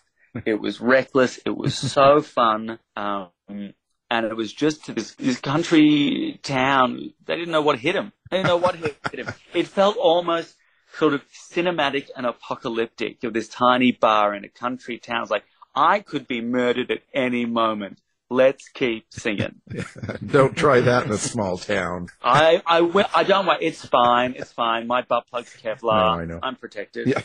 It 0.45 0.59
was 0.59 0.81
reckless. 0.81 1.39
It 1.45 1.55
was 1.55 1.75
so 1.91 2.21
fun. 2.21 2.79
Um, 2.95 3.29
and 3.47 4.25
it 4.25 4.35
was 4.35 4.53
just 4.53 4.85
to 4.85 4.93
this, 4.93 5.15
this 5.15 5.39
country 5.39 6.39
town. 6.43 7.13
They 7.25 7.35
didn't 7.35 7.51
know 7.51 7.61
what 7.61 7.79
hit 7.79 7.95
him. 7.95 8.11
They 8.29 8.37
didn't 8.37 8.47
know 8.47 8.57
what 8.57 8.75
hit 8.75 8.97
him. 9.13 9.29
It 9.53 9.67
felt 9.67 9.97
almost 9.97 10.55
sort 10.97 11.13
of 11.13 11.23
cinematic 11.31 12.09
and 12.15 12.25
apocalyptic 12.25 13.23
of 13.23 13.33
this 13.33 13.47
tiny 13.47 13.91
bar 13.91 14.35
in 14.35 14.45
a 14.45 14.49
country 14.49 14.99
town. 14.99 15.23
It's 15.23 15.31
like, 15.31 15.45
I 15.75 15.99
could 15.99 16.27
be 16.27 16.41
murdered 16.41 16.91
at 16.91 17.01
any 17.13 17.45
moment. 17.45 17.99
Let's 18.33 18.67
keep 18.69 19.05
singing. 19.11 19.61
Don't 20.25 20.57
try 20.57 20.79
that 20.81 21.05
in 21.05 21.11
a 21.11 21.19
small 21.19 21.59
town. 21.59 22.07
I, 22.23 22.63
I, 22.65 22.81
will, 22.81 23.05
I 23.13 23.23
don't 23.23 23.45
want, 23.45 23.61
it's 23.61 23.85
fine, 23.85 24.33
it's 24.35 24.51
fine. 24.51 24.87
My 24.87 25.03
butt 25.03 25.27
plug's 25.31 25.55
Kevlar. 25.55 25.83
No, 25.83 26.21
I 26.21 26.25
know. 26.25 26.39
I'm 26.41 26.55
protected. 26.55 27.07
Yeah. 27.07 27.21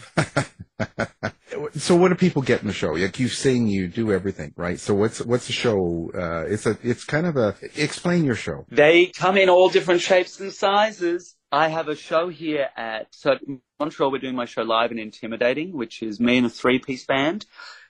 so 1.76 1.96
what 1.96 2.10
do 2.10 2.14
people 2.14 2.42
get 2.42 2.60
in 2.60 2.66
the 2.66 2.74
show? 2.74 2.88
Like 2.88 3.18
you 3.18 3.28
sing, 3.28 3.68
you 3.68 3.88
do 3.88 4.12
everything, 4.12 4.52
right? 4.56 4.78
So 4.78 4.94
what's 4.94 5.24
what's 5.24 5.46
the 5.46 5.54
show? 5.54 6.10
Uh, 6.14 6.44
it's 6.46 6.66
a 6.66 6.76
it's 6.82 7.04
kind 7.04 7.26
of 7.26 7.38
a 7.38 7.54
explain 7.74 8.24
your 8.24 8.34
show. 8.34 8.66
They 8.68 9.06
come 9.06 9.38
in 9.38 9.48
all 9.48 9.70
different 9.70 10.02
shapes 10.02 10.38
and 10.40 10.52
sizes. 10.52 11.36
I 11.50 11.68
have 11.68 11.88
a 11.88 11.96
show 11.96 12.28
here 12.28 12.68
at 12.76 13.14
so 13.14 13.38
Montreal. 13.80 14.12
We're 14.12 14.18
doing 14.18 14.36
my 14.36 14.44
show 14.44 14.62
live 14.62 14.90
and 14.90 15.00
intimidating, 15.00 15.72
which 15.72 16.02
is 16.02 16.20
me 16.20 16.36
and 16.36 16.46
a 16.46 16.50
three 16.50 16.78
piece 16.78 17.06
band, 17.06 17.46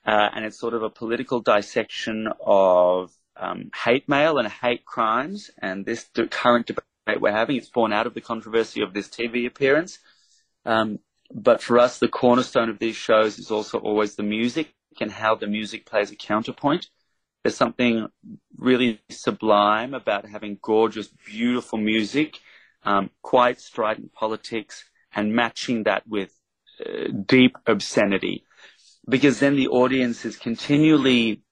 uh, 0.09 0.31
and 0.35 0.47
it's 0.47 0.59
sort 0.59 0.73
of 0.73 0.83
a 0.83 0.89
political 0.89 1.41
dissection 1.41 2.29
of 2.41 3.13
um, 3.37 3.71
hate 3.85 4.09
mail 4.09 4.39
and 4.39 4.49
hate 4.49 4.87
crimes. 4.87 5.51
And 5.61 5.85
this 5.85 6.09
current 6.31 6.67
debate 6.67 7.21
we're 7.21 7.31
having, 7.31 7.57
it's 7.57 7.69
born 7.69 7.93
out 7.93 8.07
of 8.07 8.15
the 8.15 8.23
controversy 8.23 8.81
of 8.81 8.95
this 8.95 9.09
TV 9.09 9.47
appearance. 9.47 9.99
Um, 10.65 11.01
but 11.31 11.63
for 11.63 11.79
us, 11.79 11.99
the 11.99 12.09
cornerstone 12.09 12.71
of 12.71 12.79
these 12.79 12.97
shows 12.97 13.39
is 13.39 13.51
also 13.51 13.79
always 13.81 14.15
the 14.15 14.23
music 14.23 14.73
and 14.99 15.13
how 15.13 15.35
the 15.35 15.47
music 15.47 15.85
plays 15.85 16.11
a 16.11 16.17
counterpoint. 16.17 16.89
There's 17.45 17.57
something 17.57 18.09
really 18.57 19.03
sublime 19.11 19.93
about 19.93 20.27
having 20.27 20.59
gorgeous, 20.63 21.09
beautiful 21.27 21.79
music, 21.79 22.39
um, 22.83 23.11
quite 23.21 23.61
strident 23.61 24.15
politics, 24.15 24.85
and 25.13 25.35
matching 25.35 25.83
that 25.83 26.09
with 26.09 26.33
uh, 26.81 27.09
deep 27.27 27.59
obscenity. 27.67 28.47
Because 29.09 29.41
then 29.41 29.57
the 29.57 29.69
audience 29.69 30.25
is 30.25 30.37
continually 30.37 31.43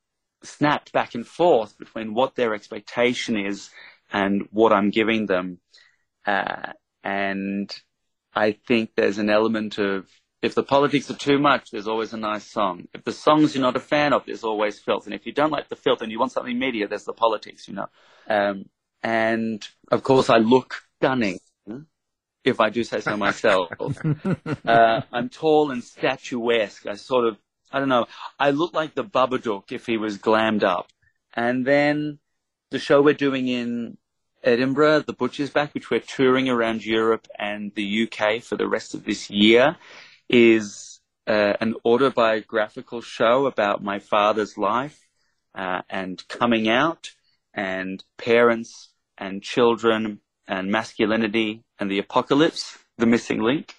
snapped 0.42 0.92
back 0.92 1.14
and 1.14 1.26
forth 1.26 1.78
between 1.78 2.14
what 2.14 2.34
their 2.34 2.54
expectation 2.54 3.38
is 3.38 3.70
and 4.12 4.46
what 4.50 4.72
I'm 4.72 4.90
giving 4.90 5.26
them. 5.26 5.58
Uh, 6.26 6.72
and 7.02 7.74
I 8.34 8.52
think 8.52 8.90
there's 8.96 9.18
an 9.18 9.30
element 9.30 9.78
of 9.78 10.06
if 10.42 10.54
the 10.54 10.62
politics 10.62 11.10
are 11.10 11.14
too 11.16 11.38
much, 11.38 11.70
there's 11.70 11.88
always 11.88 12.12
a 12.12 12.18
nice 12.18 12.44
song. 12.44 12.86
If 12.92 13.04
the 13.04 13.12
songs 13.12 13.54
you're 13.54 13.62
not 13.62 13.76
a 13.76 13.80
fan 13.80 14.12
of, 14.12 14.26
there's 14.26 14.44
always 14.44 14.78
filth. 14.78 15.06
And 15.06 15.14
if 15.14 15.26
you 15.26 15.32
don't 15.32 15.50
like 15.50 15.68
the 15.68 15.76
filth 15.76 16.02
and 16.02 16.12
you 16.12 16.18
want 16.18 16.32
something 16.32 16.58
media, 16.58 16.86
there's 16.86 17.04
the 17.04 17.12
politics, 17.14 17.66
you 17.66 17.74
know. 17.74 17.86
Um, 18.28 18.66
and 19.02 19.66
of 19.90 20.02
course, 20.02 20.28
I 20.30 20.36
look 20.38 20.82
stunning, 20.98 21.38
if 22.44 22.60
I 22.60 22.70
do 22.70 22.84
say 22.84 23.00
so 23.00 23.16
myself. 23.16 23.70
uh, 24.66 25.00
I'm 25.12 25.28
tall 25.30 25.70
and 25.70 25.82
statuesque. 25.82 26.86
I 26.86 26.94
sort 26.94 27.26
of, 27.26 27.38
I 27.72 27.78
don't 27.78 27.88
know, 27.88 28.06
I 28.38 28.50
look 28.50 28.74
like 28.74 28.94
the 28.94 29.04
Babadook 29.04 29.72
if 29.72 29.86
he 29.86 29.96
was 29.96 30.18
glammed 30.18 30.62
up. 30.62 30.88
And 31.34 31.66
then 31.66 32.18
the 32.70 32.78
show 32.78 33.02
we're 33.02 33.14
doing 33.14 33.48
in 33.48 33.98
Edinburgh, 34.42 35.00
The 35.00 35.12
Butch 35.12 35.40
is 35.40 35.50
Back, 35.50 35.74
which 35.74 35.90
we're 35.90 36.00
touring 36.00 36.48
around 36.48 36.84
Europe 36.84 37.26
and 37.38 37.72
the 37.74 38.08
UK 38.08 38.42
for 38.42 38.56
the 38.56 38.68
rest 38.68 38.94
of 38.94 39.04
this 39.04 39.28
year, 39.28 39.76
is 40.28 41.00
uh, 41.26 41.54
an 41.60 41.74
autobiographical 41.84 43.00
show 43.00 43.46
about 43.46 43.82
my 43.82 43.98
father's 43.98 44.56
life 44.56 45.06
uh, 45.54 45.82
and 45.90 46.26
coming 46.28 46.68
out 46.68 47.10
and 47.52 48.04
parents 48.18 48.90
and 49.18 49.42
children 49.42 50.20
and 50.46 50.70
masculinity 50.70 51.64
and 51.78 51.90
the 51.90 51.98
apocalypse, 51.98 52.78
the 52.98 53.06
missing 53.06 53.40
link. 53.40 53.74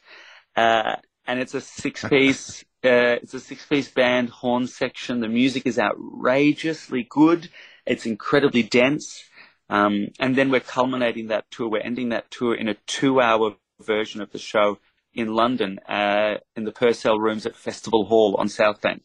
Uh, 0.56 0.98
and 1.26 1.40
it's 1.40 1.54
a 1.54 1.62
six 1.62 2.04
piece, 2.04 2.66
uh, 2.88 3.20
it's 3.22 3.34
a 3.34 3.40
six 3.40 3.66
piece 3.66 3.90
band 3.90 4.30
horn 4.30 4.68
section. 4.68 5.20
The 5.20 5.28
music 5.28 5.66
is 5.66 5.78
outrageously 5.78 7.06
good. 7.10 7.50
It's 7.86 8.06
incredibly 8.06 8.64
dense. 8.64 9.24
Um, 9.70 10.08
and 10.20 10.36
then 10.36 10.50
we're 10.50 10.62
culminating 10.62 11.28
that 11.28 11.46
tour. 11.52 11.70
We're 11.70 11.82
ending 11.82 12.10
that 12.10 12.32
tour 12.32 12.56
in 12.56 12.68
a 12.68 12.76
two 12.88 13.22
hour 13.22 13.56
version 13.82 14.22
of 14.22 14.32
the 14.32 14.40
show 14.40 14.80
in 15.14 15.34
London, 15.34 15.80
uh, 15.88 16.36
in 16.56 16.64
the 16.64 16.72
Purcell 16.72 17.20
rooms 17.20 17.46
at 17.46 17.56
Festival 17.56 18.06
Hall 18.06 18.36
on 18.38 18.48
South 18.50 18.82
Bank, 18.82 19.04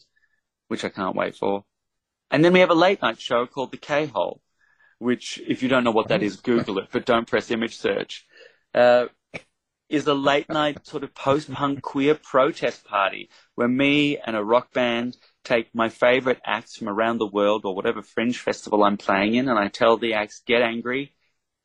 which 0.69 0.85
I 0.85 0.89
can't 0.89 1.17
wait 1.17 1.37
for. 1.37 1.65
And 2.31 2.45
then 2.45 2.53
we 2.53 2.61
have 2.61 2.71
a 2.71 2.75
late 2.75 3.03
night 3.03 3.21
show 3.21 3.47
called 3.47 3.73
The 3.73 3.79
K 3.79 4.07
Hole, 4.07 4.41
which, 4.99 5.41
if 5.47 5.63
you 5.63 5.69
don't 5.69 5.85
know 5.85 5.91
what 5.91 6.09
that 6.09 6.23
is, 6.23 6.37
Google 6.37 6.79
it, 6.79 6.89
but 6.93 7.07
don't 7.07 7.27
press 7.27 7.51
image 7.51 7.77
search. 7.77 8.27
Uh, 8.75 9.07
is 9.93 10.07
a 10.07 10.15
late 10.15 10.49
night 10.49 10.87
sort 10.87 11.05
of 11.05 11.15
post-punk 11.15 11.83
queer 11.83 12.15
protest 12.15 12.83
party 12.87 13.29
where 13.57 13.69
me 13.69 14.17
and 14.17 14.35
a 14.35 14.43
rock 14.43 14.73
band 14.73 15.15
take 15.45 15.69
my 15.75 15.91
favorite 15.91 16.41
acts 16.47 16.77
from 16.77 16.89
around 16.89 17.19
the 17.19 17.27
world 17.27 17.67
or 17.67 17.75
whatever 17.77 18.01
fringe 18.01 18.39
festival 18.39 18.83
I'm 18.85 18.97
playing 18.97 19.35
in 19.35 19.51
and 19.51 19.59
I 19.59 19.69
tell 19.69 19.99
the 19.99 20.15
acts, 20.15 20.41
get 20.47 20.63
angry, 20.63 21.15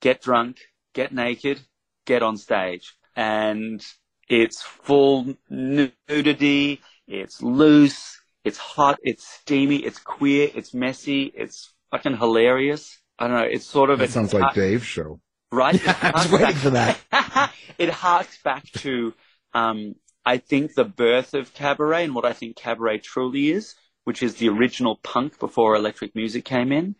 get 0.01 0.21
drunk, 0.21 0.59
get 0.93 1.13
naked, 1.13 1.61
get 2.05 2.21
on 2.21 2.35
stage. 2.35 2.97
And 3.15 3.81
it's 4.27 4.61
full 4.61 5.37
nudity, 5.49 6.81
it's 7.07 7.41
loose, 7.41 8.19
it's 8.43 8.57
hot, 8.57 8.99
it's 9.03 9.25
steamy, 9.25 9.77
it's 9.77 9.99
queer, 9.99 10.49
it's 10.53 10.73
messy, 10.73 11.31
it's 11.33 11.73
fucking 11.91 12.17
hilarious. 12.17 12.97
I 13.17 13.27
don't 13.27 13.37
know, 13.37 13.47
it's 13.49 13.65
sort 13.65 13.89
of... 13.89 14.01
It 14.01 14.09
sounds 14.09 14.33
like 14.33 14.53
Dave's 14.53 14.85
show. 14.85 15.21
Right? 15.51 15.79
I 16.03 16.12
was 16.12 16.31
waiting 16.31 16.55
for 16.55 16.71
that. 16.71 16.99
it 17.77 17.89
harks 17.89 18.41
back 18.41 18.65
to, 18.77 19.13
um, 19.53 19.95
I 20.25 20.38
think, 20.38 20.73
the 20.73 20.86
birth 20.86 21.33
of 21.33 21.53
cabaret 21.53 22.05
and 22.05 22.15
what 22.15 22.25
I 22.25 22.33
think 22.33 22.55
cabaret 22.55 22.99
truly 22.99 23.51
is, 23.51 23.75
which 24.03 24.21
is 24.21 24.36
the 24.36 24.49
original 24.49 24.99
punk 25.03 25.39
before 25.39 25.75
electric 25.75 26.15
music 26.15 26.45
came 26.45 26.71
in. 26.71 26.95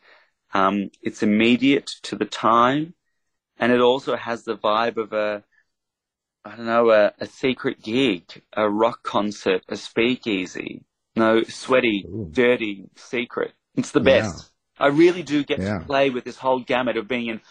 Um, 0.54 0.90
it's 1.02 1.24
immediate 1.24 1.88
to 2.04 2.16
the 2.16 2.26
time, 2.26 2.94
and 3.60 3.72
it 3.72 3.82
also 3.82 4.16
has 4.16 4.44
the 4.44 4.56
vibe 4.56 4.98
of 4.98 5.12
a, 5.12 5.44
I 6.46 6.56
don't 6.56 6.66
know, 6.66 6.90
a, 6.92 7.12
a 7.20 7.26
secret 7.26 7.82
gig, 7.82 8.24
a 8.54 8.70
rock 8.70 9.04
concert, 9.04 9.64
a 9.68 9.76
speakeasy. 9.76 10.86
No, 11.18 11.44
sweaty, 11.44 12.06
Ooh. 12.08 12.30
dirty, 12.32 12.86
secret. 12.96 13.54
It's 13.76 13.92
the 13.92 14.00
best. 14.00 14.52
Yeah. 14.80 14.86
I 14.86 14.90
really 14.90 15.24
do 15.24 15.44
get 15.44 15.60
yeah. 15.60 15.80
to 15.80 15.86
play 15.86 16.10
with 16.10 16.24
this 16.24 16.38
whole 16.38 16.60
gamut 16.60 16.98
of 16.98 17.08
being 17.08 17.28
in 17.28 17.42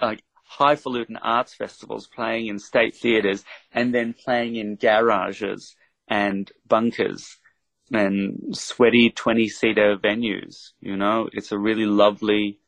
like 0.00 0.20
highfalutin 0.44 1.16
arts 1.20 1.54
festivals, 1.54 2.06
playing 2.06 2.46
in 2.46 2.58
state 2.58 2.96
theatres, 2.96 3.44
and 3.72 3.94
then 3.94 4.14
playing 4.14 4.56
in 4.56 4.76
garages 4.76 5.74
and 6.08 6.50
bunkers 6.66 7.38
and 7.92 8.56
sweaty 8.56 9.10
20 9.10 9.48
seater 9.48 9.96
venues. 9.96 10.72
You 10.80 10.96
know, 10.96 11.28
it's 11.32 11.52
a 11.52 11.58
really 11.58 11.86
lovely 11.86 12.58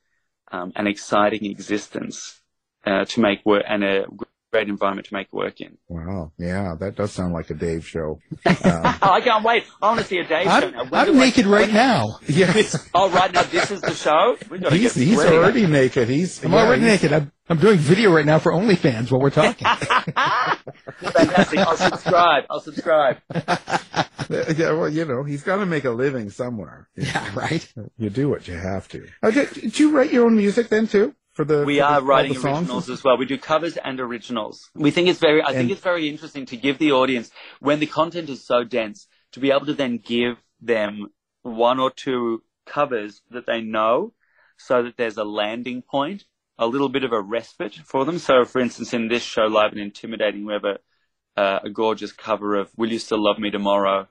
um, 0.51 0.73
and 0.77 0.87
exciting 0.89 1.45
existence 1.47 2.41
uh, 2.85 3.05
to 3.07 3.21
make 3.21 3.45
work 3.45 3.65
and 3.69 3.83
a 3.83 4.07
great 4.53 4.69
environment 4.69 5.07
to 5.09 5.15
make 5.15 5.33
work 5.33 5.61
in. 5.61 5.77
Wow. 5.89 6.33
Yeah, 6.39 6.77
that 6.79 6.97
does 6.97 7.12
sound 7.12 7.35
like 7.35 7.51
a 7.51 7.55
Dave 7.55 7.87
show. 7.87 8.21
Um, 8.47 8.83
I 9.03 9.21
can't 9.21 9.45
wait. 9.45 9.65
I 9.83 9.89
want 9.89 10.01
to 10.01 10.07
see 10.07 10.19
a 10.19 10.27
Dave 10.27 10.47
I'm, 10.49 10.62
show 10.62 10.71
now. 10.71 10.89
I'm 10.93 11.17
naked 11.17 11.47
right 11.47 11.73
now. 11.73 12.19
Yes. 12.29 12.89
oh, 12.95 13.11
right 13.11 13.33
now, 13.33 13.43
this 13.45 13.71
is 13.71 13.81
the 13.81 13.95
show? 13.95 14.37
We 14.51 14.59
gotta 14.59 14.77
he's 14.77 14.95
get 14.95 15.07
he's 15.07 15.19
already 15.19 15.67
naked. 15.67 16.09
He's 16.09 16.45
I'm 16.45 16.53
yeah, 16.53 16.65
already 16.65 16.83
he's- 16.83 17.03
naked. 17.03 17.12
I'm, 17.12 17.33
I'm 17.49 17.59
doing 17.59 17.79
video 17.79 18.13
right 18.13 18.27
now 18.27 18.39
for 18.41 18.51
OnlyFans 18.51 19.11
while 19.11 19.21
we're 19.21 19.31
talking. 19.31 19.67
Fantastic. 21.01 21.59
I'll 21.61 21.77
subscribe. 21.77 22.45
I'll 22.51 22.61
subscribe. 22.61 23.19
Yeah, 24.29 24.73
well, 24.73 24.89
you 24.89 25.05
know, 25.05 25.23
he's 25.23 25.45
got 25.45 25.59
to 25.59 25.67
make 25.67 25.85
a 25.85 25.91
living 25.91 26.31
somewhere. 26.31 26.89
yeah, 26.97 27.31
right. 27.37 27.73
You 27.97 28.11
do 28.11 28.29
what 28.29 28.49
you 28.49 28.55
have 28.55 28.89
to. 28.89 29.07
Uh, 29.23 29.31
did, 29.31 29.51
did 29.53 29.79
you 29.79 29.97
write 29.97 30.13
your 30.13 30.27
own 30.27 30.37
music 30.37 30.69
then 30.69 30.89
too? 30.89 31.15
For 31.35 31.45
the 31.45 31.65
We 31.65 31.79
for 31.79 31.85
are 31.85 32.01
the, 32.01 32.07
writing 32.07 32.33
the 32.33 32.49
originals 32.49 32.91
as 32.91 33.05
well. 33.05 33.17
We 33.19 33.27
do 33.27 33.39
covers 33.39 33.77
and 33.77 34.01
originals. 34.01 34.69
We 34.75 34.91
think 34.91 35.07
it's 35.07 35.21
very, 35.21 35.43
I 35.43 35.53
think 35.53 35.71
it's 35.71 35.81
very 35.81 36.09
interesting 36.09 36.45
to 36.47 36.57
give 36.57 36.79
the 36.79 36.91
audience, 36.91 37.31
when 37.61 37.79
the 37.79 37.87
content 37.87 38.29
is 38.29 38.45
so 38.45 38.65
dense, 38.65 39.07
to 39.33 39.39
be 39.39 39.53
able 39.53 39.67
to 39.67 39.75
then 39.75 39.99
give 39.99 40.39
them 40.61 41.07
one 41.43 41.79
or 41.79 41.93
two 41.93 42.43
covers 42.67 43.23
that 43.31 43.47
they 43.47 43.61
know 43.61 44.13
so 44.57 44.83
that 44.83 44.97
there's 44.97 45.19
a 45.19 45.25
landing 45.25 45.83
point, 45.83 46.25
a 46.59 46.66
little 46.66 46.88
bit 46.88 47.05
of 47.05 47.12
a 47.12 47.21
respite 47.21 47.75
for 47.85 48.05
them. 48.05 48.19
So, 48.19 48.45
for 48.45 48.61
instance, 48.61 48.95
in 48.95 49.09
this 49.09 49.23
show, 49.23 49.42
Live 49.42 49.73
and 49.73 49.81
Intimidating, 49.81 50.47
we 50.47 50.53
have 50.53 50.64
a, 50.64 51.40
uh, 51.40 51.61
a 51.64 51.71
gorgeous 51.71 52.12
cover 52.12 52.55
of 52.57 52.71
Will 52.77 52.90
You 52.90 52.99
Still 52.99 53.23
Love 53.23 53.38
Me 53.38 53.51
Tomorrow, 53.51 54.09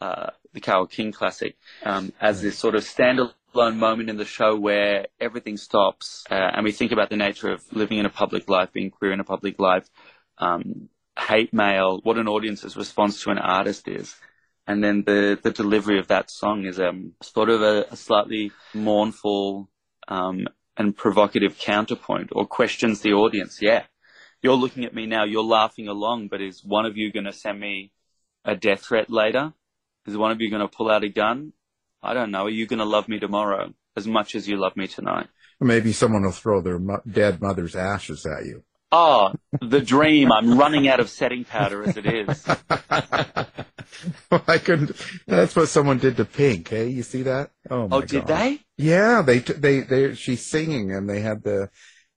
uh, 0.00 0.30
the 0.52 0.60
Carole 0.60 0.86
King 0.86 1.12
classic, 1.12 1.56
um, 1.84 2.12
as 2.20 2.42
this 2.42 2.58
sort 2.58 2.74
of 2.74 2.82
standalone 2.82 3.76
moment 3.76 4.10
in 4.10 4.16
the 4.16 4.24
show 4.24 4.56
where 4.56 5.06
everything 5.20 5.56
stops 5.56 6.24
uh, 6.30 6.34
and 6.34 6.64
we 6.64 6.72
think 6.72 6.92
about 6.92 7.10
the 7.10 7.16
nature 7.16 7.50
of 7.50 7.62
living 7.72 7.98
in 7.98 8.06
a 8.06 8.10
public 8.10 8.48
life, 8.48 8.72
being 8.72 8.90
queer 8.90 9.12
in 9.12 9.20
a 9.20 9.24
public 9.24 9.58
life, 9.60 9.88
um, 10.38 10.88
hate 11.18 11.54
mail, 11.54 12.00
what 12.02 12.18
an 12.18 12.28
audience's 12.28 12.76
response 12.76 13.22
to 13.22 13.30
an 13.30 13.38
artist 13.38 13.86
is. 13.86 14.16
And 14.66 14.82
then 14.82 15.04
the, 15.04 15.38
the 15.40 15.50
delivery 15.50 15.98
of 15.98 16.08
that 16.08 16.30
song 16.30 16.64
is 16.64 16.80
um, 16.80 17.12
sort 17.22 17.50
of 17.50 17.62
a, 17.62 17.86
a 17.90 17.96
slightly 17.96 18.50
mournful 18.72 19.68
um, 20.08 20.46
and 20.76 20.96
provocative 20.96 21.58
counterpoint 21.58 22.30
or 22.32 22.46
questions 22.46 23.00
the 23.00 23.12
audience. 23.12 23.58
Yeah, 23.62 23.84
you're 24.42 24.54
looking 24.54 24.84
at 24.84 24.94
me 24.94 25.06
now, 25.06 25.24
you're 25.24 25.42
laughing 25.44 25.88
along, 25.88 26.28
but 26.28 26.40
is 26.40 26.64
one 26.64 26.86
of 26.86 26.96
you 26.96 27.12
going 27.12 27.24
to 27.26 27.32
send 27.32 27.60
me 27.60 27.92
a 28.44 28.54
death 28.56 28.82
threat 28.82 29.10
later? 29.10 29.52
Is 30.06 30.16
one 30.16 30.30
of 30.32 30.40
you 30.40 30.50
going 30.50 30.62
to 30.62 30.68
pull 30.68 30.90
out 30.90 31.04
a 31.04 31.08
gun? 31.08 31.52
I 32.02 32.12
don't 32.12 32.30
know. 32.30 32.44
Are 32.46 32.50
you 32.50 32.66
going 32.66 32.80
to 32.80 32.84
love 32.84 33.08
me 33.08 33.18
tomorrow 33.18 33.72
as 33.96 34.06
much 34.06 34.34
as 34.34 34.46
you 34.46 34.56
love 34.58 34.76
me 34.76 34.86
tonight? 34.86 35.28
Maybe 35.60 35.92
someone 35.92 36.24
will 36.24 36.32
throw 36.32 36.60
their 36.60 36.78
mo- 36.78 37.00
dead 37.10 37.40
mother's 37.40 37.74
ashes 37.74 38.26
at 38.26 38.44
you. 38.44 38.64
Oh, 38.92 39.32
the 39.60 39.80
dream. 39.80 40.30
I'm 40.30 40.58
running 40.58 40.86
out 40.88 41.00
of 41.00 41.08
setting 41.08 41.44
powder 41.44 41.82
as 41.82 41.96
it 41.96 42.04
is. 42.06 42.44
I 44.30 44.58
couldn't. 44.58 44.92
That's 45.26 45.56
what 45.56 45.68
someone 45.68 45.98
did 45.98 46.16
to 46.18 46.24
Pink. 46.24 46.68
Hey, 46.68 46.88
you 46.88 47.02
see 47.02 47.22
that? 47.22 47.50
Oh, 47.70 47.88
my 47.88 47.96
Oh, 47.96 48.00
did 48.02 48.26
God. 48.26 48.38
they? 48.38 48.60
Yeah, 48.76 49.22
they 49.22 49.38
they 49.38 49.80
they. 49.80 50.14
She's 50.14 50.44
singing, 50.44 50.92
and 50.92 51.08
they 51.08 51.20
had 51.20 51.42
the 51.44 51.70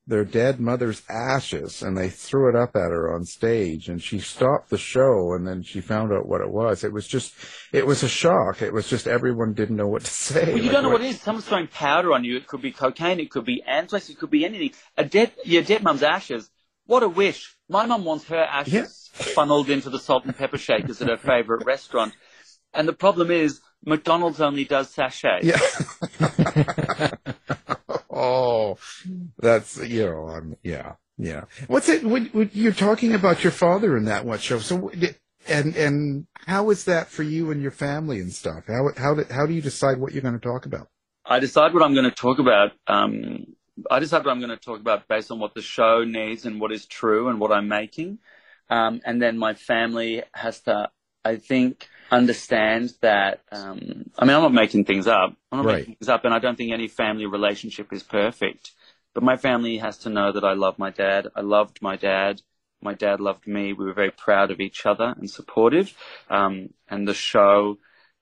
their 0.07 0.23
dead 0.23 0.59
mother's 0.59 1.03
ashes, 1.09 1.83
and 1.83 1.97
they 1.97 2.09
threw 2.09 2.47
it 2.49 2.55
up 2.55 2.75
at 2.75 2.91
her 2.91 3.13
on 3.13 3.25
stage, 3.25 3.89
and 3.89 4.01
she 4.01 4.19
stopped 4.19 4.69
the 4.69 4.77
show, 4.77 5.33
and 5.33 5.45
then 5.45 5.61
she 5.61 5.81
found 5.81 6.13
out 6.13 6.25
what 6.25 6.39
it 6.41 6.49
was. 6.49 6.85
It 6.85 6.93
was 6.93 7.05
just, 7.05 7.33
it 7.73 7.85
was 7.85 8.03
a 8.03 8.07
shock. 8.07 8.61
It 8.61 8.71
was 8.71 8.87
just 8.89 9.05
everyone 9.05 9.53
didn't 9.53 9.75
know 9.75 9.87
what 9.87 10.05
to 10.05 10.11
say. 10.11 10.45
Well, 10.45 10.57
you 10.57 10.63
Like, 10.63 10.71
don't 10.71 10.83
know 10.83 10.89
what 10.89 11.01
it 11.01 11.07
is. 11.07 11.21
Someone's 11.21 11.45
throwing 11.45 11.67
powder 11.67 12.13
on 12.13 12.23
you. 12.23 12.37
It 12.37 12.47
could 12.47 12.61
be 12.61 12.71
cocaine. 12.71 13.19
It 13.19 13.29
could 13.29 13.45
be 13.45 13.61
anthrax. 13.63 14.09
It 14.09 14.17
could 14.17 14.31
be 14.31 14.45
anything. 14.45 14.71
A 14.95 15.03
dead, 15.03 15.33
your 15.43 15.61
dead 15.63 15.83
mum's 15.83 16.03
ashes. 16.03 16.49
What 16.85 17.03
a 17.03 17.09
wish. 17.09 17.55
My 17.67 17.85
mum 17.85 18.05
wants 18.05 18.25
her 18.29 18.37
ashes 18.41 19.09
funneled 19.11 19.69
into 19.69 19.89
the 19.89 19.99
salt 19.99 20.23
and 20.23 20.35
pepper 20.35 20.57
shakers 20.57 21.01
at 21.01 21.09
her 21.09 21.17
favourite 21.17 21.65
restaurant. 21.65 22.13
And 22.73 22.87
the 22.87 22.93
problem 22.93 23.29
is, 23.29 23.59
McDonald's 23.85 24.41
only 24.41 24.65
does 24.65 24.89
sachets. 24.89 25.45
Yeah. 25.45 27.11
oh, 28.11 28.77
that's 29.39 29.77
you 29.77 30.05
know, 30.05 30.27
I'm, 30.27 30.57
yeah, 30.63 30.93
yeah. 31.17 31.45
What's 31.67 31.89
it? 31.89 32.03
When, 32.03 32.25
when 32.27 32.49
you're 32.53 32.73
talking 32.73 33.13
about 33.13 33.43
your 33.43 33.51
father 33.51 33.95
in 33.97 34.05
that 34.05 34.25
one 34.25 34.39
show, 34.39 34.59
so 34.59 34.91
and 35.47 35.75
and 35.75 36.27
how 36.35 36.69
is 36.69 36.85
that 36.85 37.07
for 37.07 37.23
you 37.23 37.51
and 37.51 37.61
your 37.61 37.71
family 37.71 38.19
and 38.19 38.31
stuff? 38.31 38.65
How 38.67 38.89
how 38.97 39.15
do, 39.15 39.25
how 39.29 39.45
do 39.45 39.53
you 39.53 39.61
decide 39.61 39.99
what 39.99 40.13
you're 40.13 40.21
going 40.21 40.39
to 40.39 40.45
talk 40.45 40.65
about? 40.65 40.89
I 41.25 41.39
decide 41.39 41.73
what 41.73 41.83
I'm 41.83 41.93
going 41.93 42.09
to 42.09 42.15
talk 42.15 42.39
about. 42.39 42.71
Um, 42.87 43.45
I 43.91 43.99
decide 43.99 44.25
what 44.25 44.31
I'm 44.31 44.39
going 44.39 44.49
to 44.49 44.57
talk 44.57 44.79
about 44.79 45.07
based 45.07 45.31
on 45.31 45.39
what 45.39 45.53
the 45.53 45.61
show 45.61 46.03
needs 46.03 46.45
and 46.45 46.59
what 46.59 46.71
is 46.71 46.85
true 46.85 47.29
and 47.29 47.39
what 47.39 47.51
I'm 47.51 47.67
making. 47.67 48.19
Um, 48.69 49.01
and 49.05 49.21
then 49.21 49.37
my 49.37 49.53
family 49.53 50.23
has 50.33 50.61
to, 50.61 50.89
I 51.23 51.37
think, 51.37 51.87
understand 52.11 52.93
that. 53.01 53.41
Um, 53.51 54.09
I 54.17 54.25
mean, 54.25 54.35
I'm 54.35 54.41
not 54.41 54.53
making 54.53 54.85
things 54.85 55.07
up. 55.07 55.35
I'm 55.51 55.59
not 55.59 55.65
Right. 55.65 55.79
making 55.79 55.95
things 55.95 56.09
up, 56.09 56.25
and 56.25 56.33
I 56.33 56.39
don't 56.39 56.55
think 56.55 56.71
any 56.71 56.87
family 56.87 57.25
relationship 57.25 57.91
is 57.91 58.03
perfect. 58.03 58.71
But 59.13 59.23
my 59.23 59.37
family 59.37 59.77
has 59.77 59.97
to 59.99 60.09
know 60.09 60.31
that 60.31 60.43
I 60.43 60.53
love 60.53 60.77
my 60.77 60.91
dad. 60.91 61.27
I 61.35 61.41
loved 61.41 61.81
my 61.81 61.95
dad. 61.95 62.41
My 62.81 62.93
dad 62.93 63.19
loved 63.19 63.47
me. 63.47 63.73
We 63.73 63.85
were 63.85 63.93
very 63.93 64.11
proud 64.11 64.51
of 64.51 64.59
each 64.59 64.85
other 64.85 65.15
and 65.17 65.29
supportive. 65.29 65.93
Um, 66.29 66.73
and 66.87 67.07
the 67.07 67.15
show 67.15 67.79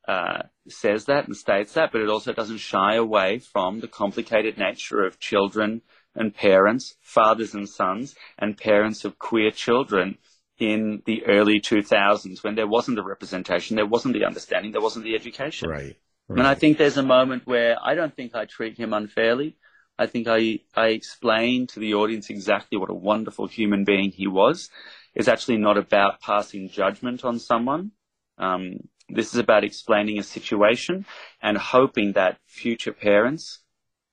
uh, 0.07 0.43
says 0.69 1.05
that 1.05 1.27
and 1.27 1.35
states 1.35 1.73
that, 1.73 1.91
but 1.91 2.01
it 2.01 2.09
also 2.09 2.31
doesn't 2.31 2.59
shy 2.59 2.95
away 2.95 3.39
from 3.39 3.81
the 3.81 3.87
complicated 3.87 4.57
nature 4.57 5.03
of 5.03 5.19
children 5.19 5.81
and 6.15 6.33
parents, 6.33 6.95
fathers 7.01 7.53
and 7.53 7.67
sons, 7.67 8.15
and 8.37 8.57
parents 8.57 9.03
of 9.03 9.19
queer 9.19 9.51
children 9.51 10.17
in 10.57 11.01
the 11.05 11.25
early 11.25 11.59
2000s 11.59 12.43
when 12.43 12.55
there 12.55 12.67
wasn't 12.67 12.95
the 12.95 13.03
representation, 13.03 13.75
there 13.75 13.85
wasn't 13.85 14.13
the 14.13 14.25
understanding, 14.25 14.71
there 14.71 14.81
wasn't 14.81 15.05
the 15.05 15.15
education. 15.15 15.69
Right. 15.69 15.97
And 16.29 16.47
I 16.47 16.55
think 16.55 16.77
there's 16.77 16.97
a 16.97 17.03
moment 17.03 17.43
where 17.45 17.77
I 17.83 17.93
don't 17.93 18.15
think 18.15 18.33
I 18.35 18.45
treat 18.45 18.77
him 18.77 18.93
unfairly. 18.93 19.57
I 19.97 20.07
think 20.07 20.27
I, 20.27 20.59
I 20.75 20.87
explain 20.87 21.67
to 21.67 21.79
the 21.79 21.93
audience 21.93 22.29
exactly 22.29 22.77
what 22.77 22.89
a 22.89 22.95
wonderful 22.95 23.47
human 23.47 23.83
being 23.83 24.11
he 24.11 24.27
was. 24.27 24.69
It's 25.13 25.27
actually 25.27 25.57
not 25.57 25.77
about 25.77 26.21
passing 26.21 26.69
judgment 26.69 27.23
on 27.23 27.39
someone. 27.39 27.91
Um, 28.37 28.79
this 29.07 29.33
is 29.33 29.39
about 29.39 29.63
explaining 29.63 30.17
a 30.17 30.23
situation 30.23 31.05
and 31.41 31.57
hoping 31.57 32.13
that 32.13 32.39
future 32.47 32.91
parents 32.91 33.59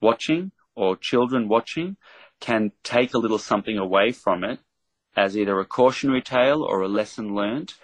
watching 0.01 0.53
or 0.77 0.97
children 0.97 1.49
watching 1.49 1.97
can 2.41 2.73
take 2.85 3.15
a 3.15 3.19
little 3.19 3.39
something 3.39 3.79
away 3.79 4.13
from 4.13 4.45
it 4.45 4.59
as 5.17 5.37
either 5.37 5.59
a 5.61 5.65
cautionary 5.65 6.23
tale 6.23 6.63
or 6.63 6.83
a 6.83 6.89
lesson 6.89 7.35
learned. 7.35 7.75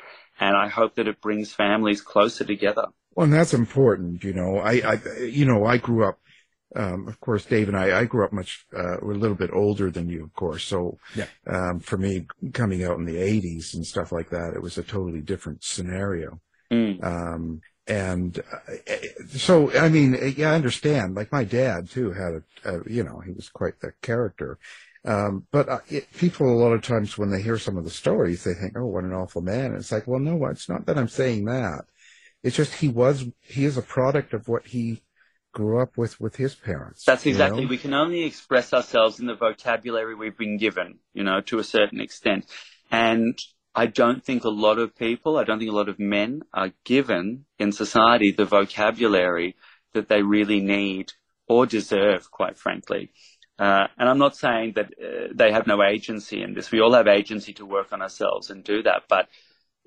And 0.40 0.56
I 0.56 0.68
hope 0.68 0.94
that 0.96 1.08
it 1.08 1.20
brings 1.20 1.52
families 1.52 2.00
closer 2.00 2.44
together. 2.44 2.86
Well, 3.14 3.24
and 3.24 3.32
that's 3.32 3.54
important. 3.54 4.22
You 4.22 4.32
know, 4.32 4.58
I, 4.58 4.74
I, 4.74 5.00
you 5.22 5.44
know, 5.44 5.64
I 5.64 5.78
grew 5.78 6.06
up. 6.06 6.18
Um, 6.76 7.08
of 7.08 7.18
course, 7.18 7.46
Dave 7.46 7.68
and 7.68 7.76
I, 7.76 8.00
I 8.00 8.04
grew 8.04 8.24
up 8.24 8.32
much, 8.32 8.66
uh, 8.76 8.98
we're 9.00 9.14
a 9.14 9.18
little 9.18 9.34
bit 9.34 9.50
older 9.54 9.90
than 9.90 10.08
you, 10.10 10.22
of 10.22 10.34
course. 10.34 10.64
So, 10.64 10.98
Yeah. 11.16 11.24
um, 11.46 11.80
for 11.80 11.96
me, 11.96 12.26
coming 12.52 12.84
out 12.84 12.98
in 12.98 13.06
the 13.06 13.16
'80s 13.16 13.74
and 13.74 13.86
stuff 13.86 14.12
like 14.12 14.28
that, 14.30 14.52
it 14.54 14.62
was 14.62 14.76
a 14.76 14.82
totally 14.82 15.22
different 15.22 15.64
scenario. 15.64 16.40
Mm. 16.70 17.02
Um, 17.02 17.60
and 17.86 18.38
uh, 18.38 18.94
so, 19.28 19.72
I 19.76 19.88
mean, 19.88 20.34
yeah, 20.36 20.52
I 20.52 20.56
understand. 20.56 21.14
Like 21.14 21.32
my 21.32 21.42
dad 21.42 21.88
too 21.88 22.12
had 22.12 22.42
a, 22.64 22.76
a 22.76 22.82
you 22.86 23.02
know, 23.02 23.20
he 23.20 23.32
was 23.32 23.48
quite 23.48 23.80
the 23.80 23.92
character. 24.02 24.58
Um, 25.08 25.46
but 25.50 25.68
uh, 25.70 25.78
it, 25.88 26.12
people 26.12 26.52
a 26.52 26.60
lot 26.62 26.72
of 26.72 26.82
times 26.82 27.16
when 27.16 27.30
they 27.30 27.40
hear 27.40 27.56
some 27.58 27.78
of 27.78 27.84
the 27.84 27.90
stories, 27.90 28.44
they 28.44 28.52
think, 28.52 28.74
"Oh, 28.76 28.84
what 28.84 29.04
an 29.04 29.14
awful 29.14 29.40
man." 29.40 29.66
And 29.66 29.76
it's 29.76 29.90
like, 29.90 30.06
well, 30.06 30.20
no, 30.20 30.44
it's 30.46 30.68
not 30.68 30.84
that 30.84 30.98
I'm 30.98 31.08
saying 31.08 31.46
that. 31.46 31.86
It's 32.42 32.56
just 32.56 32.74
he 32.74 32.88
was, 32.88 33.24
he 33.40 33.64
is 33.64 33.78
a 33.78 33.82
product 33.82 34.34
of 34.34 34.48
what 34.48 34.66
he 34.66 35.02
grew 35.52 35.80
up 35.80 35.96
with 35.96 36.20
with 36.20 36.36
his 36.36 36.54
parents. 36.54 37.04
That's 37.04 37.24
you 37.24 37.32
exactly. 37.32 37.62
know? 37.62 37.68
We 37.68 37.78
can 37.78 37.94
only 37.94 38.24
express 38.24 38.74
ourselves 38.74 39.18
in 39.18 39.26
the 39.26 39.34
vocabulary 39.34 40.14
we've 40.14 40.36
been 40.36 40.58
given, 40.58 40.98
you 41.14 41.24
know, 41.24 41.40
to 41.46 41.58
a 41.58 41.64
certain 41.64 42.00
extent. 42.00 42.44
And 42.90 43.38
I 43.74 43.86
don't 43.86 44.22
think 44.22 44.44
a 44.44 44.50
lot 44.50 44.78
of 44.78 44.94
people, 44.94 45.38
I 45.38 45.44
don't 45.44 45.58
think 45.58 45.70
a 45.70 45.74
lot 45.74 45.88
of 45.88 45.98
men 45.98 46.42
are 46.52 46.72
given 46.84 47.46
in 47.58 47.72
society 47.72 48.30
the 48.30 48.44
vocabulary 48.44 49.56
that 49.94 50.08
they 50.08 50.22
really 50.22 50.60
need 50.60 51.12
or 51.48 51.64
deserve, 51.64 52.30
quite 52.30 52.58
frankly. 52.58 53.10
Uh, 53.58 53.88
and 53.98 54.08
I'm 54.08 54.18
not 54.18 54.36
saying 54.36 54.74
that 54.76 54.86
uh, 54.86 55.32
they 55.34 55.50
have 55.50 55.66
no 55.66 55.82
agency 55.82 56.42
in 56.42 56.54
this. 56.54 56.70
We 56.70 56.80
all 56.80 56.92
have 56.92 57.08
agency 57.08 57.52
to 57.54 57.66
work 57.66 57.92
on 57.92 58.00
ourselves 58.00 58.50
and 58.50 58.62
do 58.62 58.82
that. 58.84 59.02
But, 59.08 59.28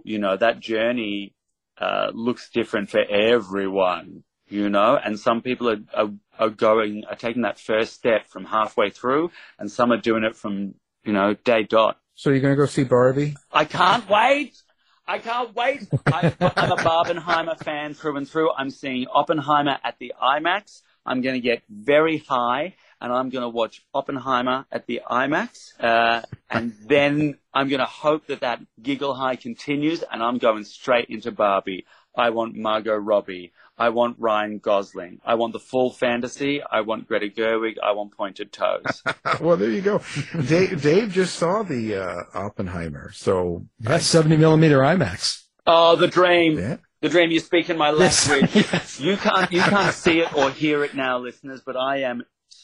you 0.04 0.20
know, 0.20 0.36
that 0.36 0.60
journey 0.60 1.34
uh, 1.78 2.12
looks 2.14 2.50
different 2.50 2.90
for 2.90 3.00
everyone, 3.10 4.24
you 4.50 4.70
know, 4.70 5.00
and 5.02 5.18
some 5.18 5.42
people 5.42 5.70
are, 5.70 5.80
are, 5.94 6.10
are 6.38 6.50
going, 6.50 7.06
are 7.10 7.16
taking 7.16 7.44
that 7.44 7.60
first 7.60 7.94
step 7.94 8.28
from 8.28 8.44
halfway 8.44 8.90
through 8.90 9.32
and 9.58 9.72
some 9.72 9.92
are 9.92 10.02
doing 10.02 10.24
it 10.24 10.36
from, 10.36 10.76
you 11.06 11.14
know, 11.14 11.34
day 11.34 11.64
dot. 11.64 11.98
So 12.16 12.30
you're 12.30 12.42
going 12.42 12.54
to 12.54 12.62
go 12.62 12.66
see 12.66 12.84
Barbie? 12.84 13.36
I 13.52 13.64
can't 13.66 14.08
wait. 14.10 14.62
I 15.08 15.20
can't 15.20 15.56
wait. 15.56 15.88
I, 16.06 16.34
I'm 16.42 16.72
a 16.72 16.76
Barbenheimer 16.76 17.58
fan 17.64 17.94
through 17.94 18.18
and 18.18 18.30
through. 18.30 18.52
I'm 18.52 18.70
seeing 18.70 19.08
Oppenheimer 19.08 19.78
at 19.84 19.98
the 19.98 20.14
IMAX. 20.22 20.82
I'm 21.06 21.22
going 21.22 21.36
to 21.36 21.42
get 21.42 21.64
very 21.70 22.20
high 22.20 22.76
and 23.02 23.12
I'm 23.12 23.30
going 23.30 23.42
to 23.42 23.50
watch 23.50 23.84
Oppenheimer 23.94 24.66
at 24.72 24.86
the 24.86 25.02
IMAX. 25.10 25.74
Uh, 25.80 26.22
and 26.50 26.74
then 26.86 27.38
I'm 27.54 27.68
going 27.68 27.80
to 27.80 27.86
hope 27.86 28.28
that 28.28 28.42
that 28.42 28.62
giggle 28.82 29.16
high 29.16 29.36
continues 29.36 30.04
and 30.10 30.22
I'm 30.24 30.38
going 30.38 30.64
straight 30.64 31.10
into 31.10 31.32
Barbie. 31.32 31.86
I 32.16 32.30
want 32.30 32.56
Margot 32.56 32.96
Robbie. 32.96 33.54
I 33.78 33.90
want 33.90 34.18
Ryan 34.20 34.60
Gosling. 34.60 35.20
I 35.26 35.36
want 35.36 35.54
the 35.54 35.60
full 35.60 35.92
fantasy. 35.92 36.62
I 36.62 36.82
want 36.82 37.08
Greta 37.08 37.28
Gerwig. 37.30 37.76
I 37.82 37.94
want 37.94 38.16
pointed 38.16 38.52
toes. 38.52 39.02
well, 39.42 39.58
there 39.58 39.72
you 39.72 39.82
go. 39.82 40.02
Dave, 40.48 40.82
Dave 40.82 41.12
just 41.12 41.36
saw 41.36 41.64
the 41.64 41.96
uh, 41.96 42.24
Oppenheimer, 42.36 43.12
so 43.14 43.66
That's 43.80 44.06
70 44.06 44.38
millimeter 44.38 44.80
IMAX. 44.80 45.44
Oh, 45.66 45.96
the 45.96 46.08
dream. 46.08 46.60
Yeah. 46.60 46.78
The 47.02 47.10
dream. 47.10 47.32
You 47.32 47.40
speak 47.40 47.70
in 47.70 47.78
my 47.78 47.92
Yes. 47.92 48.30
language. 48.30 49.00
You 49.00 49.18
can't, 49.18 49.52
you 49.52 49.62
can't 49.62 49.96
see 49.96 50.20
it 50.20 50.32
or 50.36 50.52
hear 50.52 50.84
it 50.84 50.94
now, 50.94 51.18
listeners, 51.18 51.62
but 51.66 51.76
I 51.78 52.02
am 52.04 52.24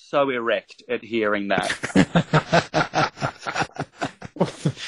so 0.10 0.30
erect 0.30 0.84
at 0.89 1.04
hearing 1.04 1.50
that. 1.50 1.74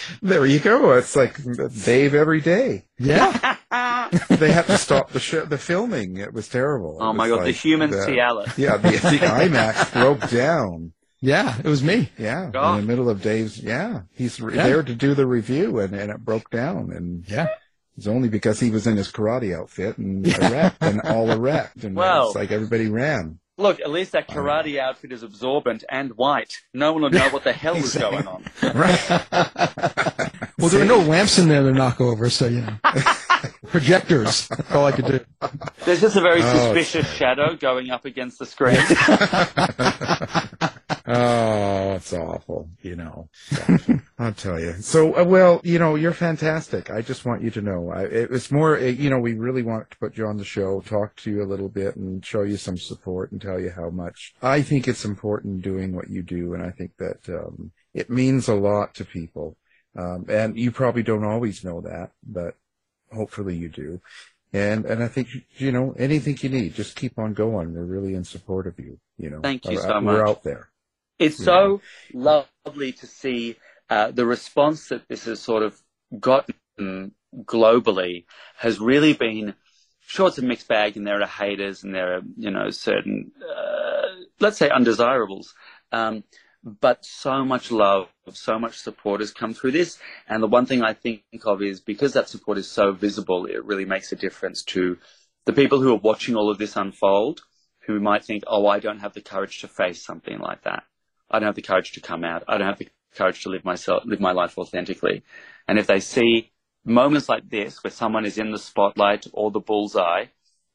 there 0.22 0.46
you 0.46 0.60
go. 0.60 0.94
It's 0.94 1.16
like 1.16 1.38
Dave 1.86 2.14
every 2.14 2.42
day. 2.42 2.86
Yeah. 2.98 3.56
they 4.30 4.52
had 4.52 4.66
to 4.68 4.78
stop 4.78 5.12
the 5.12 5.20
show, 5.20 5.46
the 5.46 5.58
filming. 5.58 6.18
It 6.18 6.34
was 6.34 6.48
terrible. 6.48 7.00
It 7.00 7.04
Oh 7.04 7.14
my 7.14 7.30
was 7.30 7.40
God, 7.40 7.46
the 7.48 7.52
human 7.52 7.92
the- 7.92 7.98
Cialis. 7.98 8.58
Yeah, 8.58 8.78
the, 8.78 8.90
the 8.92 9.20
IMAX 9.26 9.94
broke 9.94 10.30
down. 10.30 10.94
Yeah, 11.22 11.58
it 11.58 11.66
was 11.66 11.84
me. 11.84 12.10
Yeah, 12.18 12.50
God. 12.52 12.76
in 12.76 12.82
the 12.82 12.88
middle 12.88 13.10
of 13.10 13.22
Dave's. 13.22 13.60
Yeah, 13.62 14.04
he's 14.12 14.40
re- 14.40 14.56
Yeah. 14.56 14.68
there 14.68 14.84
to 14.84 14.96
do 14.96 15.14
the 15.14 15.28
review, 15.28 15.80
and, 15.80 15.94
and 15.94 16.12
it 16.12 16.24
broke 16.24 16.50
down. 16.50 16.92
And 16.94 17.26
Yeah. 17.30 17.48
it's 17.98 18.08
only 18.08 18.30
because 18.30 18.60
he 18.62 18.70
was 18.70 18.88
in 18.88 18.96
his 18.96 19.12
karate 19.12 19.54
outfit 19.54 19.98
and 19.98 20.26
erect 20.26 20.78
and 20.82 21.02
all 21.02 21.30
erect, 21.30 21.84
and 21.84 21.94
Well- 21.96 22.28
it's 22.28 22.36
like 22.36 22.52
everybody 22.52 22.88
ran. 22.88 23.40
Look, 23.60 23.82
at 23.82 23.92
least 23.92 24.14
that 24.14 24.30
karate 24.30 24.80
outfit 24.80 25.12
is 25.12 25.22
absorbent 25.22 25.84
and 25.90 26.16
white. 26.16 26.54
No 26.74 26.94
one 26.94 27.02
will 27.02 27.10
know 27.10 27.28
what 27.30 27.44
the 27.44 27.52
hell 27.52 27.76
is 27.76 27.94
going 27.96 28.26
on. 28.26 28.46
Well, 30.60 30.68
there 30.68 30.80
were 30.82 30.86
no 30.86 30.98
lamps 31.00 31.40
in 31.40 31.48
there 31.48 31.64
to 31.64 31.72
knock 31.72 32.02
over, 32.02 32.30
so 32.30 32.48
you 32.48 32.60
know. 32.60 32.76
Projectors. 33.68 34.50
That's 34.50 34.70
all 34.74 34.86
I 34.86 34.92
could 34.92 35.06
do. 35.06 35.20
There's 35.86 36.02
just 36.02 36.18
a 36.18 36.22
very 36.22 36.42
Oh. 36.44 36.54
suspicious 36.74 37.10
shadow 37.14 37.56
going 37.56 37.92
up 37.92 38.04
against 38.04 38.40
the 38.40 38.46
screen. 38.46 38.76
oh, 41.08 41.79
it's 42.00 42.14
awful, 42.14 42.70
you 42.82 42.96
know. 42.96 43.30
I'll 44.20 44.34
tell 44.34 44.60
you. 44.60 44.74
So, 44.82 45.18
uh, 45.18 45.24
well, 45.24 45.62
you 45.64 45.78
know, 45.80 45.96
you're 45.96 46.14
fantastic. 46.14 46.90
I 46.90 47.02
just 47.02 47.26
want 47.26 47.44
you 47.44 47.52
to 47.52 47.62
know. 47.62 47.92
I, 47.92 48.04
it 48.04 48.30
was 48.32 48.52
more, 48.52 48.78
uh, 48.78 48.82
you 48.82 49.10
know, 49.10 49.20
we 49.20 49.34
really 49.34 49.62
want 49.64 49.92
to 49.92 49.98
put 49.98 50.18
you 50.18 50.26
on 50.26 50.38
the 50.38 50.46
show, 50.46 50.82
talk 50.82 51.16
to 51.18 51.32
you 51.32 51.44
a 51.44 51.52
little 51.52 51.70
bit, 51.70 51.96
and 51.96 52.26
show 52.26 52.44
you 52.44 52.58
some 52.58 52.78
support 52.78 53.32
and 53.32 53.42
tell 53.42 53.60
you 53.60 53.70
how 53.70 53.90
much 53.90 54.34
I 54.42 54.62
think 54.62 54.88
it's 54.88 55.06
important 55.06 55.62
doing 55.62 55.94
what 55.94 56.10
you 56.10 56.24
do, 56.24 56.54
and 56.54 56.64
I 56.64 56.72
think 56.72 56.92
that 56.98 57.28
um, 57.30 57.72
it 57.94 58.10
means 58.10 58.48
a 58.48 58.56
lot 58.56 58.96
to 58.96 59.06
people. 59.06 59.58
Um, 59.98 60.26
and 60.30 60.58
you 60.58 60.72
probably 60.72 61.04
don't 61.04 61.26
always 61.26 61.64
know 61.64 61.82
that, 61.82 62.12
but 62.26 62.56
hopefully 63.12 63.56
you 63.56 63.70
do. 63.70 64.02
And 64.54 64.86
and 64.86 65.04
I 65.04 65.08
think 65.08 65.28
you 65.58 65.72
know 65.72 65.94
anything 65.98 66.38
you 66.42 66.50
need, 66.50 66.74
just 66.74 66.96
keep 66.96 67.20
on 67.20 67.34
going. 67.34 67.74
We're 67.74 67.84
really 67.84 68.16
in 68.16 68.24
support 68.24 68.66
of 68.66 68.80
you. 68.80 69.00
You 69.18 69.30
know, 69.30 69.42
Thank 69.42 69.66
you 69.66 69.78
so 69.78 70.02
We're 70.02 70.24
much. 70.24 70.30
out 70.30 70.44
there. 70.44 70.70
It's 71.20 71.38
Yeah. 71.40 71.46
so 71.46 71.82
lovely 72.14 72.94
to 72.94 73.08
see 73.08 73.58
uh, 73.90 74.12
the 74.12 74.26
response 74.26 74.88
that 74.90 75.08
this 75.08 75.26
has 75.26 75.40
sort 75.42 75.64
of 75.64 75.80
gotten 76.20 77.14
globally 77.46 78.26
has 78.58 78.80
really 78.80 79.14
been. 79.14 79.56
Sure, 80.02 80.28
it's 80.30 80.40
a 80.40 80.42
mixed 80.42 80.68
bag, 80.68 80.98
and 80.98 81.06
there 81.06 81.22
are 81.22 81.28
haters, 81.28 81.84
and 81.84 81.94
there 81.94 82.18
are 82.18 82.22
you 82.38 82.50
know 82.52 82.72
certain, 82.72 83.32
uh, 83.48 84.08
let's 84.40 84.58
say, 84.58 84.70
undesirables. 84.70 85.54
Um, 85.92 86.24
but 86.64 87.06
so 87.06 87.46
much 87.46 87.72
love, 87.72 88.10
so 88.34 88.60
much 88.60 88.78
support 88.80 89.22
has 89.22 89.32
come 89.32 89.54
through 89.54 89.72
this. 89.72 89.98
And 90.28 90.42
the 90.44 90.48
one 90.48 90.66
thing 90.66 90.82
I 90.84 90.94
think 90.94 91.24
of 91.46 91.62
is 91.62 91.80
because 91.80 92.14
that 92.14 92.30
support 92.30 92.58
is 92.58 92.70
so 92.70 92.92
visible, 92.92 93.46
it 93.46 93.64
really 93.66 93.86
makes 93.86 94.12
a 94.12 94.16
difference 94.16 94.64
to 94.66 94.98
the 95.46 95.54
people 95.54 95.80
who 95.82 95.94
are 95.94 96.00
watching 96.00 96.36
all 96.36 96.50
of 96.50 96.58
this 96.58 96.76
unfold, 96.76 97.42
who 97.86 98.00
might 98.00 98.26
think, 98.26 98.44
oh, 98.48 98.68
I 98.68 98.80
don't 98.80 99.00
have 99.00 99.14
the 99.14 99.22
courage 99.22 99.62
to 99.62 99.68
face 99.68 100.04
something 100.04 100.40
like 100.40 100.64
that. 100.64 100.84
I 101.30 101.40
don't 101.40 101.48
have 101.48 101.56
the 101.56 101.62
courage 101.62 101.92
to 101.94 102.02
come 102.02 102.24
out. 102.24 102.44
I 102.48 102.58
don't 102.58 102.68
have 102.68 102.80
the 102.80 102.90
courage 103.16 103.44
to 103.44 103.50
live 103.50 103.66
myself, 103.66 104.04
live 104.06 104.20
my 104.20 104.32
life 104.32 104.58
authentically. 104.58 105.24
And 105.68 105.78
if 105.78 105.88
they 105.88 106.00
see 106.00 106.52
moments 106.84 107.30
like 107.30 107.50
this, 107.50 107.84
where 107.84 107.92
someone 107.92 108.26
is 108.26 108.38
in 108.38 108.52
the 108.52 108.58
spotlight 108.58 109.28
or 109.34 109.52
the 109.52 109.60
bullseye, 109.60 110.26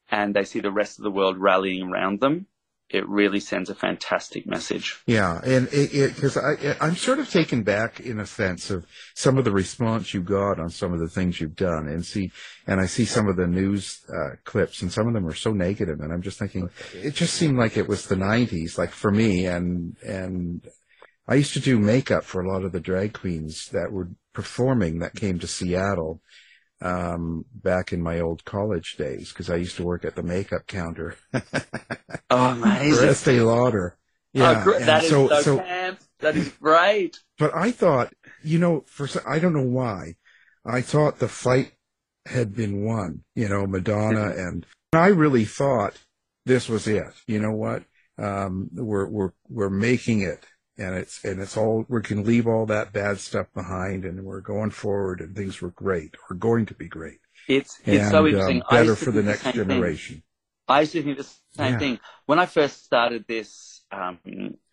and 0.09 0.35
they 0.35 0.43
see 0.43 0.59
the 0.59 0.71
rest 0.71 0.99
of 0.99 1.03
the 1.03 1.11
world 1.11 1.37
rallying 1.37 1.89
around 1.89 2.19
them, 2.19 2.47
it 2.89 3.07
really 3.09 3.39
sends 3.39 3.69
a 3.69 3.75
fantastic 3.75 4.45
message. 4.45 5.01
Yeah, 5.07 5.41
and 5.43 5.67
it 5.71 6.15
because 6.15 6.37
I 6.37 6.75
I'm 6.79 6.95
sort 6.95 7.19
of 7.19 7.29
taken 7.29 7.63
back 7.63 7.99
in 7.99 8.19
a 8.19 8.25
sense 8.25 8.69
of 8.69 8.85
some 9.15 9.37
of 9.37 9.43
the 9.43 9.51
response 9.51 10.13
you 10.13 10.21
got 10.21 10.59
on 10.59 10.69
some 10.69 10.93
of 10.93 10.99
the 10.99 11.09
things 11.09 11.41
you've 11.41 11.55
done, 11.55 11.87
and 11.87 12.05
see, 12.05 12.31
and 12.67 12.79
I 12.79 12.85
see 12.85 13.05
some 13.05 13.27
of 13.27 13.37
the 13.37 13.47
news 13.47 14.01
uh, 14.09 14.35
clips, 14.43 14.81
and 14.81 14.91
some 14.91 15.07
of 15.07 15.13
them 15.13 15.27
are 15.27 15.33
so 15.33 15.51
negative, 15.51 15.99
and 15.99 16.13
I'm 16.13 16.21
just 16.21 16.37
thinking 16.37 16.69
it 16.93 17.15
just 17.15 17.33
seemed 17.33 17.57
like 17.57 17.75
it 17.75 17.87
was 17.87 18.05
the 18.05 18.15
'90s, 18.15 18.77
like 18.77 18.91
for 18.91 19.11
me, 19.11 19.47
and 19.47 19.95
and 20.05 20.61
I 21.27 21.35
used 21.35 21.53
to 21.53 21.59
do 21.59 21.79
makeup 21.79 22.23
for 22.23 22.41
a 22.41 22.51
lot 22.51 22.63
of 22.63 22.71
the 22.71 22.79
drag 22.79 23.13
queens 23.13 23.69
that 23.69 23.91
were 23.91 24.09
performing 24.31 24.99
that 24.99 25.15
came 25.15 25.39
to 25.39 25.47
Seattle 25.47 26.21
um 26.81 27.45
back 27.53 27.93
in 27.93 28.01
my 28.01 28.19
old 28.19 28.43
college 28.43 28.95
days 28.97 29.29
because 29.29 29.49
I 29.49 29.55
used 29.55 29.77
to 29.77 29.83
work 29.83 30.03
at 30.03 30.15
the 30.15 30.23
makeup 30.23 30.67
counter 30.67 31.15
Oh, 31.33 31.39
for 32.29 32.61
amazing. 32.63 33.09
Estee 33.09 33.39
Lauder. 33.41 33.97
Yeah, 34.33 34.59
oh, 34.59 34.63
gr- 34.63 34.79
that 34.79 35.03
is 35.05 35.09
so- 35.09 35.27
so, 35.29 35.41
so- 35.41 35.57
camp. 35.59 35.99
That 36.19 36.35
is 36.37 36.49
great. 36.61 37.19
But 37.37 37.53
I 37.55 37.71
thought, 37.71 38.13
you 38.43 38.57
know, 38.57 38.83
for 38.87 39.07
I 39.27 39.37
don't 39.39 39.53
know 39.53 39.61
why, 39.61 40.15
I 40.65 40.81
thought 40.81 41.19
the 41.19 41.27
fight 41.27 41.73
had 42.25 42.55
been 42.55 42.83
won. 42.83 43.23
You 43.35 43.49
know, 43.49 43.67
Madonna 43.67 44.29
and 44.31 44.65
I 44.93 45.07
really 45.07 45.45
thought 45.45 46.01
this 46.45 46.67
was 46.69 46.87
it. 46.87 47.05
You 47.27 47.39
know 47.39 47.51
what? 47.51 47.83
Um, 48.17 48.69
we're 48.73 49.07
we're 49.07 49.31
we're 49.49 49.69
making 49.69 50.21
it, 50.21 50.45
and 50.77 50.95
it's 50.95 51.23
and 51.23 51.41
it's 51.41 51.57
all 51.57 51.85
we 51.89 52.01
can 52.01 52.23
leave 52.23 52.47
all 52.47 52.65
that 52.67 52.93
bad 52.93 53.19
stuff 53.19 53.47
behind, 53.53 54.05
and 54.05 54.23
we're 54.23 54.41
going 54.41 54.71
forward, 54.71 55.21
and 55.21 55.35
things 55.35 55.61
were 55.61 55.71
great, 55.71 56.15
or 56.29 56.35
going 56.35 56.65
to 56.67 56.73
be 56.75 56.87
great, 56.87 57.19
It's 57.47 57.79
it's 57.87 58.07
and 58.07 58.09
so 58.09 58.27
um, 58.27 58.27
interesting. 58.27 58.63
I 58.69 58.81
better 58.81 58.95
for 58.95 59.11
the 59.11 59.23
next 59.23 59.51
thing. 59.53 59.53
generation. 59.53 60.23
I 60.67 60.81
used 60.81 60.93
to 60.93 61.03
think 61.03 61.17
the 61.17 61.29
same 61.51 61.73
Yeah. 61.73 61.79
thing 61.79 61.99
when 62.25 62.39
I 62.39 62.45
first 62.47 62.83
started 62.85 63.25
this 63.27 63.83
um, 63.91 64.19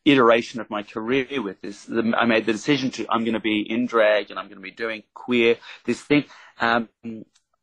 iteration 0.04 0.60
of 0.60 0.70
my 0.70 0.82
career 0.82 1.42
with 1.42 1.60
this. 1.60 1.84
The, 1.84 2.14
I 2.16 2.24
made 2.26 2.46
the 2.46 2.52
decision 2.52 2.90
to 2.92 3.06
I'm 3.10 3.24
going 3.24 3.34
to 3.34 3.40
be 3.40 3.62
in 3.68 3.86
drag 3.86 4.30
and 4.30 4.38
I'm 4.38 4.46
going 4.46 4.56
to 4.58 4.62
be 4.62 4.70
doing 4.70 5.02
queer 5.14 5.58
this 5.84 6.00
thing. 6.02 6.24
Um, 6.60 6.88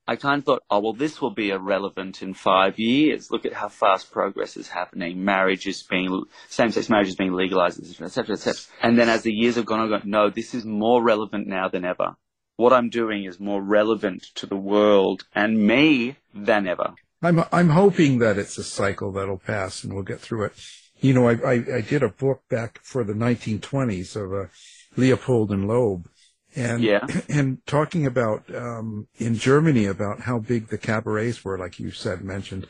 I 0.09 0.15
kind 0.15 0.39
of 0.39 0.45
thought, 0.45 0.63
oh 0.71 0.79
well, 0.79 0.93
this 0.93 1.21
will 1.21 1.29
be 1.29 1.51
irrelevant 1.51 2.23
in 2.23 2.33
five 2.33 2.79
years. 2.79 3.29
Look 3.29 3.45
at 3.45 3.53
how 3.53 3.67
fast 3.67 4.11
progress 4.11 4.57
is 4.57 4.67
happening. 4.67 5.23
Marriage 5.23 5.67
is 5.67 5.83
being 5.83 6.23
same-sex 6.47 6.89
marriage 6.89 7.09
is 7.09 7.15
being 7.15 7.33
legalized, 7.33 7.79
etc., 7.79 8.07
etc., 8.07 8.33
etc. 8.33 8.55
And 8.81 8.97
then 8.97 9.07
as 9.07 9.21
the 9.21 9.31
years 9.31 9.55
have 9.57 9.67
gone, 9.67 9.81
I 9.81 9.87
go, 9.87 10.01
no, 10.03 10.31
this 10.31 10.55
is 10.55 10.65
more 10.65 11.03
relevant 11.03 11.45
now 11.45 11.69
than 11.69 11.85
ever. 11.85 12.15
What 12.55 12.73
I'm 12.73 12.89
doing 12.89 13.25
is 13.25 13.39
more 13.39 13.61
relevant 13.61 14.23
to 14.33 14.47
the 14.47 14.55
world 14.55 15.25
and 15.35 15.59
me 15.59 16.15
than 16.33 16.67
ever. 16.67 16.95
I'm 17.21 17.43
I'm 17.51 17.69
hoping 17.69 18.17
that 18.17 18.39
it's 18.39 18.57
a 18.57 18.63
cycle 18.63 19.11
that'll 19.11 19.37
pass 19.37 19.83
and 19.83 19.93
we'll 19.93 20.01
get 20.01 20.21
through 20.21 20.45
it. 20.45 20.53
You 21.01 21.13
know, 21.13 21.29
I 21.29 21.33
I, 21.33 21.53
I 21.75 21.81
did 21.81 22.01
a 22.01 22.09
book 22.09 22.41
back 22.49 22.79
for 22.81 23.03
the 23.03 23.13
1920s 23.13 24.15
of 24.15 24.33
uh, 24.33 24.49
Leopold 24.97 25.51
and 25.51 25.67
Loeb, 25.67 26.09
and 26.55 26.83
Yeah. 26.83 27.05
and 27.29 27.65
talking 27.65 28.05
about 28.05 28.43
um, 28.53 29.07
in 29.17 29.35
Germany 29.35 29.85
about 29.85 30.21
how 30.21 30.39
big 30.39 30.67
the 30.67 30.77
cabarets 30.77 31.43
were, 31.43 31.57
like 31.57 31.79
you 31.79 31.91
said 31.91 32.21
mentioned, 32.21 32.67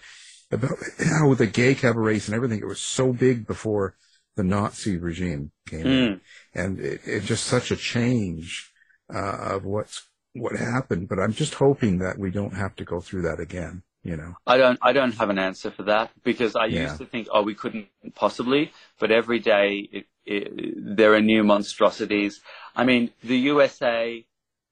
about 0.51 0.77
how 0.99 1.33
the 1.33 1.47
gay 1.47 1.75
cabarets 1.75 2.27
and 2.27 2.35
everything. 2.35 2.59
It 2.59 2.67
was 2.67 2.81
so 2.81 3.13
big 3.13 3.45
before 3.47 3.95
the 4.35 4.43
Nazi 4.43 4.97
regime 4.97 5.51
came 5.67 5.85
in, 5.87 6.13
Mm. 6.13 6.19
and 6.53 6.79
it, 6.79 7.01
it 7.05 7.23
just 7.23 7.45
such 7.45 7.71
a 7.71 7.75
change 7.75 8.71
uh, 9.13 9.37
of 9.55 9.65
what's 9.65 10.07
what 10.33 10.55
happened. 10.55 11.09
But 11.09 11.19
I'm 11.19 11.33
just 11.33 11.55
hoping 11.55 11.97
that 11.99 12.17
we 12.17 12.31
don't 12.31 12.53
have 12.55 12.75
to 12.77 12.85
go 12.85 12.99
through 13.01 13.23
that 13.23 13.39
again. 13.39 13.83
You 14.03 14.15
know. 14.17 14.35
I 14.47 14.57
don't 14.57 14.79
I 14.81 14.93
don't 14.93 15.11
have 15.15 15.29
an 15.29 15.37
answer 15.39 15.71
for 15.71 15.83
that 15.83 16.11
because 16.23 16.55
I 16.55 16.65
Yeah. 16.65 16.83
used 16.83 16.97
to 16.99 17.05
think 17.05 17.27
oh 17.31 17.43
we 17.43 17.53
couldn't 17.55 17.87
possibly 18.15 18.71
but 18.99 19.11
every 19.11 19.39
day 19.39 19.89
it, 19.91 20.05
it, 20.25 20.95
there 20.97 21.13
are 21.13 21.21
new 21.21 21.43
monstrosities. 21.43 22.41
I 22.75 22.83
mean 22.85 23.11
the 23.23 23.37
USA 23.37 24.25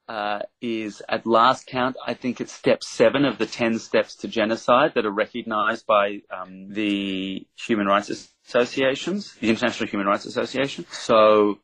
uh, 0.08 0.40
is 0.62 1.02
at 1.10 1.28
last 1.28 1.68
count 1.68 1.98
I 2.06 2.14
think 2.14 2.40
it's 2.40 2.54
step 2.54 2.82
seven 2.84 3.26
of 3.26 3.38
the 3.38 3.46
ten 3.46 3.78
steps 3.80 4.16
to 4.18 4.28
genocide 4.30 4.94
that 4.96 5.06
are 5.06 5.12
recognized 5.12 5.86
by 5.86 6.22
um, 6.32 6.70
the 6.70 7.46
Human 7.68 7.88
Rights 7.88 8.10
Associations, 8.48 9.34
the 9.42 9.50
International 9.50 9.90
Human 9.90 10.08
Rights 10.08 10.26
Association. 10.26 10.86
So 10.90 11.60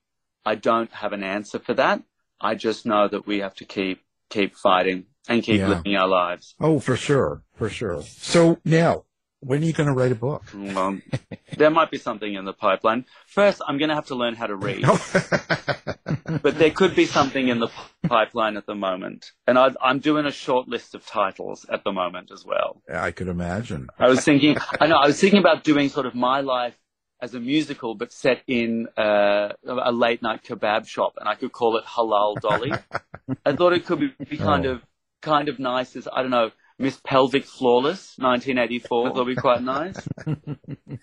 I 0.45 0.55
don't 0.55 0.91
have 0.91 1.13
an 1.13 1.23
answer 1.23 1.59
for 1.59 1.73
that. 1.75 2.03
I 2.41 2.55
just 2.55 2.85
know 2.85 3.07
that 3.07 3.25
we 3.25 3.39
have 3.39 3.55
to 3.55 3.65
keep 3.65 4.01
keep 4.29 4.55
fighting 4.57 5.05
and 5.27 5.41
keep 5.43 5.59
Yeah. 5.59 5.69
living 5.69 5.95
our 5.95 6.07
lives. 6.07 6.55
Oh, 6.59 6.79
for 6.79 6.95
sure, 6.95 7.43
for 7.55 7.69
sure. 7.69 8.01
So 8.03 8.59
now, 8.65 9.05
when 9.39 9.61
are 9.61 9.65
you 9.65 9.73
going 9.73 9.87
to 9.87 9.93
write 9.93 10.11
a 10.11 10.15
book? 10.15 10.43
Well, 10.53 10.99
there 11.57 11.69
might 11.69 11.91
be 11.91 11.97
something 11.97 12.33
in 12.33 12.45
the 12.45 12.53
pipeline. 12.53 13.05
First, 13.27 13.61
I'm 13.67 13.77
going 13.77 13.89
to 13.89 13.95
have 13.95 14.07
to 14.07 14.15
learn 14.15 14.35
how 14.35 14.47
to 14.47 14.55
read. 14.55 14.85
but 16.41 16.57
there 16.57 16.71
could 16.71 16.95
be 16.95 17.05
something 17.05 17.47
in 17.47 17.59
the 17.59 17.67
pipeline 18.07 18.57
at 18.57 18.65
the 18.65 18.75
moment. 18.75 19.31
And 19.47 19.57
I, 19.57 19.71
I'm 19.81 19.99
doing 19.99 20.25
a 20.25 20.31
short 20.31 20.67
list 20.67 20.95
of 20.95 21.05
titles 21.05 21.65
at 21.69 21.83
the 21.83 21.91
moment 21.91 22.31
as 22.31 22.45
well. 22.45 22.81
I 22.93 23.11
could 23.11 23.27
imagine. 23.27 23.89
I 23.99 24.07
was 24.07 24.23
thinking, 24.23 24.57
I 24.79 24.87
know, 24.87 24.95
I 24.97 25.07
was 25.07 25.19
thinking 25.19 25.39
about 25.39 25.63
doing 25.63 25.89
sort 25.89 26.05
of 26.05 26.15
my 26.15 26.41
life 26.41 26.77
as 27.21 27.33
a 27.33 27.39
musical, 27.39 27.95
but 27.95 28.11
set 28.11 28.41
in 28.47 28.87
uh, 28.97 29.49
a 29.65 29.91
late 29.91 30.21
night 30.21 30.43
kebab 30.43 30.85
shop, 30.87 31.13
and 31.17 31.27
I 31.29 31.35
could 31.35 31.51
call 31.53 31.77
it 31.77 31.85
Halal 31.85 32.39
Dolly. 32.41 32.73
I 33.45 33.53
thought 33.55 33.71
it 33.73 33.85
could 33.85 33.99
be, 33.99 34.13
be 34.29 34.37
kind 34.37 34.65
Oh. 34.65 34.71
of 34.73 34.81
kind 35.23 35.49
of 35.49 35.57
nice 35.57 35.95
is, 35.95 36.07
I 36.11 36.21
don't 36.21 36.29
know, 36.29 36.51
Miss 36.77 36.99
Pelvic 37.03 37.45
Flawless, 37.45 38.15
1984. 38.17 39.07
I 39.07 39.09
thought 39.09 39.17
would 39.25 39.35
be 39.35 39.41
quite 39.41 39.63
nice. 39.63 39.95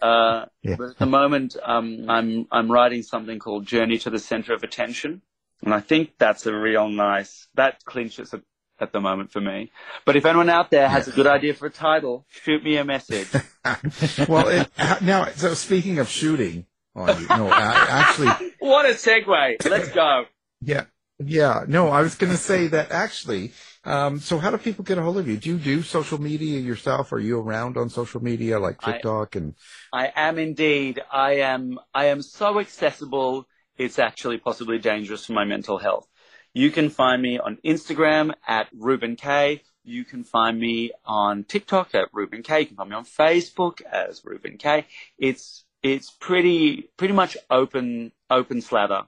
Uh, 0.01 0.47
Yeah. 0.62 0.77
But 0.79 0.91
at 0.91 0.99
the 0.99 1.07
moment, 1.07 1.57
um, 1.62 2.07
I'm 2.09 2.47
I'm 2.51 2.71
writing 2.71 3.03
something 3.03 3.39
called 3.39 3.66
Journey 3.66 3.99
to 3.99 4.11
the 4.11 4.18
Center 4.18 4.55
of 4.55 4.62
Attention, 4.62 5.21
and 5.62 5.75
I 5.75 5.81
think 5.81 6.12
that's 6.16 6.47
a 6.47 6.55
real 6.55 6.89
nice 6.89 7.49
that 7.55 7.85
clinches 7.85 8.33
it 8.33 8.43
at 8.79 8.93
the 8.93 9.01
moment 9.01 9.31
for 9.31 9.41
me. 9.41 9.71
But 10.07 10.16
if 10.16 10.25
anyone 10.25 10.49
out 10.49 10.71
there 10.71 10.89
has 10.89 11.07
a 11.07 11.11
good 11.12 11.27
idea 11.27 11.53
for 11.53 11.66
a 11.66 11.71
title, 11.71 12.25
shoot 12.29 12.64
me 12.64 12.77
a 12.79 12.85
message. 12.85 13.29
well, 14.29 14.49
it, 14.49 14.71
now, 15.03 15.27
so 15.35 15.53
speaking 15.53 15.99
of 15.99 16.09
shooting 16.09 16.64
on 16.95 17.21
you, 17.21 17.27
no, 17.29 17.49
I, 17.49 17.87
actually, 17.91 18.53
what 18.59 18.87
a 18.87 18.95
segue! 18.95 19.68
Let's 19.68 19.91
go. 19.91 20.25
yeah, 20.62 20.85
yeah, 21.18 21.64
no, 21.68 21.89
I 21.89 22.01
was 22.01 22.14
going 22.14 22.33
to 22.33 22.39
say 22.39 22.68
that 22.68 22.91
actually. 22.91 23.53
Um, 23.85 24.20
so 24.20 24.39
how 24.39 24.51
do 24.51 24.59
people 24.59 24.85
get 24.85 24.99
a 24.99 25.03
hold 25.03 25.16
of 25.16 25.26
you? 25.26 25.37
Do 25.39 25.51
you 25.51 25.59
do 25.59 25.83
social 25.83 26.20
media 26.20 26.59
yourself? 26.59 27.12
Are 27.12 27.18
you 27.18 27.41
around 27.41 27.76
on 27.76 27.89
social 27.89 28.22
media 28.22 28.59
like 28.59 28.76
I- 28.81 28.93
TikTok 28.93 29.37
and? 29.37 29.55
I 29.93 30.12
am 30.14 30.39
indeed. 30.39 31.01
I 31.11 31.37
am. 31.37 31.78
I 31.95 32.07
am 32.07 32.20
so 32.22 32.61
accessible. 32.61 33.47
It's 33.78 33.99
actually 33.99 34.39
possibly 34.39 34.78
dangerous 34.78 35.24
for 35.24 35.33
my 35.33 35.45
mental 35.45 35.78
health. 35.78 36.07
You 36.53 36.70
can 36.70 36.91
find 36.91 37.22
me 37.22 37.39
on 37.39 37.59
Instagram 37.64 38.33
at 38.47 38.68
Reuben 38.76 39.16
Kaye. 39.16 39.62
You 39.85 40.05
can 40.05 40.24
find 40.24 40.59
me 40.59 40.93
on 41.07 41.45
TikTok 41.45 41.95
at 41.95 42.09
Reuben 42.12 42.43
Kaye. 42.43 42.61
You 42.61 42.66
can 42.66 42.76
find 42.76 42.91
me 42.91 42.97
on 42.97 43.05
Facebook 43.05 43.81
as 43.83 44.20
Reuben 44.24 44.59
Kaye. 44.59 44.87
It's 45.18 45.64
it's 45.83 46.11
pretty 46.11 46.91
pretty 46.99 47.14
much 47.14 47.37
open 47.49 48.12
open 48.28 48.61
slather 48.61 49.05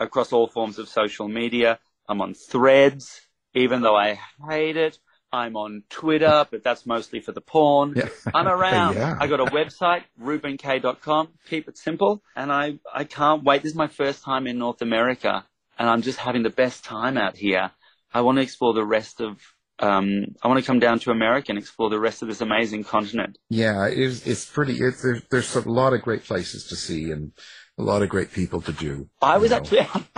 across 0.00 0.32
all 0.32 0.48
forms 0.48 0.78
of 0.78 0.88
social 0.88 1.28
media. 1.28 1.78
I'm 2.08 2.20
on 2.20 2.34
Threads, 2.34 3.20
even 3.54 3.82
though 3.82 3.96
I 3.96 4.18
hate 4.48 4.76
it. 4.76 4.98
I'm 5.34 5.56
on 5.56 5.82
Twitter, 5.88 6.46
but 6.50 6.62
that's 6.62 6.84
mostly 6.84 7.20
for 7.20 7.32
the 7.32 7.40
porn. 7.40 7.94
Yeah. 7.96 8.08
I'm 8.34 8.46
around. 8.46 8.96
Yeah. 8.96 9.16
I 9.18 9.26
got 9.28 9.40
a 9.40 9.46
website, 9.46 10.02
reubenkaye.com. 10.20 11.28
Keep 11.48 11.68
it 11.68 11.78
simple. 11.78 12.22
And 12.36 12.52
I, 12.52 12.78
I 12.92 13.04
can't 13.04 13.42
wait. 13.42 13.62
This 13.62 13.72
is 13.72 13.76
my 13.76 13.86
first 13.86 14.22
time 14.22 14.46
in 14.46 14.58
North 14.58 14.82
America 14.82 15.46
and 15.78 15.88
I'm 15.88 16.02
just 16.02 16.18
having 16.18 16.42
the 16.42 16.50
best 16.50 16.84
time 16.84 17.16
out 17.16 17.36
here. 17.36 17.70
I 18.12 18.20
want 18.20 18.36
to 18.36 18.42
explore 18.42 18.74
the 18.74 18.84
rest 18.84 19.20
of, 19.20 19.40
um, 19.78 20.26
I 20.42 20.48
want 20.48 20.60
to 20.60 20.66
come 20.66 20.78
down 20.78 20.98
to 21.00 21.10
America 21.10 21.46
and 21.50 21.58
explore 21.58 21.90
the 21.90 21.98
rest 21.98 22.22
of 22.22 22.28
this 22.28 22.40
amazing 22.40 22.84
continent. 22.84 23.38
Yeah, 23.48 23.86
it's 23.88 24.26
it's 24.26 24.44
pretty. 24.44 24.74
It's, 24.74 25.02
there's 25.02 25.22
there's 25.30 25.56
a 25.56 25.68
lot 25.68 25.92
of 25.92 26.02
great 26.02 26.24
places 26.24 26.68
to 26.68 26.76
see 26.76 27.10
and 27.10 27.32
a 27.78 27.82
lot 27.82 28.02
of 28.02 28.08
great 28.08 28.32
people 28.32 28.60
to 28.62 28.72
do. 28.72 29.08
I 29.20 29.38
was 29.38 29.50
know. 29.50 29.56
actually, 29.56 29.80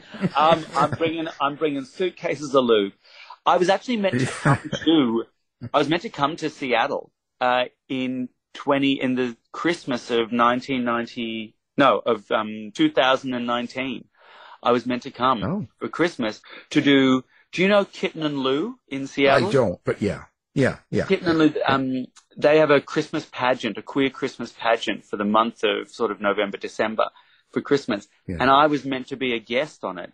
um, 0.36 0.64
I'm 0.76 0.90
bringing, 0.90 1.28
I'm 1.40 1.56
bringing 1.56 1.84
suitcases 1.84 2.54
of 2.54 2.64
lube. 2.64 2.92
I 3.44 3.56
was 3.56 3.68
actually 3.68 3.96
meant 3.96 4.20
to 4.20 4.26
come 4.26 4.70
to, 4.84 5.24
I 5.72 5.78
was 5.78 5.88
meant 5.88 6.02
to 6.02 6.10
come 6.10 6.36
to 6.36 6.50
Seattle, 6.50 7.10
uh, 7.40 7.64
in 7.88 8.28
20, 8.54 9.00
in 9.00 9.14
the 9.14 9.36
Christmas 9.52 10.10
of 10.10 10.32
1990, 10.32 11.56
no, 11.76 11.98
of, 12.04 12.30
um, 12.30 12.70
2019. 12.74 14.04
I 14.62 14.70
was 14.70 14.86
meant 14.86 15.02
to 15.02 15.10
come 15.10 15.42
Oh. 15.42 15.66
for 15.78 15.88
Christmas 15.88 16.40
to 16.70 16.80
do, 16.80 17.24
do 17.50 17.62
you 17.62 17.68
know 17.68 17.84
Kitten 17.84 18.22
and 18.22 18.38
Lou 18.38 18.78
in 18.88 19.06
Seattle? 19.06 19.48
I 19.48 19.52
don't, 19.52 19.80
but 19.84 20.00
yeah, 20.00 20.24
yeah, 20.54 20.78
yeah. 20.90 21.06
Kitten 21.06 21.28
and 21.28 21.38
Lou, 21.38 21.52
um, 21.66 22.06
they 22.36 22.58
have 22.58 22.70
a 22.70 22.80
Christmas 22.80 23.26
pageant, 23.32 23.76
a 23.76 23.82
queer 23.82 24.08
Christmas 24.10 24.52
pageant 24.52 25.04
for 25.04 25.16
the 25.16 25.24
month 25.24 25.64
of 25.64 25.90
sort 25.90 26.10
of 26.12 26.20
November, 26.20 26.58
December 26.58 27.10
for 27.52 27.60
Christmas. 27.60 28.08
Yeah. 28.26 28.36
And 28.40 28.50
I 28.50 28.66
was 28.66 28.84
meant 28.84 29.08
to 29.08 29.16
be 29.16 29.34
a 29.34 29.38
guest 29.38 29.84
on 29.84 29.98
it. 29.98 30.12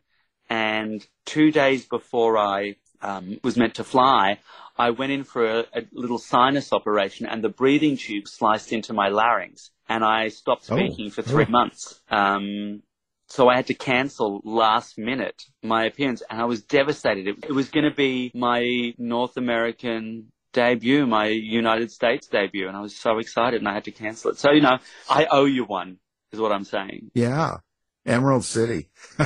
And 0.50 1.06
two 1.26 1.50
days 1.50 1.84
before 1.86 2.38
I 2.38 2.76
um, 3.02 3.38
was 3.44 3.56
meant 3.56 3.74
to 3.76 3.84
fly, 3.84 4.38
I 4.76 4.90
went 4.90 5.12
in 5.12 5.24
for 5.24 5.44
a, 5.46 5.64
a 5.74 5.82
little 5.92 6.18
sinus 6.18 6.72
operation 6.72 7.26
and 7.26 7.42
the 7.44 7.48
breathing 7.48 7.96
tube 7.96 8.26
sliced 8.28 8.72
into 8.72 8.92
my 8.92 9.08
larynx. 9.08 9.70
And 9.88 10.04
I 10.04 10.28
stopped 10.28 10.66
Oh. 10.70 10.76
speaking 10.76 11.10
for 11.10 11.22
three 11.22 11.44
Oh. 11.46 11.50
months. 11.50 12.00
Um, 12.10 12.82
so 13.28 13.48
I 13.48 13.56
had 13.56 13.66
to 13.66 13.74
cancel 13.74 14.40
last 14.42 14.96
minute 14.96 15.42
my 15.62 15.84
appearance 15.84 16.22
and 16.30 16.40
I 16.40 16.46
was 16.46 16.62
devastated. 16.62 17.28
It, 17.28 17.44
it 17.44 17.52
was 17.52 17.68
going 17.68 17.84
to 17.84 17.94
be 17.94 18.30
my 18.34 18.94
North 18.96 19.36
American 19.36 20.32
debut, 20.54 21.06
my 21.06 21.26
United 21.26 21.90
States 21.92 22.26
debut, 22.26 22.68
and 22.68 22.76
I 22.76 22.80
was 22.80 22.96
so 22.96 23.18
excited 23.18 23.60
and 23.60 23.68
I 23.68 23.74
had 23.74 23.84
to 23.84 23.92
cancel 23.92 24.30
it. 24.30 24.38
So, 24.38 24.50
you 24.50 24.62
know, 24.62 24.78
I 25.08 25.26
owe 25.30 25.44
you 25.44 25.64
one, 25.64 25.98
is 26.32 26.40
what 26.40 26.52
I'm 26.52 26.64
saying. 26.64 27.10
Yeah, 27.14 27.58
Emerald 28.06 28.44
City. 28.44 28.90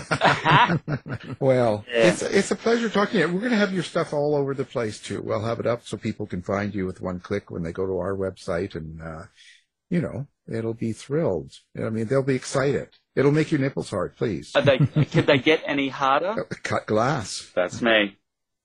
well, 1.40 1.84
Yeah. 1.88 2.08
it's 2.08 2.22
it's 2.22 2.50
a 2.50 2.56
pleasure 2.56 2.88
talking 2.88 3.20
to 3.20 3.26
you. 3.26 3.32
We're 3.32 3.40
going 3.40 3.52
to 3.52 3.56
have 3.58 3.72
your 3.72 3.82
stuff 3.82 4.12
all 4.12 4.34
over 4.34 4.54
the 4.54 4.64
place 4.64 5.00
too. 5.00 5.22
We'll 5.22 5.44
have 5.44 5.60
it 5.60 5.66
up 5.66 5.86
so 5.86 5.96
people 5.96 6.26
can 6.26 6.42
find 6.42 6.74
you 6.74 6.86
with 6.86 7.00
one 7.00 7.20
click 7.20 7.50
when 7.50 7.62
they 7.62 7.72
go 7.72 7.86
to 7.86 7.98
our 7.98 8.16
website, 8.16 8.74
and 8.74 9.00
uh, 9.02 9.24
you 9.90 10.00
know, 10.00 10.26
it'll 10.52 10.74
be 10.74 10.92
thrilled. 10.92 11.52
I 11.76 11.90
mean, 11.90 12.06
they'll 12.06 12.22
be 12.22 12.34
excited. 12.36 12.88
It'll 13.14 13.32
make 13.32 13.50
your 13.52 13.60
nipples 13.60 13.90
hard, 13.90 14.16
please. 14.16 14.52
Are 14.54 14.62
they, 14.62 14.78
could 14.78 15.26
they 15.26 15.36
get 15.38 15.62
any 15.66 15.88
harder? 15.90 16.44
Cut 16.62 16.86
glass. 16.86 17.50
That's 17.54 17.82
me. 17.82 18.16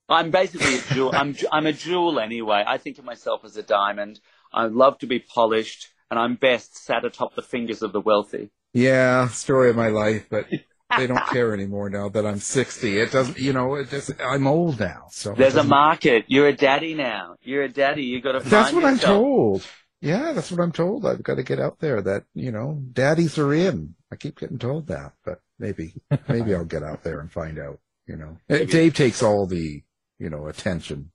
I'm 0.08 0.30
basically 0.30 0.76
a 0.76 0.80
jewel. 0.94 1.10
I'm, 1.14 1.36
I'm 1.52 1.66
a 1.66 1.72
jewel 1.74 2.18
anyway. 2.18 2.64
I 2.66 2.78
think 2.78 2.98
of 2.98 3.04
myself 3.04 3.42
as 3.44 3.58
a 3.58 3.62
diamond. 3.62 4.20
I 4.50 4.64
love 4.64 4.96
to 5.00 5.06
be 5.06 5.18
polished, 5.18 5.88
and 6.10 6.18
I'm 6.18 6.34
best 6.36 6.76
sat 6.84 7.04
atop 7.04 7.34
the 7.34 7.42
fingers 7.42 7.82
of 7.82 7.92
the 7.92 8.00
wealthy. 8.00 8.50
Yeah, 8.72 9.28
story 9.28 9.70
of 9.70 9.76
my 9.76 9.88
life, 9.88 10.26
but 10.30 10.46
they 10.96 11.06
don't 11.06 11.26
care 11.28 11.52
anymore 11.54 11.90
now 11.90 12.08
that 12.10 12.26
I'm 12.26 12.38
60. 12.38 12.98
It 12.98 13.12
doesn't, 13.12 13.38
you 13.38 13.52
know, 13.52 13.74
it 13.74 13.90
just, 13.90 14.10
I'm 14.20 14.46
old 14.46 14.78
now. 14.80 15.06
So 15.10 15.34
There's 15.34 15.56
a 15.56 15.64
market. 15.64 16.24
You're 16.28 16.48
a 16.48 16.52
daddy 16.56 16.94
now. 16.94 17.36
You're 17.42 17.62
a 17.64 17.68
daddy. 17.68 18.02
You 18.04 18.20
got 18.20 18.32
to 18.32 18.40
find 18.40 18.50
That's 18.52 18.72
what 18.72 18.84
I'm 18.84 18.98
told. 18.98 19.66
Yeah, 20.00 20.32
that's 20.32 20.50
what 20.52 20.60
I'm 20.60 20.70
told. 20.72 21.04
I've 21.06 21.22
got 21.22 21.36
to 21.36 21.42
get 21.42 21.58
out 21.58 21.80
there 21.80 22.00
that, 22.02 22.24
you 22.34 22.52
know, 22.52 22.80
daddies 22.92 23.36
are 23.38 23.52
in. 23.52 23.94
I 24.12 24.16
keep 24.16 24.38
getting 24.38 24.58
told 24.58 24.86
that, 24.88 25.12
but 25.24 25.40
maybe, 25.58 25.94
maybe 26.28 26.54
I'll 26.54 26.64
get 26.64 26.82
out 26.84 27.02
there 27.02 27.18
and 27.20 27.30
find 27.32 27.58
out, 27.58 27.80
you 28.06 28.16
know. 28.16 28.36
Uh, 28.48 28.64
Dave 28.64 28.94
takes 28.94 29.22
all 29.22 29.46
the, 29.46 29.82
you 30.18 30.30
know, 30.30 30.46
attention. 30.46 31.10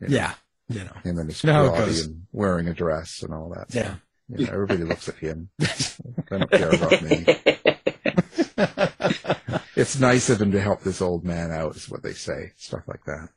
you 0.00 0.08
know, 0.08 0.16
Yeah. 0.16 0.34
You 0.68 0.80
know. 0.84 0.92
Him 1.04 1.18
and 1.18 1.28
his 1.30 1.44
You 1.44 1.52
know 1.52 1.54
how 1.54 1.64
it 1.66 1.78
karate 1.78 1.86
goes. 1.86 2.06
and 2.06 2.22
wearing 2.32 2.66
a 2.68 2.74
dress 2.74 3.22
and 3.22 3.32
all 3.32 3.50
that. 3.54 3.72
Yeah. 3.74 3.96
You 4.28 4.46
know, 4.46 4.52
everybody 4.52 4.84
looks 4.84 5.08
at 5.08 5.16
him. 5.16 5.50
they 5.58 5.66
don't 6.30 6.50
care 6.50 6.70
about 6.70 7.02
me. 7.02 7.24
it's 9.76 9.98
nice 9.98 10.30
of 10.30 10.40
him 10.40 10.52
to 10.52 10.60
help 10.60 10.82
this 10.82 11.02
old 11.02 11.24
man 11.24 11.52
out, 11.52 11.76
is 11.76 11.90
what 11.90 12.02
they 12.02 12.14
say. 12.14 12.52
Stuff 12.56 12.82
like 12.86 13.04
that. 13.04 13.28